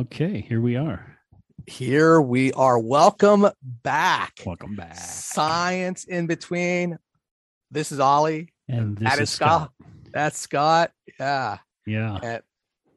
Okay, 0.00 0.42
here 0.42 0.60
we 0.60 0.76
are. 0.76 1.16
Here 1.66 2.20
we 2.20 2.52
are. 2.52 2.78
Welcome 2.78 3.46
back. 3.82 4.34
Welcome 4.44 4.76
back. 4.76 4.94
Science 4.96 6.04
in 6.04 6.26
between. 6.26 6.98
This 7.70 7.90
is 7.92 7.98
Ollie. 7.98 8.52
And 8.68 8.98
this 8.98 9.08
That 9.08 9.14
is 9.14 9.20
is 9.22 9.30
Scott. 9.30 9.70
Scott. 9.80 9.90
That's 10.12 10.38
Scott. 10.38 10.90
Yeah. 11.18 11.56
Yeah. 11.86 12.18
And 12.22 12.42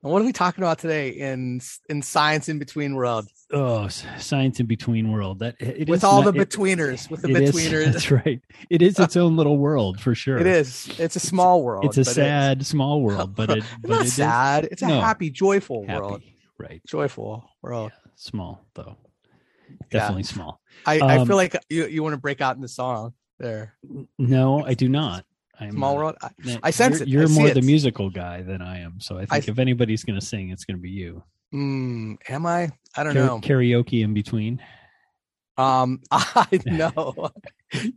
what 0.01 0.21
are 0.21 0.25
we 0.25 0.33
talking 0.33 0.61
about 0.61 0.79
today 0.79 1.11
in 1.11 1.61
in 1.87 2.01
science 2.01 2.49
in 2.49 2.59
between 2.59 2.95
world? 2.95 3.29
Oh, 3.53 3.87
science 3.87 4.59
in 4.59 4.65
between 4.65 5.09
world. 5.09 5.39
That 5.39 5.55
it 5.61 5.87
with 5.87 5.99
is 5.99 6.03
all 6.03 6.23
not- 6.23 6.33
the 6.33 6.41
it- 6.41 6.49
betweeners, 6.49 7.09
with 7.09 7.21
the 7.21 7.29
it 7.29 7.43
is- 7.43 7.55
betweeners. 7.55 7.85
that's 7.93 8.11
right. 8.11 8.41
It 8.69 8.81
is 8.81 8.99
its 8.99 9.15
own 9.15 9.37
little 9.37 9.57
world 9.57 10.01
for 10.01 10.13
sure. 10.15 10.37
It 10.37 10.47
is. 10.47 10.93
It's 10.99 11.15
a 11.15 11.19
small 11.21 11.63
world. 11.63 11.85
It's 11.85 11.97
a 11.97 12.03
sad 12.03 12.65
small 12.65 13.01
world, 13.01 13.35
but 13.35 13.49
it 13.51 13.57
It's 13.59 13.67
but 13.83 13.89
not 13.89 14.01
it 14.01 14.05
is 14.07 14.13
sad. 14.13 14.65
It's 14.69 14.81
a 14.81 14.87
No. 14.87 14.99
happy, 14.99 15.29
joyful 15.29 15.85
happy. 15.87 16.01
world. 16.01 16.21
Right. 16.59 16.81
Joyful 16.87 17.49
world. 17.61 17.91
Small 18.15 18.65
though. 18.75 18.97
Definitely 19.89 20.23
small. 20.23 20.59
I, 20.85 20.99
I 20.99 21.17
Um, 21.19 21.27
feel 21.27 21.35
like 21.37 21.55
you, 21.69 21.85
you 21.87 22.03
want 22.03 22.13
to 22.13 22.17
break 22.17 22.41
out 22.41 22.55
in 22.55 22.61
the 22.61 22.67
song 22.67 23.13
there. 23.39 23.75
No, 24.17 24.63
I 24.65 24.73
do 24.73 24.89
not. 24.89 25.25
I'm 25.59 25.71
Small 25.71 25.93
uh, 25.93 25.97
world. 25.97 26.15
I, 26.21 26.29
I 26.63 26.71
sense 26.71 26.95
you're, 26.99 27.03
it. 27.03 27.07
You're 27.09 27.27
see 27.27 27.39
more 27.39 27.49
the 27.51 27.59
it. 27.59 27.65
musical 27.65 28.09
guy 28.09 28.41
than 28.41 28.61
I 28.61 28.79
am. 28.79 28.99
So 28.99 29.15
I 29.17 29.25
think 29.25 29.47
I- 29.47 29.51
if 29.51 29.59
anybody's 29.59 30.03
going 30.03 30.19
to 30.19 30.25
sing, 30.25 30.49
it's 30.49 30.65
going 30.65 30.77
to 30.77 30.81
be 30.81 30.89
you. 30.89 31.23
Mm, 31.53 32.17
am 32.29 32.45
I? 32.45 32.69
I 32.95 33.03
don't 33.03 33.13
Kara- 33.13 33.25
know. 33.25 33.39
Karaoke 33.41 34.03
in 34.03 34.13
between. 34.13 34.61
Um, 35.57 36.01
I 36.11 36.47
know. 36.65 37.31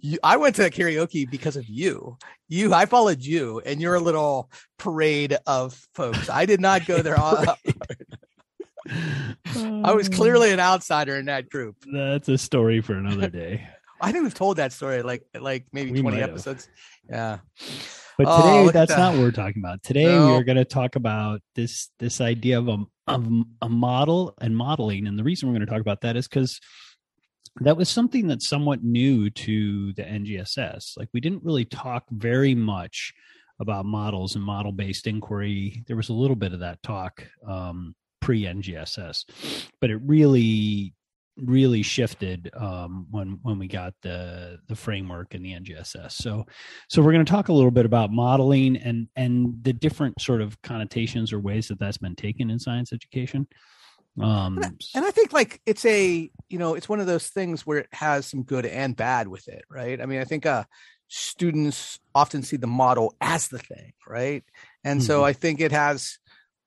You, 0.01 0.19
I 0.23 0.37
went 0.37 0.57
to 0.57 0.69
karaoke 0.71 1.31
because 1.31 1.57
of 1.57 1.67
you. 1.69 2.17
You, 2.49 2.75
I 2.75 2.85
followed 2.87 3.23
you, 3.23 3.61
and 3.65 3.81
your 3.81 3.99
little 4.01 4.51
parade 4.79 5.39
of 5.47 5.81
folks. 5.95 6.29
I 6.29 6.45
did 6.45 6.61
not 6.61 6.85
go 6.87 7.01
there. 7.01 7.17
all- 7.19 7.45
I 9.85 9.93
was 9.95 10.09
Oh, 10.09 10.13
clearly 10.13 10.53
an 10.53 10.61
outsider 10.61 11.17
in 11.17 11.27
that 11.27 11.49
group. 11.49 11.77
That's 11.93 12.29
a 12.29 12.39
story 12.39 12.81
for 12.81 12.95
another 12.95 13.29
day. 13.43 13.67
I 14.01 14.11
think 14.13 14.25
we've 14.25 14.35
told 14.35 14.57
that 14.57 14.73
story 14.73 15.03
like 15.03 15.23
like 15.39 15.67
maybe 15.73 15.93
We 15.93 16.01
twenty 16.01 16.17
might 16.17 16.23
have. 16.23 16.31
episodes. 16.31 16.69
Yeah. 17.09 17.39
But 18.19 18.27
Oh, 18.29 18.37
today, 18.43 18.67
at 18.69 18.73
that's 18.75 18.97
not 18.99 19.15
what 19.15 19.23
we're 19.23 19.31
talking 19.31 19.63
about. 19.63 19.83
Today, 19.83 20.05
No. 20.07 20.27
we 20.27 20.33
are 20.35 20.45
going 20.45 20.57
to 20.59 20.65
talk 20.65 20.97
about 20.97 21.41
this 21.55 21.89
this 21.99 22.21
idea 22.21 22.59
of 22.59 22.69
a 22.69 22.79
of 23.07 23.29
a 23.63 23.69
model 23.69 24.35
and 24.41 24.57
modeling. 24.57 25.07
And 25.07 25.19
the 25.19 25.25
reason 25.25 25.49
we're 25.49 25.55
going 25.57 25.67
to 25.67 25.73
talk 25.73 25.81
about 25.81 26.01
that 26.03 26.17
is 26.17 26.27
because 26.29 26.61
that 27.61 27.77
was 27.77 27.89
something 27.89 28.27
that's 28.27 28.49
somewhat 28.49 28.83
new 28.83 29.31
to 29.31 29.93
the 29.93 30.03
NGSS. 30.03 30.97
Like 30.97 31.09
we 31.13 31.21
didn't 31.21 31.45
really 31.45 31.65
talk 31.65 32.05
very 32.11 32.55
much 32.55 33.13
about 33.61 33.85
models 33.87 34.35
and 34.35 34.45
model 34.45 34.73
based 34.73 35.07
inquiry. 35.07 35.85
There 35.87 35.97
was 35.97 36.09
a 36.09 36.13
little 36.15 36.37
bit 36.37 36.53
of 36.55 36.61
that 36.61 36.83
talk 36.83 37.27
um, 37.47 37.95
pre 38.23 38.45
NGSS, 38.45 39.25
but 39.81 39.91
it 39.91 39.97
really 39.97 40.95
really 41.39 41.83
shifted 41.83 42.51
um, 42.55 43.07
when 43.11 43.39
when 43.43 43.59
we 43.59 43.67
got 43.67 43.95
the 44.03 44.59
the 44.69 44.77
framework 44.77 45.35
and 45.35 45.45
the 45.45 45.53
NGSS. 45.53 46.13
So 46.13 46.47
so 46.89 47.03
we're 47.03 47.13
going 47.13 47.25
to 47.25 47.31
talk 47.31 47.49
a 47.49 47.53
little 47.53 47.71
bit 47.71 47.87
about 47.87 48.11
modeling 48.11 48.77
and 48.77 49.09
and 49.17 49.63
the 49.63 49.73
different 49.73 50.21
sort 50.21 50.41
of 50.41 50.61
connotations 50.63 51.33
or 51.33 51.41
ways 51.41 51.69
that 51.69 51.79
that's 51.79 51.99
been 51.99 52.17
taken 52.17 52.51
in 52.51 52.59
science 52.59 52.93
education. 52.93 53.47
Um, 54.21 54.59
And 54.95 55.05
I 55.07 55.11
think 55.11 55.33
like 55.33 55.61
it's 55.65 55.87
a, 55.87 56.31
you 56.51 56.59
know, 56.59 56.75
it's 56.75 56.89
one 56.89 57.01
of 57.01 57.07
those 57.07 57.29
things 57.29 57.67
where 57.67 57.79
it 57.79 57.89
has 57.93 58.27
some 58.27 58.43
good 58.43 58.67
and 58.67 58.95
bad 58.95 59.27
with 59.27 59.49
it, 59.49 59.65
right? 59.71 60.01
I 60.01 60.07
mean, 60.07 60.21
I 60.21 60.25
think 60.25 60.45
uh 60.45 60.65
students 61.09 61.99
often 62.15 62.43
see 62.43 62.57
the 62.57 62.67
model 62.67 63.15
as 63.21 63.49
the 63.49 63.59
thing, 63.59 63.93
right? 64.07 64.45
And 64.85 65.03
so 65.03 65.21
Mhm. 65.21 65.25
I 65.25 65.33
think 65.33 65.61
it 65.61 65.73
has 65.73 66.19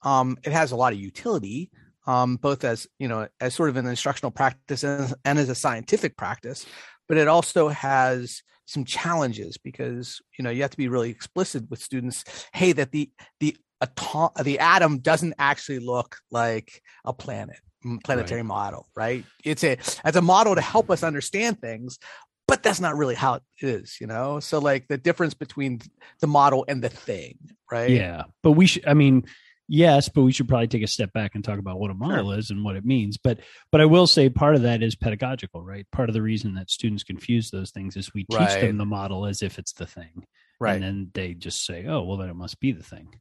um 0.05 0.37
it 0.43 0.53
has 0.53 0.71
a 0.71 0.75
lot 0.75 0.93
of 0.93 0.99
utility 0.99 1.69
um 2.07 2.37
both 2.37 2.63
as, 2.63 2.87
you 2.99 3.07
know, 3.07 3.27
as 3.41 3.53
sort 3.53 3.69
of 3.69 3.77
an 3.77 3.87
instructional 3.87 4.31
practice 4.31 4.83
and, 4.83 5.13
and 5.25 5.39
as 5.39 5.49
a 5.49 5.55
scientific 5.55 6.15
practice, 6.15 6.65
but 7.07 7.17
it 7.17 7.27
also 7.27 7.67
has 7.67 8.43
some 8.67 8.85
challenges 8.85 9.57
because, 9.57 10.21
you 10.37 10.43
know, 10.43 10.49
you 10.49 10.61
have 10.61 10.71
to 10.71 10.77
be 10.77 10.87
really 10.87 11.09
explicit 11.09 11.69
with 11.69 11.81
students, 11.81 12.23
hey, 12.53 12.71
that 12.71 12.91
the 12.91 13.09
the 13.39 13.57
atom 13.81 14.29
the 14.43 14.59
atom 14.59 14.99
doesn't 14.99 15.33
actually 15.37 15.79
look 15.79 16.17
like 16.31 16.81
a 17.03 17.13
planet 17.13 17.59
mm, 17.85 18.01
planetary 18.03 18.43
model 18.43 18.87
right? 18.95 19.25
It's 19.43 19.63
a 19.63 19.77
as 20.03 20.15
a 20.15 20.21
model 20.21 20.55
to 20.55 20.61
help 20.61 20.89
us 20.89 21.03
understand 21.03 21.59
things 21.59 21.99
but 22.47 22.61
that's 22.61 22.79
not 22.79 22.95
really 22.95 23.15
how 23.15 23.35
it 23.35 23.43
is 23.59 23.97
you 23.99 24.07
know? 24.07 24.39
So 24.39 24.59
like 24.59 24.87
the 24.87 24.97
difference 24.97 25.33
between 25.33 25.81
the 26.21 26.27
model 26.27 26.65
and 26.67 26.81
the 26.83 26.89
thing 26.89 27.37
right? 27.71 27.91
Yeah, 27.91 28.23
but 28.43 28.51
we 28.51 28.67
should. 28.67 28.87
I 28.87 28.93
mean, 28.93 29.25
yes, 29.67 30.09
but 30.09 30.23
we 30.23 30.31
should 30.31 30.47
probably 30.47 30.67
take 30.67 30.83
a 30.83 30.87
step 30.87 31.13
back 31.13 31.35
and 31.35 31.43
talk 31.43 31.59
about 31.59 31.79
what 31.79 31.91
a 31.91 31.95
model 31.95 32.31
is 32.31 32.49
and 32.49 32.63
what 32.63 32.75
it 32.75 32.85
means. 32.85 33.17
But 33.17 33.39
but 33.71 33.81
I 33.81 33.85
will 33.85 34.07
say 34.07 34.29
part 34.29 34.55
of 34.55 34.61
that 34.63 34.83
is 34.83 34.95
pedagogical, 34.95 35.63
right? 35.63 35.85
Part 35.91 36.09
of 36.09 36.13
the 36.13 36.21
reason 36.21 36.55
that 36.55 36.69
students 36.69 37.03
confuse 37.03 37.49
those 37.51 37.71
things 37.71 37.95
is 37.97 38.13
we 38.13 38.23
teach 38.23 38.37
Right. 38.37 38.61
them 38.61 38.77
the 38.77 38.85
model 38.85 39.25
as 39.25 39.41
if 39.41 39.57
it's 39.59 39.73
the 39.73 39.85
thing, 39.85 40.25
right 40.59 40.75
and 40.75 40.83
then 40.83 41.11
they 41.13 41.33
just 41.33 41.65
say, 41.65 41.85
"Oh, 41.87 42.03
well, 42.03 42.17
then 42.17 42.29
it 42.29 42.35
must 42.35 42.59
be 42.59 42.71
the 42.71 42.83
thing." 42.83 43.19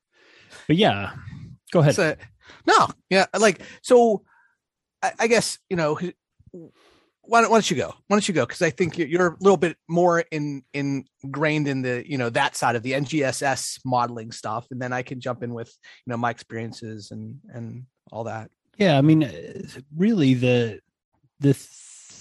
But 0.67 0.77
yeah, 0.77 1.13
go 1.73 1.81
ahead. 1.81 1.95
So, 1.95 2.15
no 2.67 2.89
yeah 3.09 3.25
like 3.39 3.63
so 3.81 4.23
I, 5.03 5.13
I 5.21 5.27
guess 5.29 5.59
you 5.71 5.77
know 5.77 5.99
why 7.27 7.41
don't, 7.41 7.51
why 7.51 7.57
don't 7.57 7.71
you 7.71 7.77
go? 7.77 7.89
Why 8.07 8.17
don't 8.17 8.29
you 8.29 8.35
go? 8.35 8.47
Because 8.47 8.63
i 8.63 8.71
think 8.71 8.99
you're, 8.99 9.29
a 9.29 9.37
little 9.41 9.57
bit 9.57 9.77
more 9.89 10.25
in 10.31 10.63
ingrained 10.73 11.69
in 11.69 11.83
the 11.83 12.05
you 12.07 12.19
know 12.19 12.31
that 12.31 12.57
side 12.57 12.77
of 12.77 12.83
the 12.83 12.93
ngss 12.93 13.81
modeling 13.85 14.31
stuff 14.33 14.67
and 14.71 14.81
then 14.81 14.93
i 14.93 15.03
can 15.03 15.21
jump 15.21 15.43
in 15.43 15.55
with 15.55 15.73
you 16.07 16.11
know 16.11 16.17
my 16.17 16.31
experiences 16.31 17.11
and 17.11 17.39
and 17.53 17.87
all 18.13 18.25
that. 18.25 18.51
Yeah, 18.79 18.99
I 18.99 19.03
mean, 19.03 19.31
really, 19.97 20.35
the 20.35 20.81
the 21.41 21.55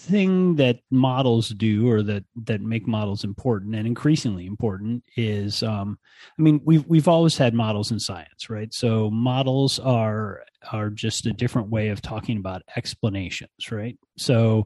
thing 0.04 0.56
that 0.56 0.80
models 0.92 1.50
do, 1.50 1.90
or 1.90 2.04
that 2.04 2.24
that 2.44 2.62
make 2.62 2.88
models 2.88 3.24
important 3.24 3.76
and 3.76 3.88
increasingly 3.88 4.46
important, 4.46 5.04
is, 5.16 5.64
um, 5.64 5.98
I 6.38 6.42
mean, 6.42 6.62
we've 6.66 6.86
we've 6.86 7.08
always 7.08 7.38
had 7.38 7.54
models 7.54 7.92
in 7.92 8.00
science, 8.00 8.50
right? 8.50 8.74
So 8.74 9.10
models 9.10 9.80
are 9.80 10.44
are 10.72 10.90
just 10.90 11.26
a 11.26 11.34
different 11.34 11.70
way 11.70 11.90
of 11.90 12.02
talking 12.02 12.38
about 12.38 12.64
explanations, 12.76 13.72
right? 13.72 13.98
So, 14.18 14.66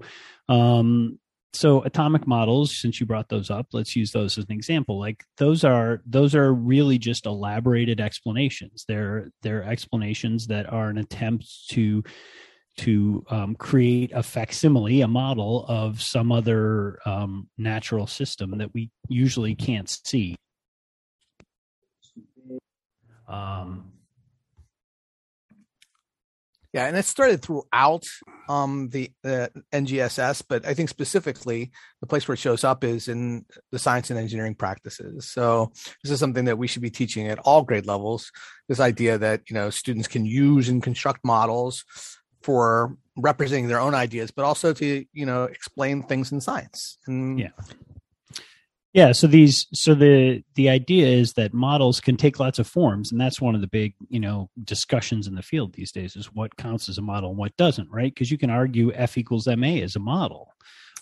um, 0.49 1.19
so 1.53 1.81
atomic 1.83 2.27
models 2.27 2.75
since 2.77 2.99
you 2.99 3.05
brought 3.05 3.29
those 3.29 3.49
up 3.49 3.67
let's 3.73 3.95
use 3.95 4.11
those 4.11 4.37
as 4.37 4.45
an 4.45 4.51
example 4.51 4.99
like 4.99 5.23
those 5.37 5.63
are 5.63 6.01
those 6.05 6.35
are 6.35 6.53
really 6.53 6.97
just 6.97 7.25
elaborated 7.25 7.99
explanations 7.99 8.85
they're 8.87 9.31
they're 9.41 9.63
explanations 9.63 10.47
that 10.47 10.71
are 10.71 10.89
an 10.89 10.97
attempt 10.97 11.47
to 11.69 12.03
to 12.77 13.25
um, 13.29 13.55
create 13.55 14.11
a 14.13 14.23
facsimile 14.23 15.01
a 15.01 15.07
model 15.07 15.65
of 15.67 16.01
some 16.01 16.31
other 16.31 16.99
um, 17.05 17.49
natural 17.57 18.07
system 18.07 18.57
that 18.57 18.73
we 18.73 18.89
usually 19.09 19.55
can't 19.55 19.89
see 19.89 20.35
um, 23.27 23.91
Yeah, 26.77 26.85
and 26.85 26.95
it 26.95 27.05
started 27.05 27.41
throughout 27.41 28.05
um, 28.49 28.89
the, 28.89 29.09
the 29.23 29.49
NGSS, 29.73 30.43
but 30.47 30.63
I 30.67 30.75
think 30.75 30.89
specifically 30.89 31.71
the 32.01 32.07
place 32.07 32.27
where 32.27 32.33
it 32.33 32.39
shows 32.39 32.63
up 32.63 32.83
is 32.83 33.07
in 33.07 33.45
the 33.71 33.79
science 33.79 34.11
and 34.11 34.19
engineering 34.19 34.53
practices. 34.53 35.27
So 35.27 35.71
this 36.03 36.11
is 36.11 36.19
something 36.19 36.45
that 36.45 36.59
we 36.59 36.67
should 36.67 36.83
be 36.83 36.91
teaching 36.91 37.29
at 37.29 37.39
all 37.39 37.63
grade 37.63 37.87
levels. 37.87 38.31
This 38.69 38.79
idea 38.79 39.17
that 39.17 39.49
you 39.49 39.55
know 39.55 39.71
students 39.71 40.07
can 40.07 40.23
use 40.25 40.69
and 40.69 40.83
construct 40.83 41.25
models 41.25 41.83
for 42.41 42.95
representing 43.17 43.67
their 43.67 43.79
own 43.79 43.95
ideas, 43.95 44.31
but 44.31 44.45
also 44.45 44.73
to 44.73 45.05
you 45.13 45.25
know 45.25 45.43
explain 45.45 46.03
things 46.03 46.31
in 46.31 46.39
science. 46.41 46.97
And 47.07 47.39
Yeah. 47.39 47.49
yeah 48.93 49.11
so 49.11 49.27
these 49.27 49.67
so 49.73 49.93
the 49.93 50.43
the 50.55 50.69
idea 50.69 51.07
is 51.07 51.33
that 51.33 51.53
models 51.53 51.99
can 51.99 52.15
take 52.17 52.39
lots 52.39 52.59
of 52.59 52.67
forms 52.67 53.11
and 53.11 53.19
that's 53.19 53.41
one 53.41 53.55
of 53.55 53.61
the 53.61 53.67
big 53.67 53.93
you 54.09 54.19
know 54.19 54.49
discussions 54.63 55.27
in 55.27 55.35
the 55.35 55.41
field 55.41 55.73
these 55.73 55.91
days 55.91 56.15
is 56.15 56.33
what 56.33 56.55
counts 56.57 56.87
as 56.89 56.97
a 56.97 57.01
model 57.01 57.29
and 57.29 57.37
what 57.39 57.55
doesn't 57.57 57.89
right 57.91 58.13
because 58.13 58.31
you 58.31 58.37
can 58.37 58.49
argue 58.49 58.91
f 58.93 59.17
equals 59.17 59.47
ma 59.47 59.67
is 59.67 59.95
a 59.95 59.99
model 59.99 60.53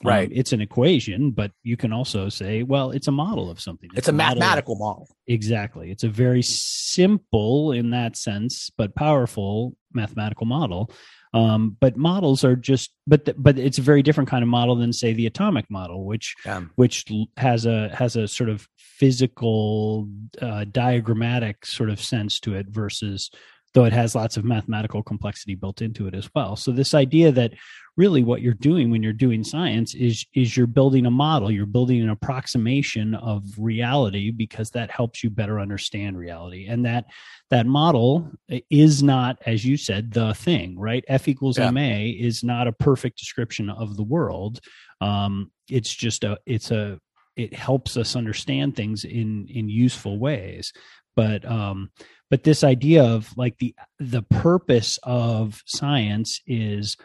Um, 0.04 0.10
Right. 0.12 0.30
it's 0.32 0.52
an 0.54 0.62
equation 0.62 1.32
but 1.32 1.52
you 1.64 1.78
can 1.78 1.94
also 1.94 2.28
say 2.30 2.64
well 2.64 2.92
it's 2.92 3.08
a 3.08 3.12
model 3.26 3.50
of 3.50 3.60
something 3.60 3.90
it's 3.96 4.08
a 4.10 4.12
model 4.12 4.40
mathematical 4.40 4.76
model. 4.76 5.08
exactly 5.28 5.92
it's 5.92 6.04
a 6.04 6.10
very 6.10 6.42
simple 6.44 7.72
in 7.72 7.92
that 7.92 8.18
sense 8.18 8.72
but 8.78 8.96
powerful 8.96 9.76
mathematical 9.94 10.46
model 10.46 10.90
um, 11.36 11.76
but 11.80 11.98
models 11.98 12.44
are 12.44 12.56
just 12.56 12.92
but 13.06 13.26
th- 13.26 13.38
but 13.40 13.60
it's 13.60 13.78
a 13.78 13.82
very 13.82 14.02
different 14.02 14.30
kind 14.30 14.42
of 14.42 14.50
model 14.50 14.76
than 14.76 14.94
say 14.94 15.14
the 15.14 15.28
atomic 15.28 15.70
model 15.70 16.06
which 16.06 16.34
Yeah. 16.46 16.62
which 16.76 17.06
has 17.38 17.66
a 17.66 17.90
has 17.94 18.16
a 18.16 18.28
sort 18.28 18.50
of 18.50 18.68
physical 18.78 20.08
uh, 20.42 20.66
diagrammatic 20.72 21.66
sort 21.66 21.90
of 21.90 22.02
sense 22.02 22.40
to 22.40 22.56
it 22.56 22.68
versus 22.70 23.30
though 23.76 23.84
it 23.84 23.94
has 23.94 24.16
lots 24.16 24.38
of 24.38 24.46
mathematical 24.46 25.04
complexity 25.04 25.54
built 25.54 25.82
into 25.82 26.08
it 26.08 26.16
as 26.16 26.30
well. 26.34 26.56
So 26.56 26.72
this 26.72 26.94
idea 26.94 27.30
that 27.34 27.52
really 27.98 28.24
what 28.24 28.42
you're 28.42 28.54
doing 28.54 28.90
when 28.90 29.04
you're 29.04 29.12
doing 29.12 29.44
science 29.44 29.94
is 29.94 30.26
is 30.34 30.56
you're 30.56 30.66
building 30.66 31.06
a 31.06 31.12
model, 31.12 31.52
you're 31.52 31.66
building 31.66 32.02
an 32.02 32.10
approximation 32.10 33.16
of 33.16 33.44
reality 33.58 34.32
because 34.32 34.72
that 34.72 34.90
helps 34.90 35.26
you 35.26 35.30
better 35.30 35.60
understand 35.60 36.18
reality. 36.18 36.68
And 36.68 36.86
that 36.86 37.06
that 37.50 37.66
model 37.68 38.32
is 38.70 39.04
not 39.04 39.40
as 39.46 39.66
you 39.66 39.76
said 39.76 40.14
the 40.14 40.34
thing, 40.34 40.80
right? 40.80 41.04
F 41.10 41.28
equals 41.28 41.58
yeah. 41.58 41.70
ma 41.70 41.82
is 41.82 42.46
not 42.46 42.68
a 42.68 42.72
perfect 42.74 43.20
description 43.20 43.70
of 43.70 43.98
the 43.98 44.04
world. 44.04 44.62
Um, 45.02 45.52
it's 45.70 45.94
just 45.94 46.24
a 46.24 46.40
it's 46.46 46.72
a 46.72 46.98
it 47.36 47.54
helps 47.54 47.98
us 47.98 48.16
understand 48.16 48.78
things 48.78 49.04
in 49.04 49.48
in 49.50 49.68
useful 49.68 50.18
ways 50.18 50.72
but 51.16 51.44
um 51.46 51.90
but 52.30 52.44
this 52.44 52.64
idea 52.64 53.04
of 53.04 53.36
like 53.38 53.58
the 53.60 53.76
the 54.00 54.24
purpose 54.24 55.00
of 55.04 55.62
science 55.66 56.42
is 56.48 56.98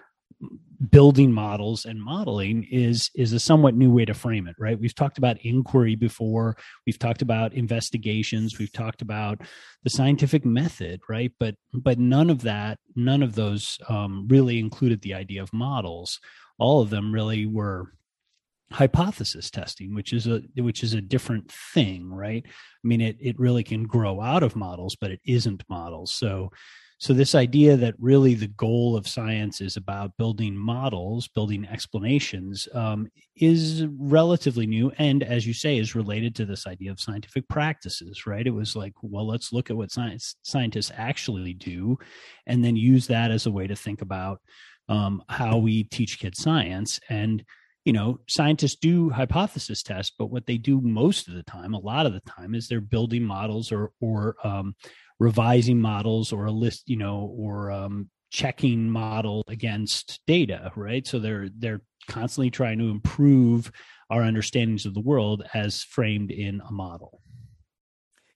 building 0.91 1.31
models 1.31 1.85
and 1.85 2.03
modeling 2.03 2.67
is 2.71 3.11
is 3.15 3.35
a 3.35 3.41
somewhat 3.41 3.75
new 3.75 3.91
way 3.91 4.05
to 4.07 4.15
frame 4.15 4.49
it 4.49 4.57
right? 4.59 4.81
We've 4.81 4.95
talked 4.95 5.19
about 5.19 5.45
inquiry 5.45 5.95
before. 5.95 6.57
We've 6.87 6.99
talked 6.99 7.21
about 7.21 7.53
investigations. 7.53 8.59
We've 8.59 8.73
talked 8.73 9.03
about 9.03 9.43
the 9.85 9.91
scientific 9.91 10.45
method 10.45 11.01
right? 11.09 11.33
But 11.39 11.57
but 11.75 11.99
none 11.99 12.31
of 12.31 12.43
that 12.43 12.79
none 12.97 13.23
of 13.23 13.35
those 13.35 13.79
um, 13.89 14.27
really 14.29 14.59
included 14.59 15.03
the 15.03 15.15
idea 15.15 15.43
of 15.43 15.53
models. 15.53 16.19
All 16.59 16.81
of 16.81 16.91
them 16.91 17.13
really 17.13 17.47
were 17.47 17.93
hypothesis 18.73 19.51
testing 19.51 19.95
which 19.95 20.13
is 20.13 20.27
a 20.27 20.43
which 20.57 20.85
is 20.85 20.95
a 20.95 21.01
different 21.01 21.51
thing 21.51 22.13
right? 22.13 22.45
I 22.47 22.87
mean 22.87 23.01
it 23.01 23.17
it 23.21 23.39
really 23.39 23.65
can 23.65 23.85
grow 23.85 24.21
out 24.21 24.43
of 24.43 24.57
models 24.57 24.97
but 25.01 25.11
it 25.11 25.21
isn't 25.25 25.65
models. 25.69 26.13
So 26.13 26.51
so 26.99 27.15
this 27.15 27.35
idea 27.35 27.79
that 27.79 27.95
really 27.99 28.35
the 28.35 28.49
goal 28.49 28.95
of 28.95 29.09
science 29.09 29.63
is 29.63 29.77
about 29.77 30.17
building 30.19 30.55
models 30.55 31.27
building 31.29 31.67
explanations 31.67 32.69
um, 32.75 33.09
is 33.37 33.87
relatively 33.99 34.67
new 34.67 34.93
and 34.99 35.23
as 35.25 35.47
you 35.47 35.55
say 35.55 35.79
is 35.79 35.95
related 35.95 36.37
to 36.37 36.45
this 36.45 36.67
idea 36.67 36.93
of 36.93 37.01
scientific 37.01 37.49
practices 37.49 38.25
right? 38.27 38.47
It 38.47 38.55
was 38.55 38.77
like 38.77 38.95
well 39.03 39.27
let's 39.27 39.53
look 39.53 39.71
at 39.71 39.77
what 39.77 39.91
science 39.91 40.37
scientists 40.43 40.93
actually 40.95 41.55
do 41.55 41.99
and 42.47 42.65
then 42.65 42.77
use 42.77 43.09
that 43.09 43.33
as 43.33 43.47
a 43.47 43.51
way 43.51 43.67
to 43.67 43.75
think 43.75 44.01
about 44.01 44.41
um, 44.91 45.23
how 45.29 45.57
we 45.57 45.85
teach 45.85 46.19
kids 46.19 46.43
science. 46.43 47.01
And 47.09 47.45
you 47.91 47.95
know 47.95 48.21
scientists 48.29 48.77
do 48.77 49.11
hypothesis 49.11 49.83
tests 49.83 50.15
but 50.17 50.31
what 50.31 50.47
they 50.47 50.57
do 50.57 50.81
most 50.81 51.27
of 51.27 51.35
the 51.35 51.43
time 51.43 51.75
a 51.75 51.79
lot 51.81 52.07
of 52.07 52.13
the 52.13 52.21
time 52.21 52.55
is 52.55 52.69
they're 52.69 52.81
building 52.81 53.25
models 53.25 53.73
or 53.73 53.91
or 54.01 54.37
um, 54.45 54.77
revising 55.19 55.81
models 55.81 56.33
or 56.33 56.45
a 56.45 56.53
list 56.53 56.89
you 56.89 56.97
know 56.97 57.35
or 57.37 57.73
um, 57.73 58.09
checking 58.31 58.89
model 58.89 59.43
against 59.49 60.21
data 60.25 60.71
right? 60.77 61.05
So 61.05 61.19
they're 61.19 61.49
they're 61.59 61.83
constantly 62.07 62.53
trying 62.53 62.79
to 62.79 62.91
improve 62.91 63.73
our 64.09 64.23
understandings 64.23 64.87
of 64.87 64.95
the 64.95 65.01
world 65.01 65.43
as 65.53 65.83
framed 65.83 66.31
in 66.31 66.63
a 66.69 66.71
model 66.71 67.21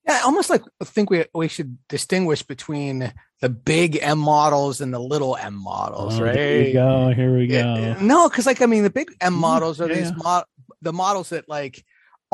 yeah, 0.07 0.21
almost 0.25 0.51
like 0.51 0.63
I 0.81 0.85
think 0.85 1.11
we 1.11 1.25
we 1.35 1.49
should 1.49 1.79
distinguish 1.89 2.43
between 2.43 3.13
the 3.41 3.49
big 3.49 3.99
M 4.01 4.19
models 4.19 4.81
and 4.81 4.93
the 4.93 4.99
little 4.99 5.37
M 5.37 5.55
models, 5.55 6.21
oh, 6.21 6.25
right? 6.25 6.37
Here 6.37 6.65
we 6.65 6.73
go. 6.73 7.09
Here 7.09 7.37
we 7.37 7.47
go. 7.47 7.95
No, 8.01 8.29
because 8.29 8.47
like 8.47 8.61
I 8.61 8.67
mean, 8.67 8.83
the 8.83 8.91
big 8.91 9.11
M 9.21 9.33
mm-hmm. 9.33 9.41
models 9.41 9.81
are 9.81 9.89
yeah, 9.89 9.97
these 9.97 10.13
mo- 10.17 10.45
the 10.83 10.93
models 10.93 11.31
that 11.31 11.49
like 11.49 11.85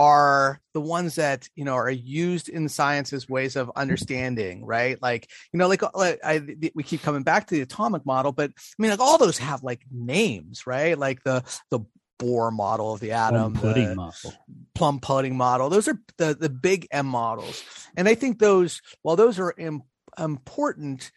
are 0.00 0.60
the 0.72 0.80
ones 0.80 1.16
that 1.16 1.48
you 1.54 1.64
know 1.64 1.74
are 1.74 1.90
used 1.90 2.48
in 2.48 2.68
science 2.68 3.12
as 3.12 3.28
ways 3.28 3.54
of 3.54 3.70
understanding 3.76 4.64
right 4.64 5.00
like 5.02 5.28
you 5.52 5.58
know 5.58 5.68
like, 5.68 5.82
like 5.94 6.18
I, 6.24 6.40
we 6.74 6.82
keep 6.82 7.02
coming 7.02 7.22
back 7.22 7.48
to 7.48 7.54
the 7.54 7.60
atomic 7.60 8.06
model 8.06 8.32
but 8.32 8.50
i 8.50 8.74
mean 8.78 8.90
like 8.90 9.00
all 9.00 9.18
those 9.18 9.36
have 9.36 9.62
like 9.62 9.82
names 9.92 10.66
right 10.66 10.98
like 10.98 11.22
the 11.22 11.44
the 11.70 11.80
Bohr 12.20 12.52
model 12.52 12.92
of 12.92 13.00
the 13.00 13.12
atom, 13.12 13.54
plum 13.54 13.62
pudding 13.62 13.96
model. 13.96 14.34
plum 14.74 15.00
pudding 15.00 15.36
model. 15.36 15.70
Those 15.70 15.88
are 15.88 15.98
the 16.18 16.36
the 16.38 16.50
big 16.50 16.86
M 16.90 17.06
models, 17.06 17.64
and 17.96 18.08
I 18.08 18.14
think 18.14 18.38
those 18.38 18.82
while 19.02 19.16
those 19.16 19.38
are 19.38 19.54
Im- 19.56 19.82
important, 20.18 21.10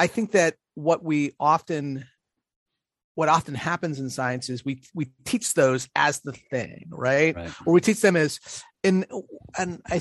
I 0.00 0.06
think 0.06 0.32
that 0.32 0.56
what 0.74 1.04
we 1.04 1.34
often 1.38 2.06
what 3.14 3.28
often 3.30 3.54
happens 3.54 3.98
in 3.98 4.10
science 4.10 4.50
is 4.50 4.64
we 4.64 4.82
we 4.94 5.10
teach 5.24 5.54
those 5.54 5.88
as 5.94 6.20
the 6.20 6.32
thing, 6.32 6.86
right? 6.90 7.34
right. 7.34 7.50
Or 7.64 7.72
we 7.72 7.80
teach 7.80 8.00
them 8.00 8.16
as 8.16 8.40
and 8.84 9.06
and 9.58 9.80
I 9.86 10.00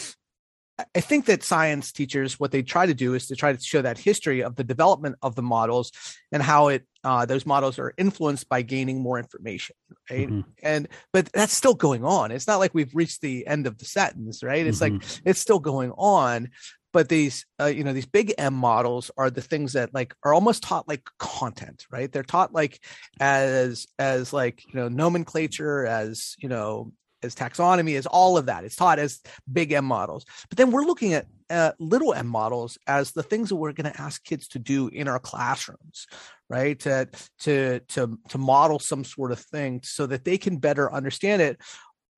I 0.93 0.99
think 0.99 1.25
that 1.25 1.43
science 1.43 1.93
teachers, 1.93 2.37
what 2.37 2.51
they 2.51 2.61
try 2.61 2.85
to 2.85 2.93
do 2.93 3.13
is 3.13 3.27
to 3.27 3.35
try 3.35 3.53
to 3.53 3.61
show 3.61 3.81
that 3.81 3.97
history 3.97 4.43
of 4.43 4.55
the 4.55 4.63
development 4.63 5.15
of 5.21 5.35
the 5.35 5.41
models 5.41 5.93
and 6.33 6.43
how 6.43 6.67
it 6.67 6.85
uh, 7.03 7.25
those 7.25 7.45
models 7.45 7.79
are 7.79 7.93
influenced 7.97 8.49
by 8.49 8.61
gaining 8.61 9.01
more 9.01 9.17
information, 9.17 9.75
right? 10.09 10.27
Mm-hmm. 10.27 10.49
And 10.63 10.87
but 11.13 11.31
that's 11.31 11.53
still 11.53 11.75
going 11.75 12.03
on. 12.03 12.31
It's 12.31 12.47
not 12.47 12.57
like 12.57 12.73
we've 12.73 12.93
reached 12.95 13.21
the 13.21 13.47
end 13.47 13.67
of 13.67 13.77
the 13.77 13.85
sentence, 13.85 14.43
right? 14.43 14.65
It's 14.65 14.79
mm-hmm. 14.79 14.97
like 14.97 15.21
it's 15.23 15.39
still 15.39 15.59
going 15.59 15.91
on. 15.91 16.49
But 16.91 17.09
these, 17.09 17.45
uh, 17.59 17.65
you 17.65 17.83
know, 17.83 17.93
these 17.93 18.05
big 18.05 18.33
M 18.37 18.53
models 18.53 19.11
are 19.17 19.29
the 19.29 19.41
things 19.41 19.73
that 19.73 19.93
like 19.93 20.13
are 20.23 20.33
almost 20.33 20.63
taught 20.63 20.87
like 20.87 21.03
content, 21.19 21.85
right? 21.91 22.11
They're 22.11 22.23
taught 22.23 22.53
like 22.53 22.81
as 23.19 23.85
as 23.99 24.33
like 24.33 24.63
you 24.67 24.79
know 24.79 24.89
nomenclature, 24.89 25.85
as 25.85 26.35
you 26.39 26.49
know 26.49 26.91
as 27.25 27.35
taxonomy, 27.35 27.97
as 27.97 28.05
all 28.05 28.37
of 28.37 28.45
that. 28.45 28.63
It's 28.63 28.75
taught 28.75 28.99
as 28.99 29.21
big 29.51 29.71
M 29.71 29.85
models. 29.85 30.25
But 30.49 30.57
then 30.57 30.71
we're 30.71 30.85
looking 30.85 31.13
at 31.13 31.27
uh, 31.49 31.71
little 31.79 32.13
M 32.13 32.27
models 32.27 32.77
as 32.87 33.11
the 33.11 33.23
things 33.23 33.49
that 33.49 33.55
we're 33.55 33.73
going 33.73 33.91
to 33.91 34.01
ask 34.01 34.23
kids 34.23 34.47
to 34.49 34.59
do 34.59 34.87
in 34.87 35.07
our 35.07 35.19
classrooms, 35.19 36.07
right? 36.49 36.79
To 36.79 37.09
to 37.39 37.79
to 37.79 38.19
to 38.29 38.37
model 38.37 38.79
some 38.79 39.03
sort 39.03 39.31
of 39.31 39.39
thing 39.39 39.81
so 39.83 40.05
that 40.07 40.23
they 40.23 40.37
can 40.37 40.57
better 40.57 40.91
understand 40.91 41.41
it 41.41 41.59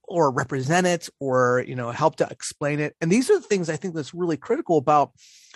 or 0.08 0.32
represent 0.32 0.88
it 0.88 1.10
or 1.20 1.64
you 1.68 1.76
know 1.76 1.92
help 1.92 2.16
to 2.16 2.28
explain 2.32 2.80
it 2.80 2.96
and 3.02 3.12
these 3.12 3.30
are 3.30 3.36
the 3.36 3.46
things 3.46 3.70
i 3.70 3.76
think 3.76 3.94
that's 3.94 4.14
really 4.14 4.38
critical 4.38 4.78
about 4.78 5.12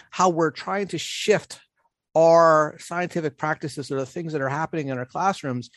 how 0.10 0.30
we're 0.30 0.52
trying 0.52 0.88
to 0.88 0.98
shift 0.98 1.62
our 2.16 2.76
scientific 2.78 3.38
practices 3.38 3.92
or 3.92 3.96
the 4.00 4.06
things 4.06 4.34
that 4.34 4.42
are 4.42 4.50
happening 4.50 4.90
in 4.90 4.98
our 4.98 5.06
classrooms 5.06 5.70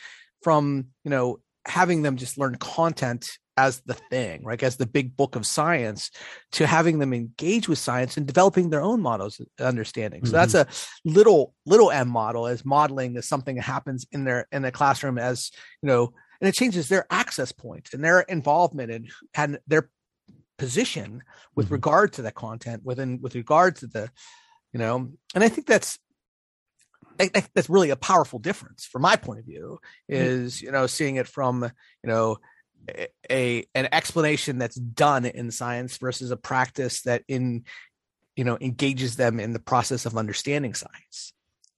from 0.43 0.87
you 1.05 1.11
know 1.11 1.39
having 1.67 2.03
them 2.03 2.17
just 2.17 2.37
learn 2.37 2.57
content 2.57 3.39
as 3.57 3.81
the 3.83 3.95
thing, 3.95 4.43
right? 4.45 4.63
As 4.63 4.77
the 4.77 4.87
big 4.87 5.17
book 5.17 5.37
of 5.37 5.47
science, 5.47 6.11
to 6.53 6.67
having 6.67 6.99
them 6.99 7.13
engage 7.13 7.69
with 7.69 7.79
science 7.79 8.17
and 8.17 8.27
developing 8.27 8.71
their 8.71 8.83
own 8.83 9.01
models 9.01 9.41
of 9.41 9.47
understanding. 9.65 10.25
So 10.25 10.33
mm-hmm. 10.33 10.51
that's 10.51 10.55
a 10.55 10.67
little 11.05 11.55
little 11.67 11.91
m 11.91 12.09
model 12.09 12.47
as 12.47 12.65
modeling 12.65 13.17
is 13.17 13.29
something 13.29 13.57
that 13.57 13.63
happens 13.63 14.07
in 14.13 14.25
their 14.25 14.47
in 14.53 14.63
the 14.63 14.73
classroom 14.73 15.19
as 15.19 15.51
you 15.83 15.89
know, 15.89 16.13
and 16.41 16.49
it 16.49 16.55
changes 16.55 16.89
their 16.89 17.07
access 17.11 17.53
and 17.93 18.05
their 18.05 18.21
involvement 18.21 18.91
and 18.91 19.11
and 19.35 19.59
their 19.67 19.89
position 20.59 21.23
with 21.55 21.67
mm-hmm. 21.67 21.75
regard 21.75 22.13
to 22.13 22.23
the 22.23 22.33
content 22.33 22.85
within 22.85 23.21
with 23.21 23.35
regard 23.35 23.77
to 23.77 23.87
the 23.87 24.09
you 24.73 24.79
know 24.79 25.11
and 25.35 25.43
i 25.43 25.49
think 25.49 25.67
that's 25.67 25.99
I, 27.21 27.31
I, 27.35 27.45
that's 27.55 27.71
really 27.71 27.91
a 27.91 27.97
powerful 27.97 28.39
difference 28.39 28.85
from 28.85 29.03
my 29.03 29.17
point 29.17 29.41
of 29.41 29.47
view 29.47 29.79
mm-hmm. 30.11 30.23
is 30.23 30.63
you 30.63 30.71
know 30.71 30.87
seeing 30.87 31.17
it 31.17 31.27
from 31.27 31.65
you 31.65 32.09
know 32.11 32.39
a 33.31 33.65
an 33.75 33.89
explanation 33.93 34.59
that's 34.59 34.77
done 34.77 35.27
in 35.27 35.51
science 35.51 35.99
versus 35.99 36.31
a 36.31 36.37
practice 36.37 37.03
that 37.03 37.23
in 37.29 37.65
you 38.37 38.45
know 38.45 38.57
engages 38.61 39.17
them 39.17 39.39
in 39.39 39.53
the 39.53 39.59
process 39.59 40.07
of 40.07 40.17
understanding 40.17 40.75
science 40.75 41.34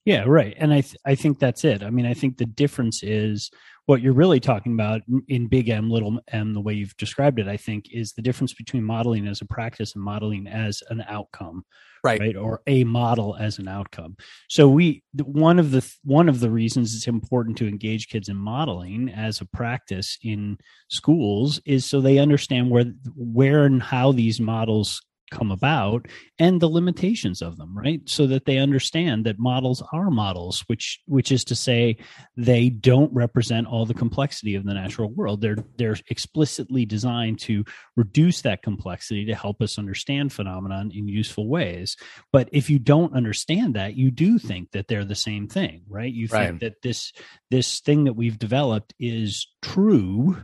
yeah 0.07 0.23
right 0.25 0.55
and 0.57 0.73
i 0.73 0.79
th- 0.79 0.95
i 1.05 1.13
think 1.13 1.37
that's 1.37 1.65
it 1.65 1.83
i 1.83 1.89
mean 1.89 2.05
i 2.05 2.13
think 2.13 2.37
the 2.37 2.45
difference 2.45 3.03
is 3.03 3.51
what 3.87 4.01
you're 4.01 4.13
really 4.13 4.39
talking 4.39 4.71
about 4.71 5.01
in 5.27 5.47
big 5.47 5.67
m 5.67 5.89
little 5.89 6.19
m 6.29 6.53
the 6.53 6.61
way 6.61 6.73
you've 6.73 6.95
described 6.95 7.39
it 7.39 7.47
i 7.47 7.57
think 7.57 7.85
is 7.91 8.13
the 8.13 8.21
difference 8.21 8.53
between 8.53 8.83
modeling 8.83 9.27
as 9.27 9.41
a 9.41 9.45
practice 9.45 9.93
and 9.95 10.03
modeling 10.03 10.47
as 10.47 10.81
an 10.89 11.03
outcome 11.09 11.65
right. 12.05 12.21
right 12.21 12.37
or 12.37 12.61
a 12.67 12.85
model 12.85 13.35
as 13.35 13.59
an 13.59 13.67
outcome 13.67 14.15
so 14.47 14.69
we 14.69 15.03
one 15.23 15.59
of 15.59 15.71
the 15.71 15.85
one 16.05 16.29
of 16.29 16.39
the 16.39 16.49
reasons 16.49 16.95
it's 16.95 17.07
important 17.07 17.57
to 17.57 17.67
engage 17.67 18.07
kids 18.07 18.29
in 18.29 18.37
modeling 18.37 19.09
as 19.09 19.41
a 19.41 19.45
practice 19.45 20.17
in 20.23 20.57
schools 20.89 21.59
is 21.65 21.85
so 21.85 21.99
they 21.99 22.17
understand 22.17 22.69
where 22.69 22.85
where 23.15 23.65
and 23.65 23.83
how 23.83 24.13
these 24.13 24.39
models 24.39 25.01
come 25.31 25.51
about 25.51 26.07
and 26.39 26.61
the 26.61 26.69
limitations 26.69 27.41
of 27.41 27.57
them 27.57 27.77
right? 27.77 28.01
So 28.05 28.27
that 28.27 28.45
they 28.45 28.57
understand 28.57 29.25
that 29.25 29.39
models 29.39 29.83
are 29.91 30.09
models 30.09 30.63
which 30.67 30.99
which 31.05 31.31
is 31.31 31.43
to 31.45 31.55
say 31.55 31.97
they 32.35 32.69
don't 32.69 33.13
represent 33.13 33.67
all 33.67 33.85
the 33.85 33.93
complexity 33.93 34.55
of 34.55 34.65
the 34.65 34.73
natural 34.73 35.11
world. 35.11 35.41
They're 35.41 35.57
they're 35.77 35.97
explicitly 36.09 36.85
designed 36.85 37.39
to 37.41 37.65
reduce 37.95 38.41
that 38.41 38.61
complexity 38.61 39.25
to 39.25 39.35
help 39.35 39.61
us 39.61 39.77
understand 39.77 40.33
phenomenon 40.33 40.91
in 40.93 41.07
useful 41.07 41.47
ways. 41.47 41.97
But 42.31 42.49
if 42.51 42.69
you 42.69 42.79
don't 42.79 43.13
understand 43.13 43.75
that 43.75 43.95
you 43.95 44.11
do 44.11 44.39
think 44.39 44.71
that 44.71 44.87
they're 44.87 45.05
the 45.05 45.15
same 45.15 45.47
thing 45.47 45.81
right? 45.89 46.13
You 46.13 46.27
think 46.27 46.61
that 46.61 46.81
this 46.81 47.11
this 47.51 47.79
thing 47.79 48.05
that 48.05 48.13
we've 48.13 48.39
developed 48.39 48.93
is 48.99 49.47
true 49.61 50.37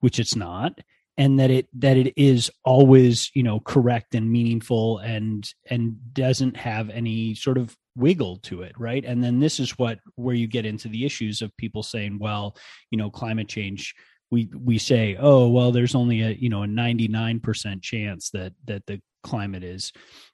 which 0.00 0.18
it's 0.18 0.36
not 0.36 0.78
and 1.18 1.38
that 1.38 1.50
it 1.50 1.68
that 1.74 1.96
it 1.96 2.12
is 2.16 2.50
always 2.64 3.30
you 3.34 3.42
know 3.42 3.60
correct 3.60 4.14
and 4.14 4.30
meaningful 4.30 4.98
and 4.98 5.52
and 5.70 5.96
doesn't 6.12 6.56
have 6.56 6.90
any 6.90 7.34
sort 7.34 7.58
of 7.58 7.76
wiggle 7.96 8.36
to 8.38 8.62
it 8.62 8.72
right? 8.78 9.04
And 9.04 9.24
then 9.24 9.40
this 9.40 9.58
is 9.58 9.78
what 9.78 9.98
where 10.16 10.34
you 10.34 10.46
get 10.46 10.66
into 10.66 10.88
the 10.88 11.04
issues 11.04 11.42
of 11.42 11.56
people 11.56 11.82
saying 11.82 12.18
well 12.18 12.56
you 12.90 12.98
know 12.98 13.10
climate 13.10 13.48
change 13.48 13.94
we 14.30 14.50
we 14.54 14.78
say 14.78 15.16
oh 15.18 15.48
well 15.48 15.72
there's 15.72 15.94
only 15.94 16.20
a 16.22 16.30
you 16.30 16.48
know 16.48 16.62
a 16.62 16.66
99% 16.66 17.82
chance 17.82 18.30
that 18.30 18.52
that 18.66 18.84
the 18.86 19.00
climate 19.26 19.64
is 19.64 19.92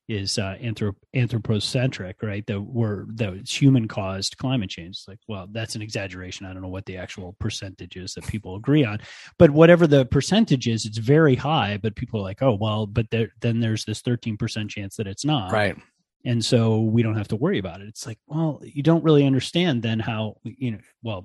is 0.08 0.38
uh, 0.38 0.56
anthrop- 0.60 0.96
anthropocentric, 1.14 2.22
right? 2.22 2.46
That 2.46 2.60
we're 2.60 3.06
that 3.14 3.32
it's 3.34 3.54
human 3.54 3.88
caused 3.88 4.36
climate 4.36 4.70
change. 4.70 4.96
It's 4.96 5.08
like, 5.08 5.20
well, 5.28 5.48
that's 5.50 5.74
an 5.74 5.82
exaggeration. 5.82 6.46
I 6.46 6.52
don't 6.52 6.62
know 6.62 6.68
what 6.68 6.86
the 6.86 6.96
actual 6.96 7.34
percentage 7.38 7.96
is 7.96 8.14
that 8.14 8.26
people 8.26 8.56
agree 8.56 8.84
on, 8.84 8.98
but 9.38 9.50
whatever 9.50 9.86
the 9.86 10.04
percentage 10.04 10.68
is, 10.68 10.84
it's 10.84 10.98
very 10.98 11.34
high. 11.34 11.78
But 11.80 11.96
people 11.96 12.20
are 12.20 12.24
like, 12.24 12.42
oh, 12.42 12.54
well, 12.60 12.86
but 12.86 13.10
there, 13.10 13.30
then 13.40 13.60
there's 13.60 13.84
this 13.84 14.02
13% 14.02 14.68
chance 14.68 14.96
that 14.96 15.06
it's 15.06 15.24
not, 15.24 15.52
right? 15.52 15.76
And 16.24 16.44
so 16.44 16.80
we 16.80 17.02
don't 17.02 17.16
have 17.16 17.28
to 17.28 17.36
worry 17.36 17.58
about 17.58 17.80
it. 17.80 17.88
It's 17.88 18.06
like 18.06 18.18
well 18.26 18.60
you 18.64 18.82
don't 18.82 19.04
really 19.04 19.26
understand 19.26 19.82
then 19.82 20.00
how 20.00 20.36
you 20.44 20.72
know 20.72 20.78
well 21.02 21.24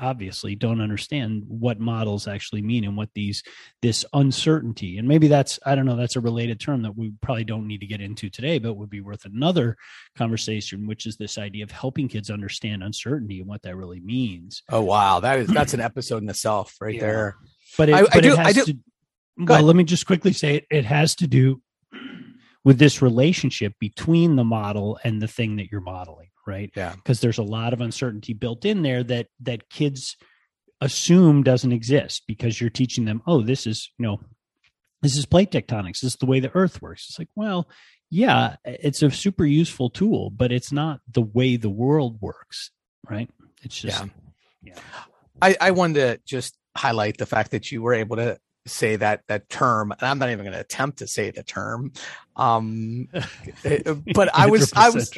obviously 0.00 0.54
don't 0.54 0.80
understand 0.80 1.44
what 1.46 1.80
models 1.80 2.28
actually 2.28 2.62
mean 2.62 2.84
and 2.84 2.96
what 2.96 3.10
these 3.14 3.42
this 3.82 4.04
uncertainty 4.12 4.98
and 4.98 5.08
maybe 5.08 5.28
that's 5.28 5.58
i 5.64 5.74
don't 5.74 5.86
know 5.86 5.96
that's 5.96 6.16
a 6.16 6.20
related 6.20 6.60
term 6.60 6.82
that 6.82 6.96
we 6.96 7.12
probably 7.22 7.44
don't 7.44 7.66
need 7.66 7.80
to 7.80 7.86
get 7.86 8.00
into 8.00 8.28
today 8.28 8.58
but 8.58 8.74
would 8.74 8.90
be 8.90 9.00
worth 9.00 9.24
another 9.24 9.76
conversation 10.16 10.86
which 10.86 11.06
is 11.06 11.16
this 11.16 11.38
idea 11.38 11.64
of 11.64 11.70
helping 11.70 12.08
kids 12.08 12.30
understand 12.30 12.82
uncertainty 12.82 13.40
and 13.40 13.48
what 13.48 13.62
that 13.62 13.76
really 13.76 14.00
means. 14.00 14.62
Oh 14.70 14.82
wow. 14.82 15.20
That 15.20 15.40
is 15.40 15.48
that's 15.48 15.74
an 15.74 15.80
episode 15.80 16.22
in 16.22 16.28
itself 16.28 16.76
right 16.80 16.94
yeah. 16.94 17.00
there. 17.00 17.36
But 17.76 17.88
it, 17.88 17.94
I, 17.94 18.02
but 18.02 18.16
I 18.16 18.20
do, 18.20 18.32
it 18.32 18.38
has 18.38 18.46
I 18.46 18.52
do. 18.52 18.64
to 18.64 18.78
well 19.36 19.62
let 19.62 19.76
me 19.76 19.84
just 19.84 20.06
quickly 20.06 20.32
say 20.32 20.56
it, 20.56 20.66
it 20.70 20.84
has 20.84 21.16
to 21.16 21.26
do 21.26 21.60
with 22.64 22.78
this 22.78 23.02
relationship 23.02 23.74
between 23.78 24.36
the 24.36 24.44
model 24.44 24.98
and 25.04 25.20
the 25.20 25.28
thing 25.28 25.56
that 25.56 25.70
you're 25.70 25.80
modeling 25.80 26.28
right? 26.46 26.70
Yeah. 26.74 26.94
Because 26.94 27.20
there's 27.20 27.38
a 27.38 27.42
lot 27.42 27.72
of 27.72 27.80
uncertainty 27.80 28.32
built 28.32 28.64
in 28.64 28.82
there 28.82 29.02
that 29.04 29.28
that 29.40 29.70
kids 29.70 30.16
assume 30.80 31.42
doesn't 31.42 31.72
exist 31.72 32.24
because 32.26 32.60
you're 32.60 32.68
teaching 32.68 33.04
them 33.04 33.22
oh 33.26 33.40
this 33.40 33.66
is 33.66 33.90
you 33.96 34.04
know 34.04 34.20
this 35.02 35.16
is 35.16 35.26
plate 35.26 35.50
tectonics. 35.50 36.00
This 36.00 36.12
is 36.12 36.16
the 36.16 36.26
way 36.26 36.40
the 36.40 36.54
earth 36.54 36.82
works. 36.82 37.06
It's 37.08 37.18
like 37.18 37.28
well 37.34 37.68
yeah 38.10 38.56
it's 38.64 39.02
a 39.02 39.10
super 39.10 39.44
useful 39.44 39.90
tool 39.90 40.30
but 40.30 40.52
it's 40.52 40.70
not 40.70 41.00
the 41.10 41.22
way 41.22 41.56
the 41.56 41.70
world 41.70 42.20
works 42.20 42.70
right? 43.08 43.30
It's 43.62 43.80
just 43.80 44.04
yeah, 44.62 44.74
yeah. 44.74 44.80
I, 45.40 45.56
I 45.60 45.70
wanted 45.72 45.94
to 45.94 46.20
just 46.26 46.56
highlight 46.76 47.18
the 47.18 47.26
fact 47.26 47.52
that 47.52 47.70
you 47.70 47.82
were 47.82 47.94
able 47.94 48.16
to 48.16 48.38
say 48.66 48.96
that 48.96 49.22
that 49.28 49.48
term 49.48 49.92
and 49.92 50.02
i'm 50.02 50.18
not 50.18 50.30
even 50.30 50.44
going 50.44 50.54
to 50.54 50.60
attempt 50.60 50.98
to 50.98 51.06
say 51.06 51.30
the 51.30 51.42
term 51.42 51.92
um 52.36 53.08
eh, 53.64 53.94
but 54.14 54.34
i 54.34 54.46
was 54.46 54.72
i 54.74 54.90
was 54.90 55.12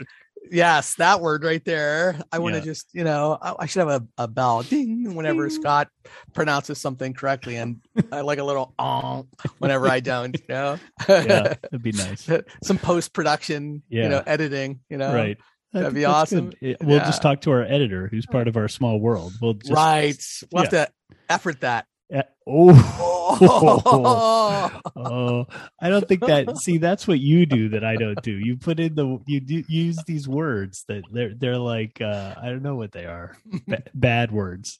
yes 0.50 0.94
that 0.94 1.20
word 1.20 1.44
right 1.44 1.64
there 1.64 2.18
i 2.32 2.38
want 2.38 2.54
to 2.54 2.60
yeah. 2.60 2.64
just 2.64 2.88
you 2.92 3.04
know 3.04 3.36
I, 3.40 3.54
I, 3.60 3.66
should 3.66 3.88
have 3.88 4.02
a, 4.02 4.22
a 4.22 4.28
bell 4.28 4.62
ding 4.62 5.14
whenever 5.14 5.48
ding. 5.48 5.60
scott 5.60 5.88
pronounces 6.34 6.78
something 6.78 7.14
correctly 7.14 7.56
and 7.56 7.80
i 8.12 8.20
like 8.20 8.38
a 8.38 8.44
little 8.44 8.74
oh 8.78 9.26
whenever 9.58 9.88
i 9.88 10.00
don't 10.00 10.36
you 10.36 10.44
know 10.48 10.78
yeah 11.08 11.54
that'd 11.62 11.82
be 11.82 11.92
nice 11.92 12.28
some 12.62 12.78
post-production 12.78 13.82
yeah. 13.88 14.04
you 14.04 14.08
know 14.08 14.22
editing 14.26 14.80
you 14.88 14.98
know 14.98 15.14
right 15.14 15.38
That'd 15.72 15.94
be 15.94 16.04
awesome. 16.04 16.50
Good. 16.60 16.78
We'll 16.80 16.98
yeah. 16.98 17.04
just 17.04 17.20
talk 17.20 17.42
to 17.42 17.50
our 17.50 17.62
editor, 17.62 18.08
who's 18.08 18.24
part 18.24 18.48
of 18.48 18.56
our 18.56 18.68
small 18.68 18.98
world. 18.98 19.34
We'll 19.42 19.54
just, 19.54 19.72
right. 19.72 20.16
We'll 20.50 20.64
yeah. 20.64 20.78
have 20.78 20.88
to 20.88 20.92
effort 21.28 21.60
that. 21.60 21.86
Uh, 22.14 22.22
oh. 22.46 23.12
oh, 24.96 25.46
I 25.80 25.88
don't 25.88 26.06
think 26.08 26.20
that. 26.26 26.56
See, 26.58 26.78
that's 26.78 27.06
what 27.08 27.20
you 27.20 27.44
do 27.44 27.68
that 27.70 27.84
I 27.84 27.96
don't 27.96 28.20
do. 28.22 28.32
You 28.32 28.56
put 28.56 28.80
in 28.80 28.94
the 28.94 29.18
you 29.26 29.40
do, 29.40 29.64
use 29.68 29.98
these 30.06 30.28
words 30.28 30.84
that 30.88 31.02
they're 31.12 31.34
they're 31.34 31.58
like 31.58 32.00
uh, 32.00 32.34
I 32.40 32.46
don't 32.46 32.62
know 32.62 32.76
what 32.76 32.92
they 32.92 33.04
are. 33.04 33.36
B- 33.66 33.76
bad 33.94 34.30
words. 34.30 34.78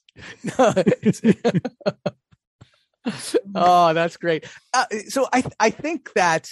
oh, 0.57 0.73
that's 3.93 4.17
great. 4.17 4.45
Uh, 4.73 4.85
so 5.09 5.27
I 5.31 5.43
I 5.59 5.69
think 5.69 6.13
that 6.13 6.49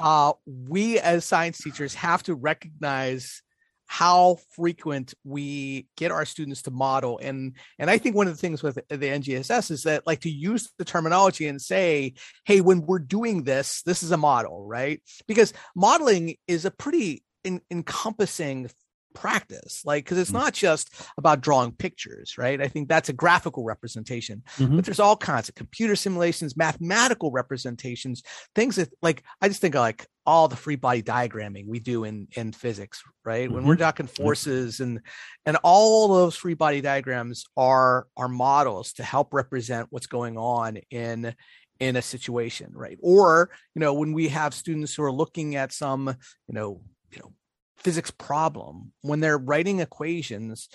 uh, 0.00 0.32
we 0.46 0.98
as 1.00 1.24
science 1.24 1.58
teachers 1.58 1.94
have 1.94 2.22
to 2.24 2.34
recognize 2.34 3.42
how 3.86 4.38
frequent 4.50 5.14
we 5.24 5.86
get 5.96 6.10
our 6.10 6.24
students 6.24 6.62
to 6.62 6.70
model 6.70 7.18
and 7.22 7.54
and 7.78 7.90
i 7.90 7.98
think 7.98 8.16
one 8.16 8.26
of 8.26 8.32
the 8.32 8.40
things 8.40 8.62
with 8.62 8.76
the 8.88 8.96
ngss 8.96 9.70
is 9.70 9.82
that 9.84 10.06
like 10.06 10.20
to 10.20 10.30
use 10.30 10.70
the 10.78 10.84
terminology 10.84 11.46
and 11.46 11.60
say 11.60 12.14
hey 12.44 12.60
when 12.60 12.82
we're 12.82 12.98
doing 12.98 13.44
this 13.44 13.82
this 13.82 14.02
is 14.02 14.10
a 14.10 14.16
model 14.16 14.66
right 14.66 15.02
because 15.26 15.52
modeling 15.74 16.36
is 16.46 16.64
a 16.64 16.70
pretty 16.70 17.22
in, 17.44 17.60
encompassing 17.70 18.70
practice 19.14 19.82
like 19.84 20.04
because 20.04 20.18
it's 20.18 20.30
mm. 20.30 20.34
not 20.34 20.52
just 20.52 20.92
about 21.16 21.40
drawing 21.40 21.70
pictures 21.70 22.36
right 22.36 22.60
i 22.60 22.66
think 22.66 22.88
that's 22.88 23.08
a 23.08 23.12
graphical 23.12 23.62
representation 23.62 24.42
mm-hmm. 24.56 24.74
but 24.76 24.84
there's 24.84 24.98
all 24.98 25.16
kinds 25.16 25.48
of 25.48 25.54
computer 25.54 25.94
simulations 25.94 26.56
mathematical 26.56 27.30
representations 27.30 28.22
things 28.56 28.76
that 28.76 28.92
like 29.02 29.22
i 29.40 29.46
just 29.46 29.60
think 29.60 29.76
of 29.76 29.80
like 29.80 30.06
all 30.26 30.48
the 30.48 30.56
free 30.56 30.76
body 30.76 31.02
diagramming 31.02 31.66
we 31.66 31.78
do 31.78 32.04
in 32.04 32.26
in 32.36 32.52
physics 32.52 33.02
right 33.24 33.46
mm-hmm. 33.46 33.54
when 33.54 33.64
we're 33.66 33.74
mm-hmm. 33.74 33.82
talking 33.82 34.06
forces 34.06 34.80
and 34.80 35.00
and 35.46 35.56
all 35.62 36.08
those 36.08 36.36
free 36.36 36.54
body 36.54 36.80
diagrams 36.80 37.44
are 37.56 38.06
are 38.16 38.28
models 38.28 38.92
to 38.92 39.02
help 39.02 39.34
represent 39.34 39.86
what's 39.90 40.06
going 40.06 40.38
on 40.38 40.78
in 40.90 41.34
in 41.80 41.96
a 41.96 42.02
situation 42.02 42.70
right 42.74 42.98
or 43.02 43.50
you 43.74 43.80
know 43.80 43.94
when 43.94 44.12
we 44.12 44.28
have 44.28 44.54
students 44.54 44.94
who 44.94 45.02
are 45.02 45.12
looking 45.12 45.56
at 45.56 45.72
some 45.72 46.08
you 46.48 46.54
know 46.54 46.80
you 47.10 47.18
know 47.18 47.32
physics 47.78 48.10
problem 48.10 48.92
when 49.02 49.20
they're 49.20 49.38
writing 49.38 49.80
equations 49.80 50.68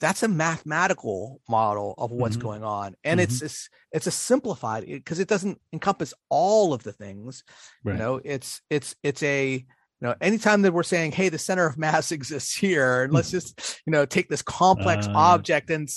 that's 0.00 0.22
a 0.22 0.28
mathematical 0.28 1.40
model 1.48 1.94
of 1.98 2.10
what's 2.10 2.36
mm-hmm. 2.36 2.46
going 2.46 2.64
on 2.64 2.94
and 3.04 3.20
mm-hmm. 3.20 3.24
it's, 3.24 3.42
it's 3.42 3.68
it's 3.92 4.06
a 4.06 4.10
simplified 4.10 4.84
because 4.86 5.18
it 5.18 5.28
doesn't 5.28 5.60
encompass 5.72 6.14
all 6.28 6.72
of 6.72 6.82
the 6.82 6.92
things 6.92 7.42
right. 7.84 7.92
you 7.92 7.98
know 7.98 8.20
it's 8.24 8.60
it's 8.70 8.94
it's 9.02 9.22
a 9.22 9.52
you 9.54 10.06
know 10.06 10.14
anytime 10.20 10.62
that 10.62 10.72
we're 10.72 10.82
saying 10.82 11.12
hey 11.12 11.28
the 11.28 11.38
center 11.38 11.66
of 11.66 11.78
mass 11.78 12.12
exists 12.12 12.54
here 12.54 13.04
and 13.04 13.12
let's 13.12 13.30
just 13.30 13.80
you 13.86 13.90
know 13.90 14.06
take 14.06 14.28
this 14.28 14.42
complex 14.42 15.06
uh, 15.06 15.12
object 15.14 15.70
and 15.70 15.88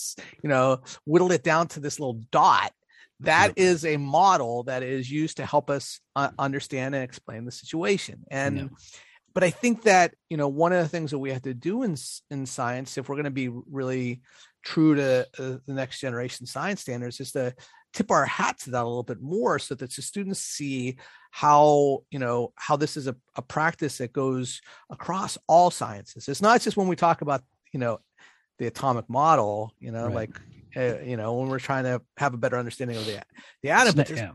you 0.43 0.49
know 0.49 0.79
whittle 1.05 1.31
it 1.31 1.43
down 1.43 1.67
to 1.67 1.79
this 1.79 1.99
little 1.99 2.21
dot 2.31 2.71
That 3.19 3.53
is 3.55 3.85
a 3.85 3.97
model 3.97 4.63
that 4.63 4.81
is 4.81 5.11
used 5.11 5.37
to 5.37 5.45
help 5.45 5.69
us 5.69 5.99
uh, 6.15 6.31
understand 6.39 6.95
and 6.95 7.03
explain 7.03 7.45
the 7.45 7.51
situation 7.51 8.23
and 8.31 8.57
yeah 8.57 8.67
but 9.33 9.43
I 9.43 9.49
think 9.49 9.83
that 9.83 10.13
you 10.29 10.37
know 10.37 10.47
one 10.47 10.73
of 10.73 10.79
the 10.79 10.89
things 10.89 11.11
that 11.11 11.19
we 11.19 11.31
have 11.31 11.43
to 11.43 11.53
do 11.53 11.83
in 11.83 11.95
in 12.29 12.45
science, 12.45 12.97
if 12.97 13.07
we're 13.07 13.15
going 13.15 13.25
to 13.25 13.31
be 13.31 13.49
really 13.49 14.21
true 14.63 14.95
to 14.95 15.27
uh, 15.39 15.57
the 15.65 15.73
next 15.73 15.99
generation 15.99 16.45
science 16.45 16.81
standards, 16.81 17.19
is 17.19 17.31
to 17.33 17.53
tip 17.93 18.11
our 18.11 18.25
hat 18.25 18.59
to 18.59 18.71
that 18.71 18.83
a 18.83 18.87
little 18.87 19.03
bit 19.03 19.21
more, 19.21 19.59
so 19.59 19.75
that 19.75 19.93
the 19.93 20.01
students 20.01 20.39
see 20.39 20.97
how 21.31 22.03
you 22.09 22.19
know 22.19 22.53
how 22.55 22.75
this 22.75 22.97
is 22.97 23.07
a, 23.07 23.15
a 23.35 23.41
practice 23.41 23.97
that 23.99 24.13
goes 24.13 24.61
across 24.89 25.37
all 25.47 25.71
sciences. 25.71 26.27
It's 26.27 26.41
not 26.41 26.61
just 26.61 26.77
when 26.77 26.87
we 26.87 26.95
talk 26.95 27.21
about 27.21 27.41
you 27.71 27.79
know 27.79 27.99
the 28.59 28.67
atomic 28.67 29.09
model, 29.09 29.73
you 29.79 29.91
know, 29.91 30.05
right. 30.05 30.13
like 30.13 30.41
uh, 30.75 30.99
you 31.01 31.17
know 31.17 31.33
when 31.35 31.49
we're 31.49 31.59
trying 31.59 31.85
to 31.85 32.01
have 32.17 32.33
a 32.33 32.37
better 32.37 32.57
understanding 32.57 32.97
of 32.97 33.05
the 33.05 33.21
the 33.63 33.69
atom. 33.69 33.99
It's, 33.99 34.11
yeah. 34.11 34.31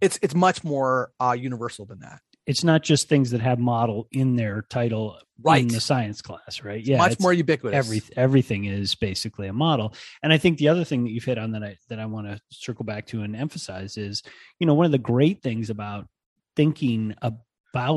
it's 0.00 0.18
it's 0.22 0.34
much 0.34 0.64
more 0.64 1.12
uh, 1.20 1.36
universal 1.38 1.84
than 1.86 2.00
that 2.00 2.20
it's 2.46 2.64
not 2.64 2.82
just 2.82 3.08
things 3.08 3.30
that 3.30 3.40
have 3.40 3.58
model 3.58 4.08
in 4.10 4.36
their 4.36 4.62
title 4.62 5.18
right. 5.42 5.62
in 5.62 5.68
the 5.68 5.80
science 5.80 6.22
class, 6.22 6.62
right? 6.64 6.84
Yeah, 6.84 6.98
much 6.98 7.20
more 7.20 7.32
ubiquitous. 7.32 7.76
Every 7.76 8.02
everything 8.16 8.64
is 8.64 8.94
basically 8.94 9.48
a 9.48 9.52
model. 9.52 9.94
And 10.22 10.32
I 10.32 10.38
think 10.38 10.58
the 10.58 10.68
other 10.68 10.84
thing 10.84 11.04
that 11.04 11.10
you've 11.10 11.24
hit 11.24 11.38
on 11.38 11.52
that 11.52 11.62
I 11.62 11.76
that 11.88 11.98
I 11.98 12.06
want 12.06 12.26
to 12.26 12.40
circle 12.50 12.84
back 12.84 13.06
to 13.08 13.22
and 13.22 13.36
emphasize 13.36 13.96
is, 13.96 14.22
you 14.58 14.66
know, 14.66 14.74
one 14.74 14.86
of 14.86 14.92
the 14.92 14.98
great 14.98 15.42
things 15.42 15.70
about 15.70 16.08
thinking 16.56 17.14
about 17.22 17.38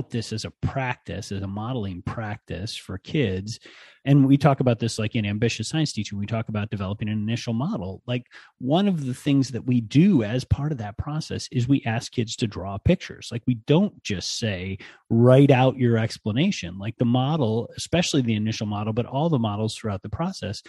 this 0.09 0.33
as 0.33 0.45
a 0.45 0.51
practice, 0.51 1.31
as 1.31 1.41
a 1.41 1.47
modeling 1.47 2.01
practice 2.01 2.75
for 2.75 2.97
kids. 2.97 3.59
And 4.05 4.27
we 4.27 4.37
talk 4.37 4.59
about 4.59 4.79
this 4.79 4.99
like 4.99 5.15
in 5.15 5.25
ambitious 5.25 5.69
science 5.69 5.91
teaching, 5.91 6.17
we 6.17 6.27
talk 6.27 6.47
about 6.47 6.69
developing 6.69 7.09
an 7.09 7.17
initial 7.17 7.53
model. 7.53 8.01
Like 8.05 8.27
one 8.59 8.87
of 8.87 9.05
the 9.05 9.13
things 9.13 9.49
that 9.49 9.65
we 9.65 9.81
do 9.81 10.23
as 10.23 10.45
part 10.45 10.71
of 10.71 10.77
that 10.77 10.97
process 10.97 11.47
is 11.51 11.67
we 11.67 11.83
ask 11.85 12.11
kids 12.11 12.35
to 12.37 12.47
draw 12.47 12.77
pictures. 12.77 13.29
Like 13.31 13.43
we 13.47 13.55
don't 13.55 14.01
just 14.03 14.37
say, 14.37 14.77
write 15.09 15.51
out 15.51 15.77
your 15.77 15.97
explanation. 15.97 16.77
Like 16.77 16.97
the 16.97 17.05
model, 17.05 17.69
especially 17.75 18.21
the 18.21 18.35
initial 18.35 18.67
model, 18.67 18.93
but 18.93 19.07
all 19.07 19.29
the 19.29 19.39
models 19.39 19.75
throughout 19.75 20.03
the 20.03 20.09
process 20.09 20.61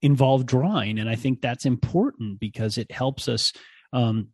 involve 0.00 0.46
drawing. 0.46 0.98
And 0.98 1.08
I 1.08 1.16
think 1.16 1.40
that's 1.40 1.66
important 1.66 2.38
because 2.38 2.78
it 2.78 2.92
helps 2.92 3.28
us 3.28 3.52
um, 3.92 4.28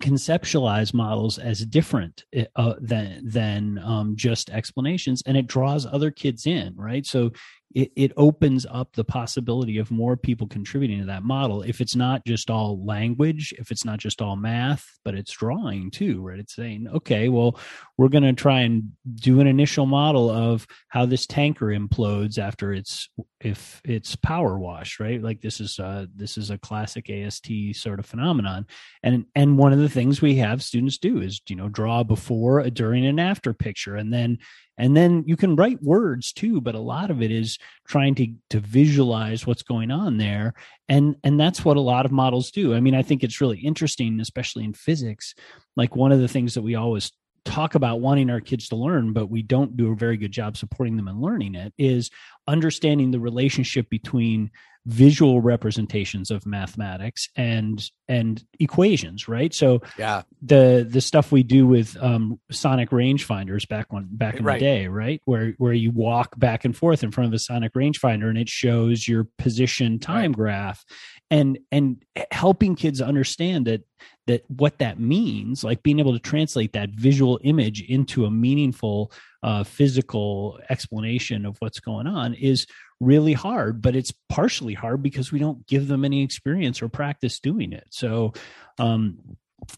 conceptualize 0.00 0.94
models 0.94 1.38
as 1.38 1.64
different 1.66 2.24
eh, 2.32 2.44
uh, 2.56 2.74
than 2.80 3.20
than 3.28 3.78
um, 3.82 4.14
just 4.14 4.50
explanations 4.50 5.22
and 5.26 5.36
it 5.36 5.46
draws 5.46 5.86
other 5.86 6.10
kids 6.10 6.46
in 6.46 6.74
right? 6.76 7.04
So 7.04 7.30
it, 7.74 7.92
it 7.96 8.12
opens 8.16 8.66
up 8.70 8.94
the 8.94 9.04
possibility 9.04 9.78
of 9.78 9.90
more 9.90 10.16
people 10.16 10.46
contributing 10.46 11.00
to 11.00 11.06
that 11.06 11.22
model. 11.22 11.62
If 11.62 11.80
it's 11.80 11.94
not 11.94 12.24
just 12.24 12.50
all 12.50 12.84
language 12.84 13.52
if 13.58 13.70
it's 13.70 13.84
not 13.84 13.98
just 13.98 14.22
all 14.22 14.36
math 14.36 14.98
but 15.04 15.14
it's 15.14 15.32
drawing 15.32 15.90
too 15.90 16.22
right? 16.22 16.38
It's 16.38 16.54
saying 16.54 16.88
okay 16.88 17.28
well 17.28 17.58
we're 17.96 18.08
going 18.08 18.24
to 18.24 18.32
try 18.32 18.60
and 18.60 18.92
do 19.14 19.40
an 19.40 19.46
initial 19.46 19.86
model 19.86 20.30
of 20.30 20.66
how 20.88 21.04
this 21.06 21.26
tanker 21.26 21.66
implodes 21.66 22.38
after 22.38 22.72
it's 22.72 23.08
if 23.40 23.80
it's 23.84 24.16
power 24.16 24.58
washed 24.58 25.00
right? 25.00 25.22
Like 25.22 25.40
this 25.40 25.60
is 25.60 25.78
uh 25.78 26.06
this 26.14 26.38
is 26.38 26.50
a 26.50 26.58
classic 26.58 27.10
ast 27.10 27.48
sort 27.72 27.98
of 27.98 28.06
phenomenon. 28.06 28.66
And 29.02 29.26
and 29.34 29.58
one 29.58 29.72
of 29.72 29.78
the 29.78 29.88
things 29.88 30.22
we 30.22 30.36
have 30.36 30.62
students 30.62 30.98
do 30.98 31.20
is 31.20 31.40
you 31.48 31.56
know 31.56 31.68
draw 31.68 32.02
before 32.02 32.60
a 32.60 32.70
during 32.70 33.06
and 33.06 33.20
after 33.20 33.52
picture. 33.52 33.96
And 33.96 34.12
then 34.12 34.38
and 34.78 34.96
then 34.96 35.24
you 35.26 35.36
can 35.36 35.56
write 35.56 35.82
words 35.82 36.32
too 36.32 36.60
but 36.60 36.74
a 36.74 36.80
lot 36.80 37.10
of 37.10 37.20
it 37.20 37.30
is 37.30 37.58
trying 37.86 38.14
to 38.14 38.28
to 38.50 38.60
visualize 38.60 39.46
what's 39.46 39.62
going 39.62 39.90
on 39.90 40.16
there. 40.18 40.54
And 40.88 41.16
and 41.24 41.38
that's 41.38 41.64
what 41.64 41.76
a 41.76 41.80
lot 41.80 42.06
of 42.06 42.12
models 42.12 42.50
do. 42.50 42.74
I 42.74 42.80
mean 42.80 42.94
i 42.94 43.02
think 43.02 43.22
it's 43.22 43.40
really 43.40 43.58
interesting 43.58 44.20
especially 44.20 44.64
in 44.64 44.72
physics. 44.72 45.34
Like 45.76 45.96
one 45.96 46.12
of 46.12 46.20
the 46.20 46.28
things 46.28 46.54
that 46.54 46.62
we 46.62 46.74
always 46.74 47.12
talk 47.44 47.74
about 47.74 48.00
wanting 48.00 48.30
our 48.30 48.40
kids 48.40 48.68
to 48.68 48.76
learn 48.76 49.12
but 49.12 49.30
we 49.30 49.42
don't 49.42 49.76
do 49.76 49.90
a 49.90 49.96
very 49.96 50.18
good 50.18 50.32
job 50.32 50.56
supporting 50.56 50.96
them 50.96 51.08
in 51.08 51.20
learning 51.20 51.54
it 51.54 51.72
is 51.78 52.10
understanding 52.46 53.10
the 53.10 53.20
relationship 53.20 53.88
between 53.88 54.50
visual 54.88 55.42
representations 55.42 56.30
of 56.30 56.46
mathematics 56.46 57.28
and 57.36 57.90
and 58.08 58.42
equations 58.58 59.28
right? 59.28 59.52
So 59.52 59.82
yeah. 59.98 60.22
the 60.40 60.86
the 60.88 61.02
stuff 61.02 61.30
we 61.30 61.42
do 61.42 61.66
with 61.66 61.94
um, 62.00 62.40
sonic 62.50 62.88
rangefinders 62.88 63.68
back 63.68 63.92
when 63.92 64.08
back 64.10 64.36
in 64.36 64.44
Right. 64.44 64.58
the 64.58 64.64
day 64.64 64.88
right? 64.88 65.20
Where 65.26 65.52
where 65.58 65.74
you 65.74 65.90
walk 65.90 66.38
back 66.38 66.64
and 66.64 66.74
forth 66.74 67.04
in 67.04 67.10
front 67.10 67.28
of 67.28 67.34
a 67.34 67.38
sonic 67.38 67.74
rangefinder 67.74 68.30
and 68.30 68.38
it 68.38 68.48
shows 68.48 69.06
your 69.06 69.28
position 69.36 69.98
time 69.98 70.32
graph 70.32 70.86
and 71.30 71.58
and 71.70 72.02
helping 72.30 72.74
kids 72.74 73.02
understand 73.02 73.66
that 73.66 73.82
that 74.26 74.44
what 74.48 74.78
that 74.78 74.98
means 74.98 75.64
like 75.64 75.82
being 75.82 75.98
able 75.98 76.14
to 76.14 76.18
translate 76.18 76.72
that 76.72 76.90
visual 76.90 77.38
image 77.44 77.82
into 77.82 78.24
a 78.24 78.30
meaningful 78.30 79.12
uh, 79.42 79.64
physical 79.64 80.58
explanation 80.70 81.44
of 81.44 81.56
what's 81.58 81.78
going 81.80 82.06
on 82.06 82.32
is 82.34 82.66
really 83.00 83.32
hard 83.32 83.80
but 83.80 83.94
it's 83.94 84.12
partially 84.28 84.74
hard 84.74 85.02
because 85.02 85.30
we 85.30 85.38
don't 85.38 85.66
give 85.66 85.86
them 85.86 86.04
any 86.04 86.22
experience 86.22 86.82
or 86.82 86.88
practice 86.88 87.38
doing 87.40 87.72
it. 87.72 87.86
So 87.90 88.32
um 88.78 89.18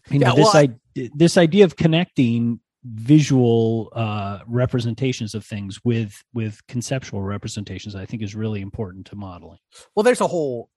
you 0.09 0.19
know 0.19 0.27
Yeah, 0.29 0.35
this 0.35 0.53
well, 0.53 0.63
I, 0.63 1.09
this 1.15 1.37
idea 1.37 1.65
of 1.65 1.75
connecting 1.75 2.59
visual 2.83 3.91
uh 3.95 4.39
representations 4.47 5.35
of 5.35 5.45
things 5.45 5.79
with 5.83 6.23
with 6.33 6.65
conceptual 6.67 7.21
representations 7.21 7.93
i 7.93 8.07
think 8.07 8.23
is 8.23 8.33
really 8.33 8.59
important 8.61 9.05
to 9.05 9.15
modeling. 9.15 9.59
Well 9.95 10.03
there's 10.03 10.21
a 10.21 10.27
whole 10.27 10.69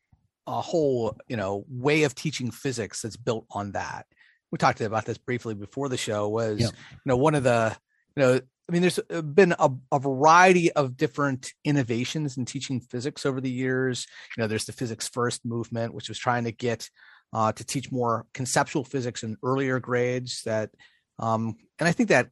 a 0.47 0.61
whole 0.61 1.17
you 1.29 1.37
know 1.37 1.65
way 1.71 2.03
of 2.03 2.15
teaching 2.15 2.51
physics 2.51 3.01
that's 3.01 3.17
built 3.17 3.47
on 3.51 3.73
that. 3.73 4.05
We 4.53 4.59
talked 4.59 4.83
about 4.83 5.07
this 5.07 5.17
briefly 5.17 5.55
before 5.55 5.89
the 5.89 5.97
show 5.97 6.29
was 6.29 6.61
Yeah. 6.61 6.67
you 6.69 7.07
know 7.07 7.17
one 7.17 7.35
of 7.35 7.43
the 7.43 7.75
you 8.17 8.23
know 8.23 8.41
i 8.69 8.73
mean 8.73 8.83
there's 8.83 9.01
been 9.35 9.55
a, 9.59 9.71
a 9.93 9.99
variety 9.99 10.73
of 10.73 10.97
different 10.97 11.53
innovations 11.65 12.37
in 12.37 12.45
teaching 12.45 12.81
physics 12.81 13.27
over 13.27 13.41
the 13.41 13.51
years. 13.51 14.07
You 14.37 14.43
know 14.43 14.47
there's 14.47 14.65
the 14.65 14.73
physics 14.73 15.09
first 15.09 15.45
movement 15.45 15.95
which 15.95 16.09
was 16.09 16.19
trying 16.19 16.45
to 16.45 16.53
get 16.53 16.89
uh, 17.33 17.53
to 17.53 17.65
teach 17.65 17.91
more 17.91 18.27
conceptual 18.33 18.85
physics 18.85 19.23
in 19.25 19.37
earlier 19.43 19.81
grades 19.81 20.43
that 20.45 20.71
um, 21.19 21.57
and 21.79 21.89
i 21.89 21.93
think 21.93 22.09
that 22.09 22.29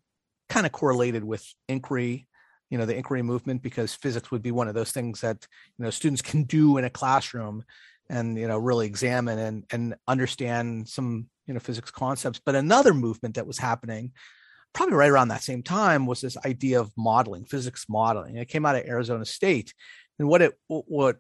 kind 0.49 0.67
of 0.67 0.73
correlated 0.73 1.25
with 1.25 1.47
inquiry 1.69 2.27
you 2.71 2.79
know 2.79 2.87
the 2.87 2.97
inquiry 2.97 3.23
movement 3.23 3.62
because 3.62 3.95
physics 3.95 4.31
would 4.31 4.43
be 4.43 4.51
one 4.51 4.69
of 4.69 4.75
those 4.75 4.93
things 4.93 5.21
that 5.21 5.47
you 5.79 5.85
know 5.85 5.91
students 5.91 6.23
can 6.23 6.45
do 6.45 6.79
in 6.79 6.85
a 6.85 6.91
classroom 6.91 7.65
and 8.09 8.39
you 8.39 8.47
know 8.49 8.59
really 8.59 8.87
examine 8.87 9.39
and 9.39 9.65
and 9.73 9.95
understand 10.07 10.89
some 10.89 11.27
you 11.47 11.55
know 11.55 11.61
physics 11.61 11.91
concepts. 11.91 12.41
But 12.45 12.55
another 12.55 12.95
movement 12.95 13.35
that 13.35 13.47
was 13.47 13.59
happening 13.59 14.12
probably 14.73 14.95
right 14.95 15.11
around 15.11 15.29
that 15.29 15.43
same 15.43 15.62
time 15.62 16.07
was 16.07 16.21
this 16.21 16.37
idea 16.45 16.81
of 16.81 16.93
modeling 16.97 17.45
physics 17.45 17.87
modeling. 17.88 18.37
It 18.37 18.49
came 18.49 18.67
out 18.67 18.76
of 18.76 18.87
arizona 18.87 19.25
state. 19.25 19.75
And 20.19 20.29
what 20.29 20.43
it 20.43 20.52
what 20.69 21.19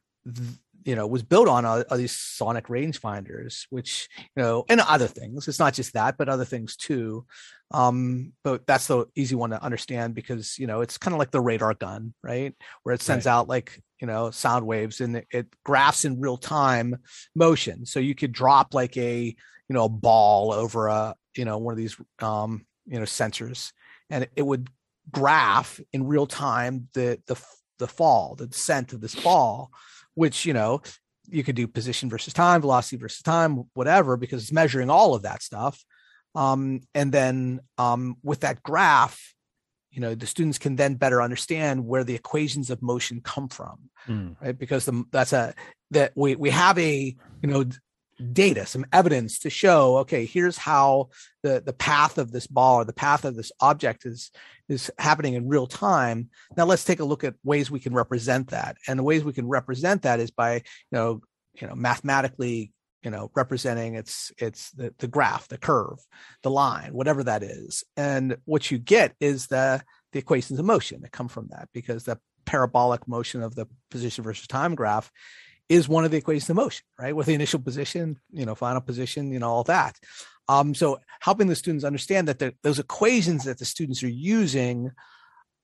you 0.84 0.96
know 0.96 1.06
was 1.06 1.22
built 1.22 1.48
on 1.48 1.64
are, 1.64 1.84
are 1.90 1.96
these 1.96 2.16
sonic 2.16 2.66
rangefinders 2.66 3.66
which 3.70 4.08
you 4.18 4.42
know 4.42 4.64
and 4.68 4.80
other 4.80 5.06
things. 5.06 5.48
It's 5.48 5.58
not 5.58 5.74
just 5.74 5.94
that 5.94 6.16
but 6.16 6.28
other 6.28 6.44
things 6.44 6.76
too. 6.76 7.26
Um 7.72 8.32
but 8.44 8.66
that's 8.66 8.86
the 8.86 9.06
easy 9.14 9.34
one 9.34 9.50
to 9.50 9.62
understand 9.62 10.14
because 10.14 10.58
you 10.58 10.66
know 10.66 10.80
it's 10.80 10.98
kind 10.98 11.14
of 11.14 11.18
like 11.18 11.30
the 11.30 11.40
radar 11.40 11.74
gun 11.74 12.14
right? 12.22 12.54
Where 12.82 12.94
it 12.94 13.02
sends 13.02 13.26
out 13.26 13.48
like 13.48 13.80
you 14.00 14.06
know 14.06 14.30
sound 14.30 14.66
waves 14.66 15.00
and 15.00 15.16
it, 15.16 15.26
it 15.30 15.46
graphs 15.64 16.04
in 16.04 16.20
real 16.20 16.36
time 16.36 16.98
motion. 17.34 17.86
So 17.86 18.00
you 18.00 18.14
could 18.14 18.32
drop 18.32 18.74
like 18.74 18.96
a 18.96 19.24
you 19.24 19.74
know 19.74 19.84
a 19.84 19.88
ball 19.88 20.52
over 20.52 20.88
a 20.88 21.14
you 21.36 21.44
know 21.44 21.58
one 21.58 21.72
of 21.72 21.78
these 21.78 21.96
um 22.20 22.66
you 22.86 22.98
know 22.98 23.04
sensors 23.04 23.72
and 24.10 24.28
it 24.36 24.42
would 24.42 24.68
graph 25.10 25.80
in 25.92 26.06
real 26.06 26.26
time 26.26 26.88
the 26.94 27.20
the 27.26 27.36
the 27.78 27.86
fall 27.88 28.34
the 28.36 28.46
descent 28.46 28.92
of 28.92 29.00
this 29.00 29.14
ball 29.14 29.70
which 30.14 30.46
you 30.46 30.52
know 30.52 30.80
you 31.28 31.42
could 31.44 31.56
do 31.56 31.66
position 31.66 32.08
versus 32.10 32.32
time 32.32 32.60
velocity 32.60 32.96
versus 32.96 33.22
time 33.22 33.64
whatever 33.74 34.16
because 34.16 34.42
it's 34.42 34.52
measuring 34.52 34.90
all 34.90 35.14
of 35.14 35.22
that 35.22 35.42
stuff 35.42 35.84
um, 36.34 36.80
and 36.94 37.12
then 37.12 37.60
um, 37.78 38.16
with 38.22 38.40
that 38.40 38.62
graph 38.62 39.34
you 39.90 40.00
know 40.00 40.14
the 40.14 40.26
students 40.26 40.58
can 40.58 40.76
then 40.76 40.94
better 40.94 41.20
understand 41.20 41.86
where 41.86 42.04
the 42.04 42.14
equations 42.14 42.70
of 42.70 42.82
motion 42.82 43.20
come 43.22 43.48
from 43.48 43.78
Mm. 44.08 44.34
right 44.40 44.58
because 44.58 44.84
the, 44.84 45.04
that's 45.12 45.32
a 45.32 45.54
that 45.92 46.10
we 46.16 46.34
we 46.34 46.50
have 46.50 46.76
a 46.76 47.14
you 47.40 47.48
know 47.48 47.64
data 48.22 48.64
some 48.66 48.86
evidence 48.92 49.40
to 49.40 49.50
show 49.50 49.98
okay 49.98 50.24
here's 50.24 50.56
how 50.56 51.08
the 51.42 51.62
the 51.64 51.72
path 51.72 52.18
of 52.18 52.30
this 52.32 52.46
ball 52.46 52.76
or 52.76 52.84
the 52.84 52.92
path 52.92 53.24
of 53.24 53.36
this 53.36 53.52
object 53.60 54.06
is 54.06 54.30
is 54.72 54.90
happening 54.98 55.34
in 55.34 55.48
real 55.48 55.66
time. 55.66 56.30
Now 56.56 56.64
let's 56.64 56.84
take 56.84 57.00
a 57.00 57.04
look 57.04 57.24
at 57.24 57.34
ways 57.44 57.70
we 57.70 57.80
can 57.80 57.94
represent 57.94 58.48
that. 58.50 58.76
And 58.88 58.98
the 58.98 59.04
ways 59.04 59.22
we 59.22 59.32
can 59.32 59.48
represent 59.48 60.02
that 60.02 60.20
is 60.20 60.30
by 60.30 60.54
you 60.54 60.62
know 60.92 61.20
you 61.60 61.66
know 61.66 61.74
mathematically 61.74 62.72
you 63.02 63.10
know 63.10 63.30
representing 63.34 63.94
its 63.94 64.32
it's 64.38 64.70
the, 64.72 64.94
the 64.98 65.08
graph 65.08 65.48
the 65.48 65.58
curve 65.58 65.98
the 66.42 66.50
line 66.50 66.92
whatever 66.92 67.24
that 67.24 67.42
is. 67.42 67.84
And 67.96 68.36
what 68.44 68.70
you 68.70 68.78
get 68.78 69.14
is 69.20 69.46
the 69.46 69.82
the 70.12 70.18
equations 70.18 70.58
of 70.58 70.64
motion 70.64 71.02
that 71.02 71.12
come 71.12 71.28
from 71.28 71.48
that 71.50 71.68
because 71.72 72.04
the 72.04 72.18
parabolic 72.44 73.06
motion 73.06 73.42
of 73.42 73.54
the 73.54 73.66
position 73.90 74.24
versus 74.24 74.46
time 74.46 74.74
graph 74.74 75.10
is 75.68 75.88
one 75.88 76.04
of 76.04 76.10
the 76.10 76.16
equations 76.18 76.50
of 76.50 76.56
motion 76.56 76.84
right? 76.98 77.14
With 77.16 77.26
the 77.26 77.34
initial 77.34 77.60
position 77.60 78.18
you 78.32 78.46
know 78.46 78.54
final 78.54 78.80
position 78.80 79.32
you 79.32 79.38
know 79.38 79.48
all 79.48 79.64
that. 79.64 79.98
Um, 80.48 80.74
so 80.74 80.98
helping 81.20 81.46
the 81.46 81.54
students 81.54 81.84
understand 81.84 82.28
that 82.28 82.38
the, 82.40 82.54
those 82.62 82.78
equations 82.80 83.44
that 83.44 83.58
the 83.58 83.64
students 83.64 84.02
are 84.02 84.08
using 84.08 84.90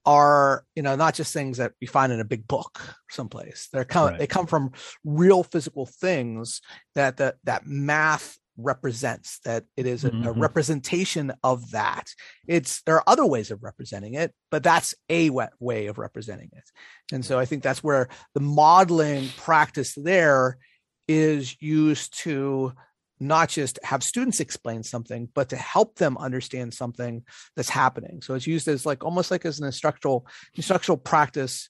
are 0.06 0.64
you 0.74 0.82
know 0.82 0.96
not 0.96 1.14
just 1.14 1.34
things 1.34 1.58
that 1.58 1.72
we 1.80 1.86
find 1.86 2.12
in 2.12 2.20
a 2.20 2.24
big 2.24 2.46
book 2.46 2.80
someplace. 3.10 3.68
They're 3.72 3.84
come 3.84 4.10
Right. 4.10 4.18
they 4.18 4.26
come 4.26 4.46
from 4.46 4.72
real 5.04 5.42
physical 5.42 5.84
things 5.86 6.62
that 6.94 7.18
that 7.18 7.36
that 7.44 7.66
math 7.66 8.38
represents 8.58 9.38
that 9.44 9.64
it 9.76 9.86
is 9.86 10.04
a, 10.04 10.08
a 10.08 10.10
Mhm. 10.10 10.40
representation 10.40 11.32
of 11.42 11.70
that. 11.70 12.08
It's 12.46 12.82
there 12.82 12.96
are 12.96 13.04
other 13.06 13.24
ways 13.24 13.50
of 13.50 13.62
representing 13.62 14.14
it 14.14 14.34
but 14.50 14.62
that's 14.62 14.94
a 15.08 15.30
way 15.30 15.86
of 15.86 15.98
representing 15.98 16.50
it. 16.52 16.64
And 17.12 17.24
so 17.24 17.38
i 17.38 17.44
think 17.44 17.62
that's 17.62 17.82
where 17.84 18.08
the 18.34 18.40
modeling 18.40 19.28
practice 19.36 19.94
there 19.94 20.58
is 21.06 21.56
used 21.60 22.18
to 22.24 22.72
not 23.20 23.48
just 23.48 23.78
have 23.82 24.02
students 24.04 24.40
explain 24.40 24.82
something 24.82 25.28
but 25.34 25.48
to 25.48 25.56
help 25.56 25.96
them 25.96 26.16
understand 26.18 26.72
something 26.74 27.24
that's 27.56 27.68
happening. 27.70 28.20
So 28.22 28.34
it's 28.34 28.46
used 28.46 28.68
as 28.68 28.86
like 28.86 29.04
almost 29.04 29.30
like 29.30 29.44
as 29.44 29.58
an 29.60 29.66
instructional 29.66 30.26
instructional 30.54 30.98
practice 30.98 31.68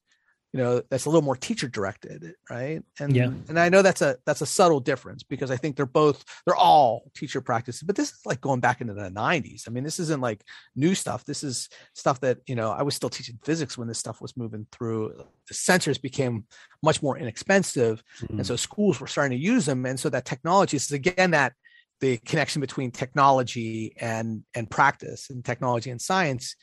you 0.53 0.59
know 0.59 0.81
that's 0.91 1.05
a 1.05 1.09
little 1.11 1.23
more 1.23 1.37
teacher 1.37 1.69
directed 1.69 2.33
right? 2.51 2.83
And 3.01 3.15
Yeah. 3.15 3.31
and 3.49 3.59
i 3.61 3.69
know 3.69 3.83
that's 3.83 4.01
a 4.01 4.17
that's 4.25 4.41
a 4.41 4.47
subtle 4.47 4.81
difference 4.81 5.23
because 5.23 5.51
i 5.51 5.57
think 5.57 5.77
they're 5.77 5.85
both 5.87 6.25
they're 6.47 6.57
all 6.57 7.11
teacher 7.15 7.41
practices 7.43 7.83
but 7.83 7.97
this 7.97 8.11
is 8.13 8.21
like 8.25 8.41
going 8.41 8.61
back 8.61 8.81
into 8.81 8.95
the 8.95 9.11
90s 9.11 9.65
i 9.67 9.71
mean 9.71 9.85
this 9.85 10.01
isn't 10.01 10.23
like 10.23 10.43
new 10.75 10.95
stuff. 10.95 11.25
This 11.25 11.43
is 11.45 11.69
stuff 11.95 12.21
that 12.21 12.39
you 12.47 12.55
know 12.55 12.71
i 12.71 12.83
was 12.83 12.95
still 12.95 13.11
teaching 13.11 13.39
physics 13.43 13.77
when 13.77 13.89
this 13.89 13.99
stuff 13.99 14.21
was 14.23 14.37
moving 14.37 14.67
through. 14.73 15.23
The 15.49 15.55
sensors 15.55 16.01
became 16.01 16.45
much 16.83 17.03
more 17.03 17.19
inexpensive 17.19 18.03
Mm. 18.23 18.39
and 18.39 18.47
so 18.47 18.57
schools 18.57 19.01
were 19.01 19.07
starting 19.07 19.37
to 19.39 19.45
use 19.45 19.67
them. 19.67 19.85
And 19.87 19.99
so 20.01 20.09
that 20.11 20.25
technology 20.25 20.77
is 20.77 20.91
again 20.93 21.33
that 21.33 21.53
the 22.01 22.17
connection 22.19 22.61
between 22.61 22.91
technology 22.91 23.95
and 24.01 24.45
and 24.55 24.71
practice 24.71 25.31
and 25.31 25.45
technology 25.45 25.91
and 25.91 26.01
science 26.01 26.57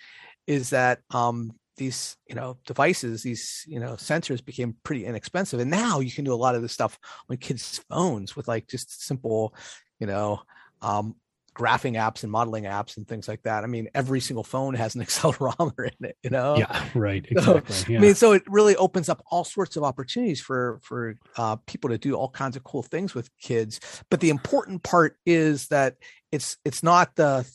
is 0.48 0.70
that 0.72 1.00
um 1.12 1.52
these 1.78 2.18
you 2.28 2.36
know 2.36 2.58
devices 2.66 3.24
these 3.24 3.64
you 3.68 3.80
know 3.80 3.94
sensors 3.94 4.44
became 4.44 4.76
pretty 4.84 5.06
inexpensive 5.06 5.60
and 5.60 5.72
now 5.72 6.00
you 6.00 6.12
can 6.12 6.24
do 6.24 6.34
a 6.34 6.36
lot 6.36 6.56
of 6.56 6.62
this 6.62 6.72
stuff 6.72 6.98
on 7.30 7.38
kids 7.38 7.84
phones 7.90 8.36
with 8.36 8.48
like 8.48 8.68
just 8.68 9.06
simple 9.06 9.54
you 10.00 10.08
know 10.08 10.42
um 10.82 11.16
graphing 11.56 11.94
apps 11.94 12.24
and 12.24 12.32
modeling 12.32 12.66
apps 12.66 12.98
and 12.98 13.08
things 13.08 13.28
like 13.28 13.42
that. 13.44 13.64
I 13.64 13.68
mean, 13.68 13.88
every 13.96 14.20
single 14.20 14.44
phone 14.44 14.76
has 14.76 14.94
an 14.94 15.02
accelerometer 15.06 15.90
in 16.00 16.06
it, 16.06 16.18
you 16.22 16.30
know? 16.30 16.58
Yeah, 16.58 16.86
right. 16.94 17.26
Exactly. 17.32 17.76
So, 17.76 17.92
yeah. 17.92 17.98
I 17.98 18.02
mean, 18.02 18.16
so 18.16 18.34
it 18.34 18.44
really 18.48 18.76
opens 18.76 19.10
up 19.10 19.24
all 19.32 19.44
sorts 19.44 19.78
of 19.78 19.84
opportunities 19.84 20.42
for 20.42 20.80
for 20.84 21.18
uh, 21.38 21.56
people 21.66 21.90
to 21.90 21.98
do 21.98 22.14
all 22.16 22.30
kinds 22.30 22.56
of 22.56 22.64
cool 22.64 22.84
things 22.84 23.16
with 23.16 23.30
kids. 23.40 23.80
But 24.10 24.20
the 24.20 24.30
important 24.30 24.84
part 24.84 25.18
is 25.26 25.68
that 25.68 25.96
it's 26.32 26.58
it's 26.66 26.84
not 26.84 27.16
the 27.16 27.50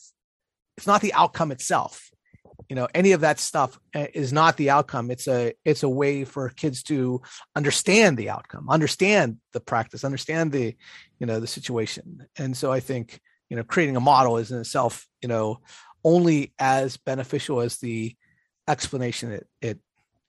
it's 0.76 0.86
not 0.86 1.02
the 1.02 1.12
outcome 1.12 1.52
itself. 1.52 2.10
You 2.70 2.76
know, 2.76 2.88
any 2.94 3.12
of 3.12 3.20
that 3.20 3.38
stuff 3.38 3.78
uh, 3.94 4.06
is 4.14 4.32
not 4.32 4.56
the 4.56 4.70
outcome. 4.70 5.10
It's 5.10 5.28
a 5.28 5.52
it's 5.64 5.82
a 5.82 5.88
way 5.88 6.24
for 6.24 6.48
kids 6.48 6.82
to 6.84 7.20
understand 7.54 8.16
the 8.16 8.30
outcome, 8.30 8.70
understand 8.70 9.38
the 9.52 9.60
practice, 9.60 10.04
understand 10.04 10.52
the 10.52 10.74
you 11.18 11.26
know 11.26 11.40
the 11.40 11.46
situation. 11.46 12.26
And 12.38 12.56
so 12.56 12.72
I 12.72 12.80
think 12.80 13.20
you 13.50 13.56
know 13.56 13.64
creating 13.64 13.96
a 13.96 14.00
model 14.00 14.38
is 14.38 14.50
in 14.50 14.58
itself 14.60 15.06
you 15.20 15.28
know 15.28 15.60
only 16.04 16.54
as 16.58 16.96
beneficial 16.96 17.60
as 17.60 17.76
the 17.78 18.16
explanation 18.66 19.32
it 19.32 19.46
it 19.60 19.78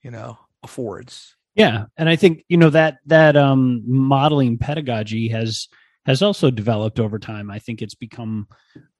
you 0.01 0.12
know 0.12 0.38
affords 0.63 1.36
yeah 1.56 1.86
and 1.95 2.10
i 2.10 2.15
think 2.15 2.43
you 2.49 2.58
know 2.58 2.69
that 2.69 2.97
that 3.06 3.38
um 3.38 3.84
modeling 3.86 4.58
pedagogy 4.58 5.30
has 5.30 5.69
has 6.06 6.22
also 6.22 6.50
developed 6.50 7.00
over 7.00 7.20
time 7.20 7.52
i 7.52 7.60
think 7.60 7.82
it's 7.82 7.96
become 7.96 8.48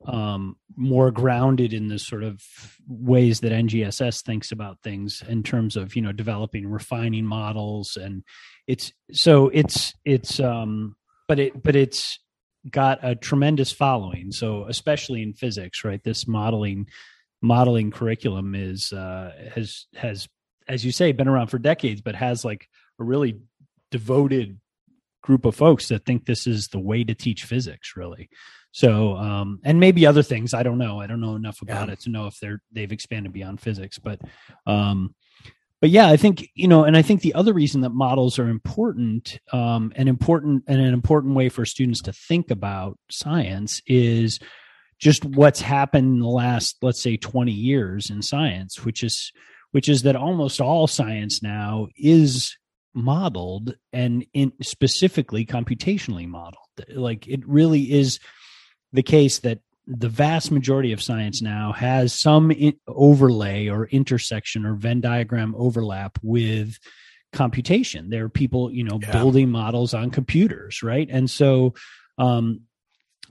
um 0.06 0.56
more 0.76 1.12
grounded 1.12 1.74
in 1.74 1.88
the 1.88 2.00
sort 2.00 2.24
of 2.24 2.42
ways 2.88 3.40
that 3.40 3.52
ngss 3.52 4.24
thinks 4.24 4.52
about 4.52 4.82
things 4.82 5.24
in 5.28 5.44
terms 5.44 5.76
of 5.76 5.96
you 5.96 6.02
know 6.02 6.12
developing 6.12 6.68
refining 6.68 7.26
models 7.26 7.98
and 7.98 8.24
it's 8.68 8.92
so 9.12 9.50
it's 9.50 9.94
it's 10.06 10.40
um 10.40 10.96
but 11.28 11.40
it 11.40 11.64
but 11.64 11.76
it's 11.76 12.20
got 12.70 13.00
a 13.02 13.16
tremendous 13.16 13.72
following. 13.72 14.32
So 14.32 14.66
especially 14.68 15.24
in 15.24 15.34
physics, 15.34 15.84
right? 15.84 16.04
This 16.04 16.28
modeling 16.28 16.88
modeling 17.42 17.90
curriculum 17.90 18.54
is 18.54 18.94
uh, 18.94 19.32
has 19.56 19.88
has 19.96 20.28
as 20.68 20.86
you 20.86 20.92
say 20.92 21.12
been 21.12 21.28
around 21.28 21.48
for 21.48 21.58
decades, 21.58 22.02
but 22.02 22.16
has 22.16 22.46
like 22.46 22.68
a 23.00 23.04
really 23.04 23.40
devoted 23.90 24.60
group 25.22 25.46
of 25.46 25.56
folks 25.56 25.88
that 25.88 26.06
think 26.06 26.26
this 26.26 26.48
is 26.48 26.68
the 26.70 26.80
way 26.80 27.04
to 27.04 27.14
teach 27.14 27.44
physics 27.44 27.94
really 27.96 28.30
so 28.72 29.16
um 29.16 29.60
and 29.64 29.80
maybe 29.80 30.06
other 30.06 30.24
things 30.24 30.54
i 30.54 30.64
don't 30.64 30.78
know 30.78 31.00
i 31.00 31.08
don't 31.08 31.22
know 31.22 31.36
enough 31.36 31.62
about 31.62 31.88
yeah. 31.88 31.94
it 31.94 32.00
to 32.00 32.10
know 32.10 32.28
if 32.28 32.40
they're 32.40 32.62
they've 32.72 32.92
expanded 32.92 33.32
beyond 33.34 33.60
physics 33.60 34.00
but 34.00 34.20
um 34.66 35.14
but 35.82 35.90
yeah, 35.90 36.08
I 36.08 36.16
think 36.16 36.48
you 36.54 36.68
know, 36.68 36.84
and 36.84 36.96
I 36.96 37.02
think 37.02 37.22
the 37.22 37.34
other 37.34 37.54
reason 37.54 37.82
that 37.82 37.90
models 37.90 38.38
are 38.38 38.48
important, 38.48 39.40
um, 39.52 39.92
and 39.96 40.08
important, 40.08 40.64
and 40.68 40.80
an 40.80 40.94
important 40.94 41.34
way 41.34 41.50
for 41.50 41.66
students 41.66 42.04
to 42.04 42.14
think 42.14 42.52
about 42.52 43.00
science 43.10 43.82
is 43.88 44.40
just 45.00 45.26
what's 45.26 45.60
happened 45.60 46.14
in 46.14 46.20
the 46.20 46.28
last, 46.28 46.78
let's 46.84 47.02
say, 47.02 47.18
twenty 47.18 47.52
years 47.52 48.12
in 48.12 48.22
science, 48.22 48.86
which 48.86 49.04
is 49.04 49.32
which 49.72 49.90
is 49.90 50.04
that 50.04 50.16
almost 50.16 50.62
all 50.62 50.86
science 50.86 51.42
now 51.42 51.88
is 51.98 52.56
modeled 52.94 53.76
and 53.94 54.26
in 54.34 54.54
specifically 54.62 55.46
computationally 55.46 56.28
modeled. 56.28 56.66
Like 56.90 57.28
it 57.28 57.48
really 57.48 57.92
is 57.92 58.20
the 58.92 59.04
case 59.04 59.40
that 59.40 59.60
the 59.88 60.10
vast 60.10 60.52
majority 60.52 60.92
of 60.94 61.02
science 61.02 61.42
now 61.42 61.72
has 61.74 62.14
some 62.14 62.52
overlay 62.88 63.68
or 63.68 63.88
intersection 63.88 64.66
or 64.66 64.76
Venn 64.76 65.02
diagram 65.02 65.56
overlap 65.58 66.20
with 66.22 66.78
computation. 67.34 68.10
There 68.10 68.26
are 68.26 68.30
people, 68.30 68.72
you 68.72 68.84
know, 68.84 69.00
yeah. 69.02 69.12
building 69.12 69.50
models 69.50 69.94
on 69.94 70.12
computers, 70.12 70.84
right? 70.84 71.08
And 71.10 71.30
so, 71.30 71.74
um, 72.18 72.62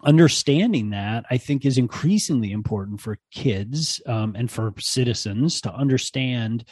understanding 0.02 0.90
that 0.90 1.26
I 1.30 1.36
think 1.36 1.64
is 1.64 1.76
increasingly 1.76 2.52
important 2.52 3.00
for 3.00 3.18
kids 3.30 4.00
um, 4.06 4.34
and 4.36 4.50
for 4.50 4.72
citizens 4.78 5.60
to 5.60 5.74
understand 5.74 6.64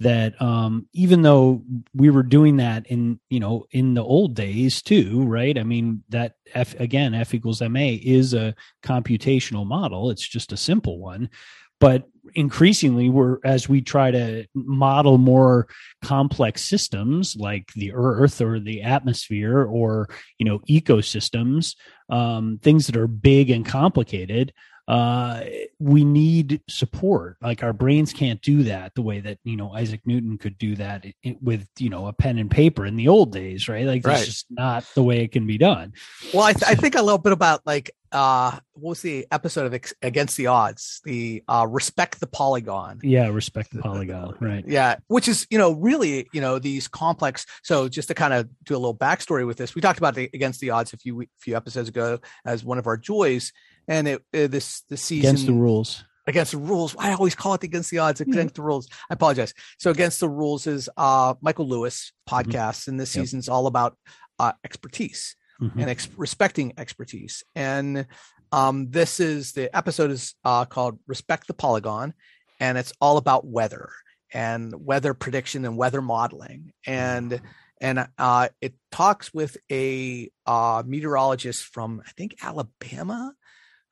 that 0.00 0.40
um, 0.42 0.88
even 0.92 1.22
though 1.22 1.62
we 1.94 2.10
were 2.10 2.22
doing 2.22 2.58
that 2.58 2.86
in 2.86 3.18
you 3.30 3.40
know 3.40 3.64
in 3.70 3.94
the 3.94 4.02
old 4.02 4.34
days 4.34 4.82
too 4.82 5.24
right? 5.24 5.58
I 5.58 5.62
mean 5.62 6.02
that 6.10 6.34
f 6.54 6.78
again 6.78 7.14
f 7.14 7.34
equals 7.34 7.62
ma 7.62 7.80
is 7.80 8.34
a 8.34 8.54
computational 8.82 9.66
model. 9.66 10.10
It's 10.10 10.26
just 10.26 10.52
a 10.52 10.56
simple 10.56 10.98
one. 10.98 11.30
But 11.78 12.04
increasingly 12.34 13.08
we're 13.08 13.38
as 13.44 13.68
we 13.68 13.80
try 13.80 14.10
to 14.10 14.46
model 14.54 15.18
more 15.18 15.68
complex 16.02 16.64
systems 16.64 17.36
like 17.36 17.72
the 17.74 17.92
earth 17.94 18.40
or 18.40 18.58
the 18.58 18.82
atmosphere 18.82 19.62
or 19.62 20.08
you 20.38 20.46
know 20.46 20.58
ecosystems 20.68 21.76
um, 22.10 22.58
things 22.62 22.86
that 22.86 22.96
are 22.96 23.06
big 23.06 23.50
and 23.50 23.64
complicated 23.64 24.52
uh, 24.88 25.40
we 25.78 26.04
need 26.04 26.60
support. 26.68 27.36
Like 27.42 27.62
our 27.62 27.72
brains 27.72 28.12
can't 28.12 28.40
do 28.40 28.62
that 28.64 28.94
the 28.94 29.02
way 29.02 29.20
that 29.20 29.38
you 29.44 29.56
know 29.56 29.72
Isaac 29.72 30.00
Newton 30.04 30.38
could 30.38 30.58
do 30.58 30.76
that 30.76 31.04
with 31.40 31.66
you 31.78 31.90
know 31.90 32.06
a 32.06 32.12
pen 32.12 32.38
and 32.38 32.50
paper 32.50 32.86
in 32.86 32.96
the 32.96 33.08
old 33.08 33.32
days, 33.32 33.68
right? 33.68 33.86
Like 33.86 34.02
that's 34.02 34.20
right. 34.20 34.26
just 34.26 34.46
not 34.50 34.84
the 34.94 35.02
way 35.02 35.24
it 35.24 35.32
can 35.32 35.46
be 35.46 35.58
done. 35.58 35.92
Well, 36.32 36.44
I, 36.44 36.52
th- 36.52 36.70
I 36.70 36.74
think 36.74 36.94
a 36.94 37.02
little 37.02 37.18
bit 37.18 37.32
about 37.32 37.66
like 37.66 37.90
uh 38.12 38.52
what 38.74 38.90
was 38.90 39.02
the 39.02 39.26
episode 39.32 39.66
of 39.66 39.74
Ex- 39.74 39.92
against 40.00 40.36
the 40.36 40.46
odds 40.46 41.00
the 41.04 41.42
uh 41.48 41.66
respect 41.68 42.20
the 42.20 42.26
polygon 42.26 43.00
yeah 43.02 43.26
respect 43.28 43.72
the 43.72 43.82
polygon 43.82 44.34
right 44.40 44.64
yeah 44.68 44.94
which 45.08 45.26
is 45.26 45.44
you 45.50 45.58
know 45.58 45.72
really 45.72 46.28
you 46.32 46.40
know 46.40 46.60
these 46.60 46.86
complex 46.86 47.46
so 47.64 47.88
just 47.88 48.06
to 48.06 48.14
kind 48.14 48.32
of 48.32 48.48
do 48.64 48.74
a 48.74 48.78
little 48.78 48.96
backstory 48.96 49.44
with 49.44 49.56
this 49.56 49.74
we 49.74 49.80
talked 49.80 49.98
about 49.98 50.14
the 50.14 50.30
against 50.32 50.60
the 50.60 50.70
odds 50.70 50.92
a 50.92 50.96
few 50.96 51.22
a 51.22 51.26
few 51.38 51.56
episodes 51.56 51.88
ago 51.88 52.18
as 52.44 52.64
one 52.64 52.78
of 52.78 52.86
our 52.86 52.96
joys 52.96 53.52
and 53.88 54.08
it, 54.08 54.22
it 54.32 54.50
this 54.50 54.82
the 54.88 54.96
season 54.96 55.30
against 55.30 55.46
the 55.46 55.52
rules 55.52 56.04
against 56.26 56.52
the 56.52 56.58
rules. 56.58 56.96
I 56.98 57.12
always 57.12 57.34
call 57.34 57.54
it 57.54 57.62
against 57.62 57.90
the 57.90 57.98
odds, 57.98 58.20
against 58.20 58.56
the 58.56 58.62
rules. 58.62 58.88
I 59.08 59.14
apologize. 59.14 59.54
So 59.78 59.90
against 59.90 60.20
the 60.20 60.28
rules 60.28 60.66
is 60.66 60.88
uh 60.96 61.34
Michael 61.40 61.68
Lewis 61.68 62.12
podcast, 62.28 62.82
mm-hmm. 62.82 62.90
and 62.92 63.00
this 63.00 63.14
yep. 63.14 63.22
season's 63.22 63.48
all 63.48 63.66
about 63.66 63.96
uh 64.38 64.52
expertise 64.64 65.36
mm-hmm. 65.60 65.78
and 65.78 65.90
ex- 65.90 66.08
respecting 66.16 66.72
expertise. 66.76 67.44
And 67.54 68.06
um 68.52 68.90
this 68.90 69.20
is 69.20 69.52
the 69.52 69.74
episode 69.76 70.10
is 70.10 70.34
uh 70.44 70.64
called 70.64 70.98
Respect 71.06 71.46
the 71.46 71.54
Polygon, 71.54 72.14
and 72.60 72.76
it's 72.78 72.92
all 73.00 73.16
about 73.16 73.46
weather 73.46 73.90
and 74.32 74.74
weather 74.84 75.14
prediction 75.14 75.64
and 75.64 75.76
weather 75.76 76.02
modeling. 76.02 76.72
And 76.86 77.40
and 77.80 78.08
uh 78.18 78.48
it 78.60 78.74
talks 78.90 79.32
with 79.32 79.56
a 79.70 80.30
uh 80.44 80.82
meteorologist 80.84 81.64
from 81.64 82.02
I 82.04 82.10
think 82.16 82.36
Alabama 82.42 83.32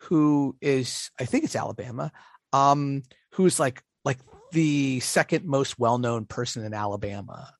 who 0.04 0.56
is 0.60 1.10
I 1.18 1.24
think 1.24 1.44
it's 1.44 1.56
Alabama, 1.56 2.12
um, 2.52 3.02
who's 3.32 3.58
like 3.58 3.82
like 4.04 4.18
the 4.52 5.00
second 5.00 5.44
most 5.44 5.78
well 5.78 5.98
known 5.98 6.26
person 6.26 6.64
in 6.64 6.74
Alabama, 6.74 7.52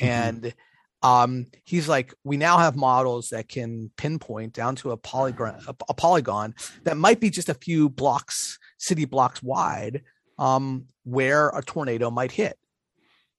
mm-hmm. 0.00 0.06
and 0.06 0.54
um, 1.02 1.46
he's 1.64 1.88
like 1.88 2.14
we 2.24 2.36
now 2.36 2.58
have 2.58 2.76
models 2.76 3.30
that 3.30 3.48
can 3.48 3.90
pinpoint 3.96 4.52
down 4.52 4.76
to 4.76 4.90
a 4.90 4.96
polygon 4.96 5.60
a, 5.66 5.74
a 5.88 5.94
polygon 5.94 6.54
that 6.84 6.96
might 6.96 7.20
be 7.20 7.30
just 7.30 7.48
a 7.48 7.54
few 7.54 7.88
blocks 7.88 8.58
city 8.78 9.04
blocks 9.04 9.42
wide 9.42 10.02
um, 10.38 10.86
where 11.04 11.48
a 11.50 11.62
tornado 11.62 12.10
might 12.10 12.32
hit, 12.32 12.58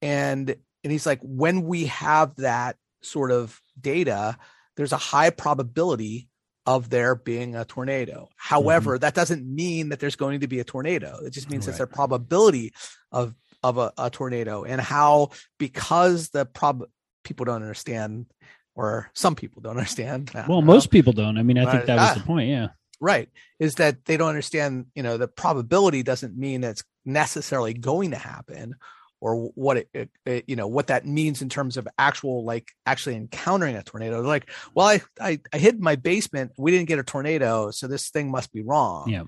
and 0.02 0.56
and 0.84 0.92
he's 0.92 1.06
like 1.06 1.20
when 1.22 1.64
we 1.64 1.86
have 1.86 2.36
that 2.38 2.78
sort 3.02 3.32
of 3.32 3.60
data, 3.80 4.38
there's 4.78 4.94
a 4.94 4.98
high 4.98 5.32
probability 5.32 6.28
of 6.76 6.90
there 6.90 7.16
being 7.16 7.56
a 7.56 7.66
tornado. 7.66 8.30
However, 8.38 8.94
mm-hmm. 8.94 9.02
that 9.02 9.14
doesn't 9.14 9.46
mean 9.46 9.90
that 9.90 10.00
there's 10.00 10.16
going 10.16 10.40
to 10.40 10.48
be 10.48 10.60
a 10.60 10.64
tornado. 10.64 11.20
It 11.24 11.32
just 11.32 11.50
means 11.50 11.68
right. 11.68 11.78
there's 11.78 11.90
a 11.90 11.94
probability 11.94 12.74
of 13.12 13.36
of 13.64 13.78
a, 13.78 13.94
a, 13.98 14.10
tornado 14.10 14.64
and 14.64 14.82
how 14.82 15.30
because 15.60 16.30
the 16.30 16.46
prob 16.48 16.84
people 17.24 17.46
don't 17.46 17.62
understand 17.62 18.26
or 18.74 19.12
some 19.14 19.36
people 19.36 19.62
don't 19.62 19.78
understand. 19.78 20.32
Well, 20.48 20.62
most 20.62 20.90
people 20.90 21.14
don't. 21.14 21.38
I 21.38 21.44
mean, 21.44 21.58
I 21.58 21.72
think 21.72 21.86
that 21.86 21.98
was 21.98 22.22
the 22.22 22.26
point. 22.26 22.50
Yeah. 22.50 22.70
Right. 23.00 23.30
Is 23.60 23.76
that 23.76 24.06
they 24.06 24.18
don't 24.18 24.30
understand, 24.30 24.88
you 24.96 25.04
know, 25.04 25.18
the 25.18 25.28
probability 25.28 26.04
doesn't 26.04 26.38
mean 26.38 26.64
it's 26.64 26.84
necessarily 27.04 27.74
going 27.74 28.12
to 28.12 28.18
happen 28.18 28.76
or 29.22 29.52
what 29.56 29.78
it, 29.78 29.90
it, 29.94 30.10
it, 30.26 30.44
you 30.48 30.56
know 30.56 30.68
what 30.68 30.88
that 30.88 31.06
means 31.06 31.42
in 31.42 31.48
terms 31.48 31.78
of 31.78 31.88
actual 31.98 32.44
like 32.44 32.72
actually 32.86 33.16
encountering 33.16 33.76
a 33.76 33.84
tornado. 33.84 34.18
They're 34.18 34.28
like 34.28 34.50
well 34.74 34.88
I, 34.88 35.02
I 35.20 35.40
i 35.54 35.58
hid 35.58 35.76
in 35.76 35.82
my 35.82 35.96
basement. 35.96 36.52
We 36.58 36.72
didn't 36.72 36.88
get 36.88 37.00
a 37.00 37.04
tornado 37.04 37.72
so 37.72 37.88
this 37.88 38.10
thing 38.10 38.30
must 38.32 38.52
be 38.52 38.64
wrong. 38.64 39.10
Yeah. 39.10 39.24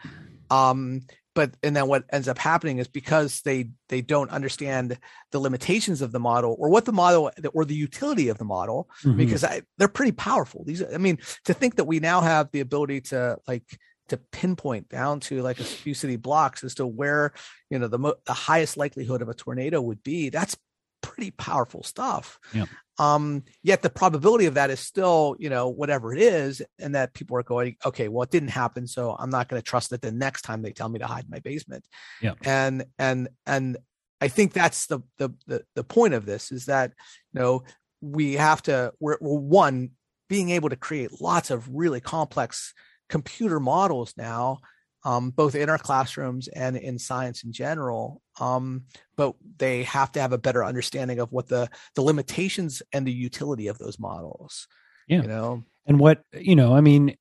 Um 0.49 1.01
but 1.35 1.51
and 1.63 1.75
then 1.75 1.87
what 1.87 2.05
ends 2.11 2.27
up 2.27 2.37
happening 2.37 2.79
is 2.79 2.87
because 2.87 3.41
they 3.41 3.69
they 3.89 4.01
don't 4.01 4.29
understand 4.31 4.97
the 5.31 5.39
limitations 5.39 6.01
of 6.01 6.11
the 6.11 6.19
model 6.19 6.55
or 6.59 6.69
what 6.69 6.85
the 6.85 6.91
model 6.91 7.31
or 7.53 7.65
the 7.65 7.75
utility 7.75 8.29
of 8.29 8.37
the 8.37 8.45
model 8.45 8.89
mm-hmm. 9.03 9.17
because 9.17 9.43
I, 9.43 9.61
they're 9.77 9.87
pretty 9.87 10.11
powerful. 10.11 10.63
These 10.63 10.83
i 10.83 10.97
mean 10.97 11.19
to 11.45 11.53
think 11.53 11.75
that 11.75 11.85
we 11.85 11.99
now 11.99 12.21
have 12.21 12.51
the 12.51 12.59
ability 12.59 13.01
to 13.01 13.37
like 13.47 13.79
to 14.09 14.17
pinpoint 14.17 14.89
down 14.89 15.19
to 15.19 15.41
like 15.41 15.59
a 15.59 15.63
few 15.63 15.93
city 15.93 16.15
blocks 16.17 16.63
as 16.63 16.75
to 16.75 16.85
where 16.85 17.33
you 17.69 17.79
know 17.79 17.87
the 17.87 17.99
mo- 17.99 18.15
the 18.25 18.33
highest 18.33 18.77
likelihood 18.77 19.21
of 19.21 19.29
a 19.29 19.33
tornado 19.33 19.81
would 19.81 20.03
be 20.03 20.29
that's 20.29 20.57
pretty 21.03 21.31
powerful 21.31 21.83
stuff. 21.83 22.39
Yeah. 22.53 22.65
Um, 22.97 23.43
yet 23.61 23.81
the 23.81 23.89
probability 23.89 24.45
of 24.45 24.55
that 24.55 24.69
is 24.69 24.79
still, 24.79 25.35
you 25.37 25.49
know, 25.49 25.67
whatever 25.67 26.13
it 26.13 26.21
is, 26.21 26.61
and 26.79 26.95
that 26.95 27.13
people 27.13 27.37
are 27.37 27.43
going, 27.43 27.75
okay, 27.85 28.07
well, 28.07 28.23
it 28.23 28.31
didn't 28.31 28.49
happen, 28.49 28.87
so 28.87 29.15
I'm 29.17 29.29
not 29.29 29.49
going 29.49 29.61
to 29.61 29.65
trust 29.65 29.91
it 29.91 30.01
the 30.01 30.11
next 30.11 30.43
time 30.43 30.61
they 30.61 30.71
tell 30.71 30.89
me 30.89 30.99
to 30.99 31.07
hide 31.07 31.25
in 31.25 31.29
my 31.29 31.39
basement. 31.39 31.85
Yeah. 32.21 32.33
And 32.43 32.85
and 32.97 33.29
and 33.45 33.77
I 34.21 34.27
think 34.29 34.53
that's 34.53 34.87
the 34.87 35.01
the 35.17 35.29
the, 35.45 35.63
the 35.75 35.83
point 35.83 36.13
of 36.13 36.25
this 36.25 36.51
is 36.51 36.65
that 36.65 36.93
you 37.33 37.41
know 37.41 37.63
we 38.01 38.33
have 38.33 38.61
to 38.63 38.93
we're, 38.99 39.17
we're 39.19 39.39
one 39.39 39.91
being 40.29 40.51
able 40.51 40.69
to 40.69 40.75
create 40.75 41.21
lots 41.21 41.51
of 41.51 41.69
really 41.69 41.99
complex 41.99 42.73
computer 43.13 43.59
models 43.59 44.15
now 44.17 44.59
um, 45.05 45.31
both 45.31 45.55
in 45.55 45.69
our 45.69 45.77
classrooms 45.77 46.47
and 46.47 46.77
in 46.77 46.97
science 46.97 47.43
in 47.43 47.51
general. 47.51 48.21
Um, 48.39 48.83
but 49.15 49.35
they 49.57 49.83
have 49.83 50.11
to 50.13 50.21
have 50.21 50.33
a 50.33 50.37
better 50.37 50.63
understanding 50.63 51.19
of 51.19 51.31
what 51.31 51.47
the 51.47 51.69
the 51.95 52.01
limitations 52.01 52.81
and 52.91 53.05
the 53.05 53.11
utility 53.11 53.67
of 53.67 53.77
those 53.77 53.99
models. 53.99 54.67
Yeah, 55.07 55.21
you 55.21 55.27
know, 55.27 55.63
and 55.85 55.99
what 55.99 56.23
you 56.33 56.55
know, 56.55 56.73
I 56.73 56.81
mean, 56.81 57.15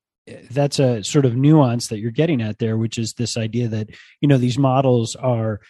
that's 0.51 0.79
a 0.79 1.03
sort 1.03 1.25
of 1.25 1.37
nuance 1.37 1.89
that 1.89 1.99
you're 1.99 2.13
getting 2.13 2.41
at 2.41 2.59
there, 2.59 2.77
which 2.77 2.99
is 2.99 3.15
this 3.15 3.37
idea 3.37 3.69
that 3.69 3.91
you 4.21 4.29
know 4.29 4.39
these 4.39 4.59
models 4.59 5.17
are 5.17 5.61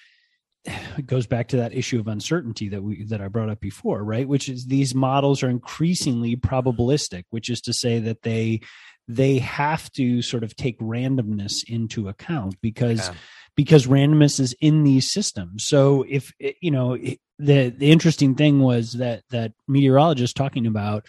it 0.64 1.07
goes 1.07 1.27
back 1.27 1.48
to 1.48 1.57
that 1.59 1.75
issue 1.75 2.01
of 2.01 2.09
uncertainty 2.09 2.68
that 2.68 2.83
we 2.83 3.05
that 3.05 3.20
I 3.20 3.29
brought 3.29 3.51
up 3.51 3.61
before, 3.61 4.03
right? 4.05 4.27
Which 4.27 4.48
is 4.48 4.66
these 4.66 4.94
models 4.94 5.42
are 5.42 5.48
increasingly 5.48 6.37
probabilistic, 6.37 7.25
which 7.31 7.48
is 7.48 7.61
to 7.62 7.72
say 7.72 7.98
that 8.01 8.22
they 8.22 8.61
they 9.09 9.38
have 9.38 9.90
to 9.92 10.22
sort 10.22 10.44
of 10.44 10.55
take 10.57 10.79
randomness 10.79 11.64
into 11.66 12.09
account 12.09 12.57
because 12.61 13.09
yeah. 13.09 13.14
because 13.57 13.87
randomness 13.87 14.38
is 14.38 14.55
in 14.61 14.85
these 14.85 15.11
systems. 15.11 15.64
So 15.66 16.05
if 16.09 16.33
you 16.61 16.70
know 16.70 16.96
the 17.38 17.70
the 17.70 17.90
interesting 17.90 18.35
thing 18.35 18.61
was 18.61 18.92
that 18.94 19.25
that 19.31 19.53
meteorologist 19.66 20.37
talking 20.37 20.66
about 20.66 21.07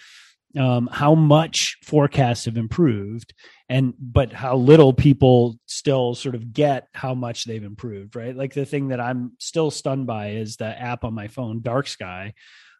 um, 0.60 0.88
how 0.92 1.16
much 1.16 1.78
forecasts 1.84 2.46
have 2.46 2.58
improved 2.58 3.34
and 3.70 3.94
but 4.00 4.32
how 4.32 4.56
little 4.56 4.94
people 4.94 5.58
still 5.66 6.14
sort 6.14 6.36
of 6.36 6.54
get 6.54 6.88
how 6.94 7.14
much 7.14 7.46
they've 7.46 7.64
improved 7.64 8.16
right? 8.16 8.36
Like 8.36 8.54
the 8.54 8.66
thing 8.66 8.90
that 8.90 9.00
i'm 9.00 9.34
still 9.40 9.72
stunned 9.72 10.08
by 10.08 10.32
is 10.32 10.58
the 10.58 10.66
app 10.66 11.04
on 11.04 11.14
my 11.14 11.28
phone 11.28 11.62
dark 11.62 11.88
sky 11.88 12.34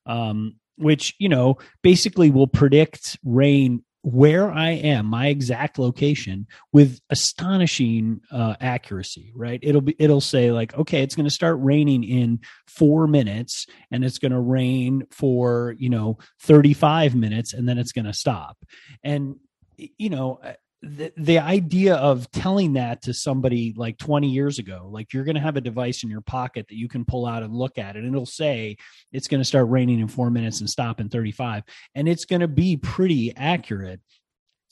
um, 0.06 0.56
which 0.78 1.16
you 1.20 1.30
know 1.30 1.58
basically 1.82 2.30
will 2.30 2.48
predict 2.48 3.18
rain 3.24 3.84
where 4.04 4.52
I 4.52 4.72
am, 4.72 5.06
my 5.06 5.28
exact 5.28 5.80
location, 5.80 6.46
with 6.72 7.00
astonishing 7.10 8.22
uh, 8.32 8.56
accuracy. 8.62 9.32
Right? 9.36 9.60
It'll 9.64 9.82
be 9.82 9.96
it'll 9.98 10.22
say 10.22 10.52
like, 10.52 10.76
okay, 10.76 11.02
it's 11.02 11.16
going 11.16 11.28
to 11.28 11.34
start 11.34 11.58
raining 11.60 12.04
in 12.04 12.40
four 12.68 13.08
minutes, 13.08 13.66
and 13.90 14.06
it's 14.06 14.20
going 14.20 14.34
to 14.34 14.40
rain 14.40 15.08
for 15.10 15.76
you 15.78 15.90
know 15.90 16.18
thirty 16.42 16.74
five 16.74 17.16
minutes, 17.16 17.54
and 17.54 17.68
then 17.68 17.78
it's 17.78 17.92
going 17.92 18.06
to 18.06 18.14
stop. 18.14 18.58
And 19.04 19.38
you 19.78 20.10
know, 20.10 20.40
the, 20.84 21.14
the 21.16 21.40
idea 21.40 21.96
of 21.96 22.30
telling 22.32 22.74
that 22.74 23.04
to 23.04 23.14
somebody 23.14 23.74
like 23.78 23.98
20 23.98 24.28
years 24.28 24.60
ago 24.60 24.90
like 24.92 25.14
you're 25.14 25.24
going 25.24 25.36
to 25.36 25.42
have 25.42 25.56
a 25.56 25.62
device 25.62 26.04
in 26.04 26.10
your 26.10 26.22
pocket 26.22 26.68
that 26.68 26.76
you 26.76 26.90
can 26.90 27.06
pull 27.06 27.26
out 27.26 27.42
and 27.42 27.54
look 27.54 27.78
at 27.78 27.96
it 27.96 28.04
and 28.04 28.14
it'll 28.14 28.26
say 28.26 28.76
it's 29.14 29.30
going 29.30 29.40
to 29.40 29.46
start 29.46 29.70
raining 29.70 30.02
in 30.02 30.10
4 30.10 30.30
minutes 30.30 30.60
and 30.60 30.70
stop 30.70 31.00
in 31.00 31.08
35 31.08 31.64
and 31.96 32.10
it's 32.10 32.26
going 32.26 32.42
to 32.42 32.50
be 32.50 32.76
pretty 32.76 33.34
accurate 33.36 34.02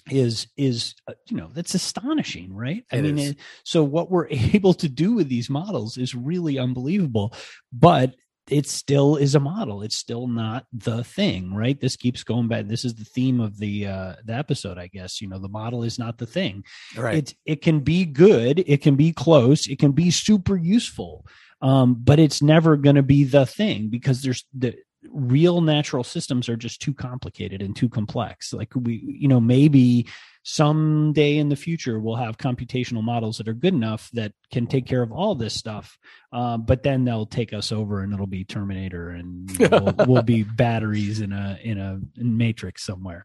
is 0.10 0.48
is 0.58 0.96
uh, 1.08 1.14
you 1.30 1.38
know 1.38 1.50
that's 1.54 1.76
astonishing 1.76 2.54
right? 2.54 2.84
I 2.92 3.02
mean 3.02 3.20
it, 3.20 3.38
so 3.64 3.84
what 3.84 4.12
we're 4.12 4.28
able 4.30 4.74
to 4.76 4.90
do 4.90 5.14
with 5.14 5.30
these 5.30 5.50
models 5.50 5.98
is 5.98 6.14
really 6.14 6.60
unbelievable 6.60 7.34
but 7.72 8.16
it 8.52 8.68
still 8.68 9.16
is 9.16 9.34
a 9.34 9.40
model. 9.40 9.82
It's 9.82 9.96
still 9.96 10.28
not 10.28 10.66
the 10.74 11.04
thing, 11.04 11.54
right? 11.54 11.80
This 11.80 11.96
keeps 11.96 12.24
going 12.24 12.50
back. 12.50 12.68
This 12.68 12.84
is 12.84 12.96
the 12.96 13.06
theme 13.06 13.40
of 13.40 13.58
the 13.58 13.88
uh, 13.88 14.16
the 14.26 14.34
episode, 14.34 14.78
I 14.78 14.88
guess. 14.88 15.22
You 15.22 15.30
know, 15.30 15.40
the 15.40 15.48
model 15.48 15.84
is 15.84 15.98
not 15.98 16.18
the 16.18 16.26
thing. 16.26 16.64
Right. 16.96 17.16
It 17.18 17.36
it 17.46 17.62
can 17.62 17.80
be 17.80 18.06
good. 18.06 18.64
It 18.68 18.82
can 18.82 18.96
be 18.96 19.14
close. 19.14 19.68
It 19.68 19.80
can 19.80 19.94
be 19.94 20.12
super 20.12 20.58
useful. 20.58 21.26
Um, 21.62 21.96
but 21.96 22.20
it's 22.20 22.42
never 22.42 22.76
going 22.76 22.96
to 22.96 23.04
be 23.04 23.24
the 23.24 23.46
thing 23.46 23.90
because 23.90 24.22
there's 24.22 24.46
the 24.54 24.76
real 25.10 25.62
natural 25.62 26.04
systems 26.04 26.50
are 26.50 26.58
just 26.58 26.82
too 26.82 26.94
complicated 26.94 27.62
and 27.62 27.76
too 27.76 27.90
complex. 27.90 28.54
Like 28.54 28.74
we, 28.76 29.02
you 29.06 29.28
know, 29.28 29.40
maybe 29.40 30.08
someday 30.44 31.38
in 31.38 31.50
the 31.50 31.56
future 31.56 32.00
we'll 32.00 32.16
have 32.16 32.38
computational 32.38 33.04
models 33.04 33.38
that 33.38 33.48
are 33.48 33.54
good 33.54 33.76
enough 33.76 34.10
that 34.12 34.34
can 34.52 34.66
take 34.66 34.88
care 34.88 35.04
of 35.04 35.12
all 35.12 35.36
this 35.36 35.54
stuff 35.54 36.00
uh, 36.34 36.58
but 36.58 36.82
then 36.82 37.06
they'll 37.06 37.28
take 37.28 37.54
us 37.54 37.72
over 37.72 38.02
and 38.02 38.12
it'll 38.12 38.26
be 38.26 38.44
terminator 38.44 39.10
and 39.10 39.56
we'll, 39.60 39.94
we'll, 40.08 40.24
be 40.24 40.42
batteries 40.42 41.22
in 41.22 41.32
a 41.32 41.60
in 41.64 41.78
a 41.78 42.00
in 42.20 42.38
matrix 42.38 42.84
somewhere 42.84 43.24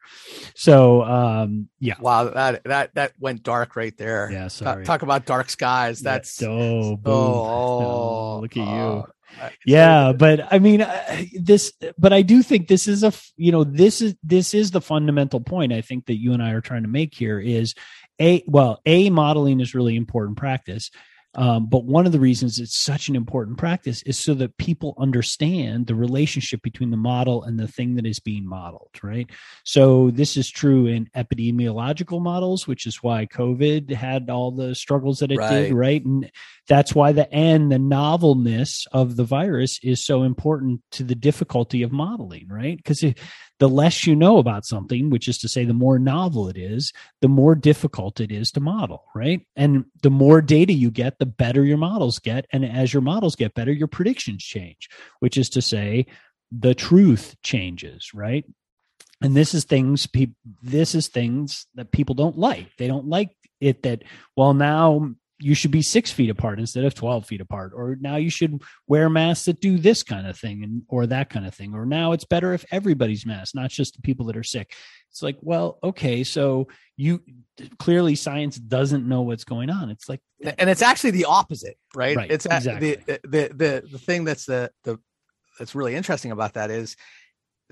so 0.55 1.03
um 1.05 1.69
yeah 1.81 1.95
wow 2.01 2.25
that 2.25 2.63
that 2.65 2.95
that 2.95 3.13
went 3.19 3.43
dark 3.43 3.77
right 3.77 3.97
there 3.97 4.29
yeah 4.31 4.49
sorry. 4.49 4.85
talk, 4.85 5.01
talk 5.01 5.03
about 5.03 5.25
dark 5.25 5.49
skies 5.49 6.01
that's 6.01 6.43
yeah. 6.43 6.49
oh, 6.49 7.01
oh, 7.03 7.13
oh, 7.15 8.39
look 8.43 8.57
at 8.59 8.69
you 8.69 9.05
yeah 9.65 10.13
but 10.13 10.53
i 10.53 10.59
mean 10.59 10.83
uh, 10.83 11.23
this 11.41 11.73
but 11.99 12.13
i 12.13 12.23
do 12.23 12.43
think 12.43 12.69
this 12.69 12.89
is 12.89 13.03
a 13.03 13.13
you 13.37 13.53
know 13.53 13.65
this 13.65 14.01
is 14.01 14.15
this 14.23 14.55
is 14.55 14.71
the 14.71 14.81
fundamental 14.81 15.41
point 15.41 15.73
i 15.73 15.81
think 15.81 16.07
that 16.07 16.19
you 16.19 16.33
and 16.33 16.43
i 16.43 16.51
are 16.51 16.61
trying 16.61 16.83
to 16.83 16.89
make 16.89 17.15
here 17.15 17.39
is 17.39 17.75
a 18.21 18.43
well 18.47 18.81
a 18.87 19.11
modeling 19.11 19.61
is 19.61 19.75
really 19.75 19.97
important 19.97 20.37
practice 20.37 20.91
um, 21.37 21.67
but 21.67 21.85
one 21.85 22.07
of 22.07 22.13
the 22.13 22.21
reasons 22.21 22.59
it's 22.59 22.77
such 22.77 23.09
an 23.09 23.15
important 23.15 23.59
practice 23.59 24.03
is 24.03 24.19
so 24.19 24.33
that 24.35 24.57
people 24.57 24.95
understand 24.99 25.87
the 25.87 25.95
relationship 25.95 26.63
between 26.63 26.91
the 26.91 26.97
model 26.97 27.43
and 27.45 27.61
the 27.61 27.69
thing 27.69 27.97
that 27.97 28.07
is 28.07 28.19
being 28.19 28.49
modeled, 28.49 28.99
right? 29.03 29.29
So 29.63 30.11
this 30.11 30.37
is 30.39 30.51
true 30.51 30.87
in 30.87 31.11
epidemiological 31.15 32.23
models, 32.23 32.67
which 32.67 32.87
is 32.87 33.03
why 33.03 33.27
COVID 33.27 33.93
had 33.93 34.31
all 34.31 34.51
the 34.51 34.75
struggles 34.75 35.19
that 35.19 35.31
it 35.31 35.37
right. 35.37 35.51
did, 35.51 35.75
right? 35.75 36.05
And 36.05 36.31
that's 36.69 36.95
why 36.95 37.13
the 37.13 37.31
N, 37.31 37.69
the 37.69 37.79
novelness 37.79 38.87
of 38.93 39.17
the 39.17 39.25
virus 39.25 39.79
is 39.83 40.05
so 40.05 40.23
important 40.23 40.81
to 40.93 41.05
the 41.05 41.15
difficulty 41.15 41.83
of 41.83 41.93
modeling, 41.93 42.49
right? 42.49 42.79
Because 42.79 43.05
the 43.59 43.69
less 43.69 44.07
you 44.07 44.15
know 44.15 44.39
about 44.39 44.67
something, 44.67 45.09
which 45.11 45.29
is 45.29 45.39
to 45.39 45.49
say, 45.49 45.65
the 45.65 45.73
more 45.73 45.99
novel 45.99 46.49
it 46.49 46.59
is, 46.59 46.93
the 47.23 47.29
more 47.29 47.55
difficult 47.55 48.21
it 48.21 48.31
is 48.31 48.51
to 48.53 48.61
model, 48.61 49.05
right? 49.15 49.47
And 49.57 49.87
the 50.03 50.11
more 50.11 50.43
data 50.43 50.73
you 50.73 50.91
get, 50.91 51.19
the 51.19 51.27
better 51.27 51.65
your 51.65 51.79
models 51.79 52.19
get. 52.19 52.47
And 52.53 52.65
as 52.65 52.93
your 52.93 53.03
models 53.03 53.37
get 53.37 53.55
better, 53.55 53.73
your 53.73 53.89
predictions 53.89 54.45
change, 54.45 54.89
which 55.21 55.37
is 55.37 55.49
to 55.51 55.63
say, 55.63 56.07
the 56.53 56.75
truth 56.75 57.37
changes, 57.43 58.11
right? 58.15 58.45
And 59.23 59.35
this 59.35 59.55
is 59.55 59.65
things 59.65 60.07
people 60.07 60.37
this 60.63 60.95
is 60.95 61.09
things 61.09 61.67
that 61.75 61.91
people 61.91 62.15
don't 62.15 62.37
like. 62.37 62.69
They 62.77 62.87
don't 62.87 63.09
like 63.09 63.31
it 63.61 63.83
that 63.85 64.03
well 64.37 64.53
now 64.53 65.15
you 65.39 65.55
should 65.55 65.71
be 65.71 65.83
six 65.83 66.11
feet 66.11 66.31
apart 66.31 66.59
instead 66.59 66.85
of 66.85 66.95
12 66.95 67.27
feet 67.27 67.41
apart 67.41 67.73
or 67.75 67.97
now 68.01 68.17
you 68.17 68.31
should 68.31 68.63
wear 68.87 69.11
masks 69.11 69.45
that 69.45 69.61
do 69.61 69.77
this 69.77 70.03
kind 70.03 70.27
of 70.27 70.39
thing 70.39 70.63
and 70.63 70.83
or 70.89 71.07
that 71.07 71.29
kind 71.29 71.47
of 71.47 71.55
thing 71.55 71.75
or 71.75 71.85
now 71.85 72.13
it's 72.13 72.25
better 72.25 72.55
if 72.55 72.65
everybody's 72.71 73.27
masked 73.27 73.55
not 73.55 73.71
just 73.71 73.95
the 73.95 74.03
people 74.03 74.27
that 74.27 74.37
are 74.37 74.43
sick. 74.43 74.73
It's 75.11 75.23
like 75.23 75.37
well 75.41 75.79
okay 75.83 76.25
so 76.25 76.69
you 76.97 77.23
clearly 77.79 78.15
science 78.15 78.57
doesn't 78.57 79.07
know 79.07 79.23
what's 79.23 79.45
going 79.45 79.69
on. 79.69 79.91
It's 79.91 80.09
like 80.09 80.21
and 80.59 80.71
it's 80.71 80.83
actually 80.83 81.11
the 81.11 81.27
opposite 81.27 81.77
right, 81.95 82.17
right 82.17 82.31
it's 82.31 82.47
exactly. 82.47 82.97
the, 83.07 83.21
the 83.25 83.51
the 83.55 83.89
the 83.93 83.99
thing 83.99 84.25
that's 84.25 84.47
the 84.47 84.71
the 84.85 84.99
that's 85.59 85.75
really 85.75 85.95
interesting 85.95 86.33
about 86.33 86.55
that 86.55 86.71
is 86.71 86.97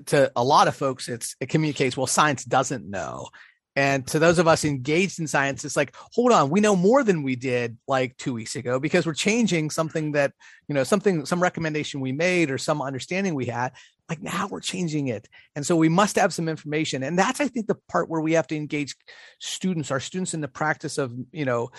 to 0.07 0.31
a 0.35 0.43
lot 0.43 0.67
of 0.67 0.75
folks 0.75 1.07
it's 1.07 1.35
it 1.39 1.47
communicates 1.47 1.95
well 1.95 2.07
science 2.07 2.43
doesn't 2.43 2.89
know 2.89 3.29
and 3.75 4.07
to 4.07 4.19
those 4.19 4.39
of 4.39 4.47
us 4.47 4.63
engaged 4.63 5.19
in 5.19 5.27
science, 5.27 5.65
it's 5.65 5.75
like, 5.75 5.93
hold 6.13 6.31
on, 6.31 6.49
we 6.49 6.61
know 6.61 6.75
more 6.75 7.03
than 7.03 7.23
we 7.23 7.35
did 7.35 7.77
like 7.87 8.15
two 8.17 8.33
weeks 8.33 8.55
ago 8.55 8.79
because 8.79 9.05
we're 9.05 9.13
changing 9.13 9.69
something 9.69 10.13
that, 10.13 10.31
you 10.67 10.75
know, 10.75 10.83
something, 10.83 11.25
some 11.25 11.43
recommendation 11.43 11.99
we 11.99 12.13
made 12.13 12.51
or 12.51 12.57
some 12.57 12.81
understanding 12.81 13.35
we 13.35 13.45
had. 13.45 13.73
Like 14.07 14.21
now 14.21 14.47
we're 14.47 14.61
changing 14.61 15.07
it. 15.07 15.27
And 15.55 15.65
so 15.65 15.75
we 15.75 15.89
must 15.89 16.15
have 16.15 16.33
some 16.33 16.47
information. 16.47 17.03
And 17.03 17.19
that's, 17.19 17.41
I 17.41 17.47
think, 17.47 17.67
the 17.67 17.77
part 17.89 18.09
where 18.09 18.21
we 18.21 18.33
have 18.33 18.47
to 18.47 18.55
engage 18.55 18.95
students, 19.39 19.91
our 19.91 19.99
students 19.99 20.33
in 20.33 20.41
the 20.41 20.47
practice 20.47 20.97
of, 20.97 21.13
you 21.31 21.43
know, 21.43 21.71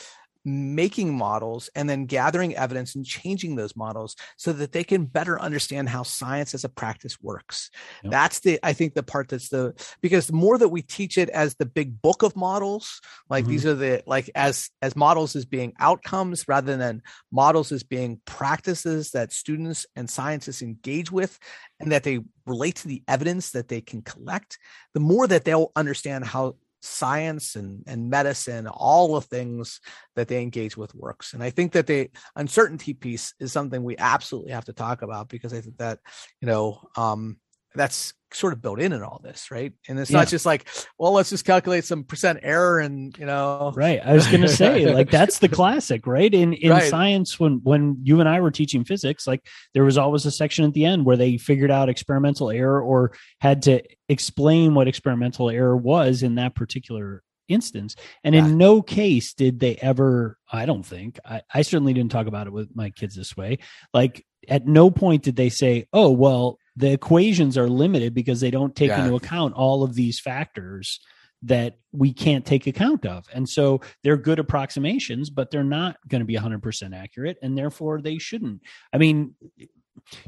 making 0.47 1.13
models 1.13 1.69
and 1.75 1.91
then 1.91 2.07
gathering 2.07 2.55
evidence 2.55 2.95
and 2.95 3.05
changing 3.05 3.57
those 3.57 3.75
models 3.75 4.15
so 4.37 4.53
that 4.53 4.71
they 4.71 4.85
can 4.85 5.05
better 5.05 5.41
understand 5.41 5.89
how 5.89 6.05
science 6.05 6.55
as 6.55 6.63
a 6.63 6.69
practice 6.69 7.21
works. 7.21 7.71
Yep. 8.05 8.13
That's 8.13 8.41
the 8.41 8.61
I 8.63 8.73
think 8.73 8.95
the 8.95 9.03
part 9.03 9.29
that's 9.29 9.49
the 9.49 9.75
because 10.01 10.29
the 10.29 10.35
more 10.35 10.57
that 10.57 10.69
we 10.69 10.83
teach 10.83 11.19
it 11.19 11.29
as 11.31 11.57
the 11.57 11.67
big 11.67 12.01
book 12.01 12.23
of 12.23 12.37
models, 12.37 13.01
like 13.29 13.43
mm-hmm. 13.45 13.51
these 13.51 13.67
are 13.67 13.75
the 13.75 14.03
like 14.07 14.31
as 14.37 14.71
as 14.81 14.95
models 14.95 15.35
as 15.35 15.45
being 15.45 15.75
outcomes 15.81 16.45
rather 16.47 16.77
than 16.77 17.03
models 17.33 17.73
as 17.73 17.83
being 17.83 18.21
practices 18.25 19.11
that 19.11 19.33
students 19.33 19.85
and 19.97 20.09
scientists 20.09 20.63
engage 20.63 21.11
with 21.11 21.39
and 21.81 21.91
that 21.91 22.05
they 22.05 22.21
relate 22.47 22.77
to 22.77 22.89
the 22.89 23.03
evidence 23.09 23.51
that 23.51 23.69
they 23.69 23.81
can 23.81 24.01
collect, 24.03 24.59
the 24.95 25.01
more 25.01 25.27
that 25.27 25.45
they'll 25.45 25.73
understand 25.75 26.25
how 26.25 26.55
science 26.87 27.57
and, 27.57 27.83
and 27.87 28.09
medicine, 28.09 28.67
all 28.67 29.15
the 29.15 29.21
things 29.21 29.81
that 30.15 30.29
they 30.29 30.41
engage 30.41 30.77
with 30.77 30.95
works. 30.95 31.35
And 31.35 31.43
I 31.43 31.51
think 31.51 31.73
that 31.73 31.87
the 31.87 32.11
uncertainty 32.35 32.95
piece 32.95 33.35
is 33.41 33.53
something 33.53 33.83
we 33.83 33.97
absolutely 33.99 34.53
have 34.53 34.67
to 34.67 34.73
talk 34.73 35.03
about 35.03 35.29
because 35.29 35.53
I 35.53 35.61
think 35.61 35.79
that, 35.79 35.99
you 36.41 36.47
know, 36.47 36.81
um, 36.97 37.39
that's 37.77 38.15
sort 38.33 38.53
of 38.53 38.61
built 38.61 38.81
in 38.81 38.93
in 38.93 39.03
all 39.03 39.21
this, 39.23 39.51
right? 39.51 39.73
And 39.89 39.99
it's 39.99 40.11
yeah. 40.11 40.19
not 40.19 40.29
just 40.29 40.45
like, 40.45 40.69
well, 40.99 41.13
let's 41.13 41.31
just 41.31 41.45
calculate 41.45 41.85
some 41.85 42.05
percent 42.05 42.41
error 42.43 42.81
and 42.81 43.17
you 43.19 43.27
know. 43.27 43.73
Right. 43.75 44.01
I 44.05 44.15
was 44.15 44.27
going 44.27 44.43
to 44.43 44.49
say 44.49 44.87
like 44.95 45.11
that's 45.11 45.39
the 45.39 45.49
classic, 45.49 46.07
right? 46.07 46.33
In 46.33 46.53
in 46.55 46.71
right. 46.71 46.91
science, 46.91 47.39
when 47.39 47.61
when 47.63 47.99
you 48.03 48.21
and 48.21 48.29
I 48.29 48.41
were 48.41 48.51
teaching 48.51 48.85
physics, 48.85 49.27
like 49.27 49.47
there 49.75 49.85
was 49.85 49.99
always 49.99 50.27
a 50.27 50.31
section 50.31 50.65
at 50.65 50.75
the 50.75 50.85
end 50.85 51.05
where 51.05 51.17
they 51.17 51.39
figured 51.39 51.71
out 51.71 51.89
experimental 51.89 52.51
error 52.51 52.83
or 52.83 53.13
had 53.41 53.63
to 53.63 53.83
explain 54.09 54.75
what 54.75 54.89
experimental 54.89 55.51
error 55.51 55.77
was 55.77 56.23
in 56.23 56.37
that 56.37 56.55
particular 56.55 57.23
instance. 57.49 57.97
And 58.25 58.35
yeah. 58.35 58.45
in 58.45 58.59
no 58.59 58.83
case 58.83 59.33
did 59.35 59.61
they 59.61 59.77
ever, 59.77 60.37
I 60.51 60.67
don't 60.67 60.85
think, 60.85 61.19
I, 61.25 61.43
I 61.53 61.63
certainly 61.63 61.93
didn't 61.93 62.11
talk 62.11 62.27
about 62.27 62.47
it 62.47 62.53
with 62.53 62.75
my 62.75 62.91
kids 62.91 63.15
this 63.15 63.37
way. 63.37 63.59
Like 63.95 64.25
at 64.49 64.67
no 64.67 64.91
point 64.91 65.23
did 65.23 65.37
they 65.37 65.49
say, 65.49 65.87
oh, 65.93 66.11
well, 66.11 66.59
the 66.77 66.93
equations 66.93 67.57
are 67.57 67.69
limited 67.69 68.15
because 68.15 68.41
they 68.41 68.51
don't 68.51 68.77
take 68.77 68.89
yeah. 68.89 69.03
into 69.03 69.17
account 69.17 69.55
all 69.55 69.83
of 69.83 69.95
these 69.95 70.21
factors 70.21 71.01
that 71.43 71.79
we 71.93 72.13
can't 72.13 72.45
take 72.45 72.67
account 72.67 73.07
of. 73.07 73.27
And 73.33 73.49
so 73.49 73.81
they're 74.03 74.17
good 74.17 74.39
approximations, 74.39 75.31
but 75.31 75.51
they're 75.51 75.65
not 75.65 75.97
going 76.09 76.21
to 76.21 76.27
be 76.27 76.37
100% 76.37 76.95
accurate. 76.97 77.39
And 77.43 77.57
therefore, 77.57 78.01
they 78.01 78.19
shouldn't. 78.19 78.63
I 78.93 78.99
mean, 78.99 79.35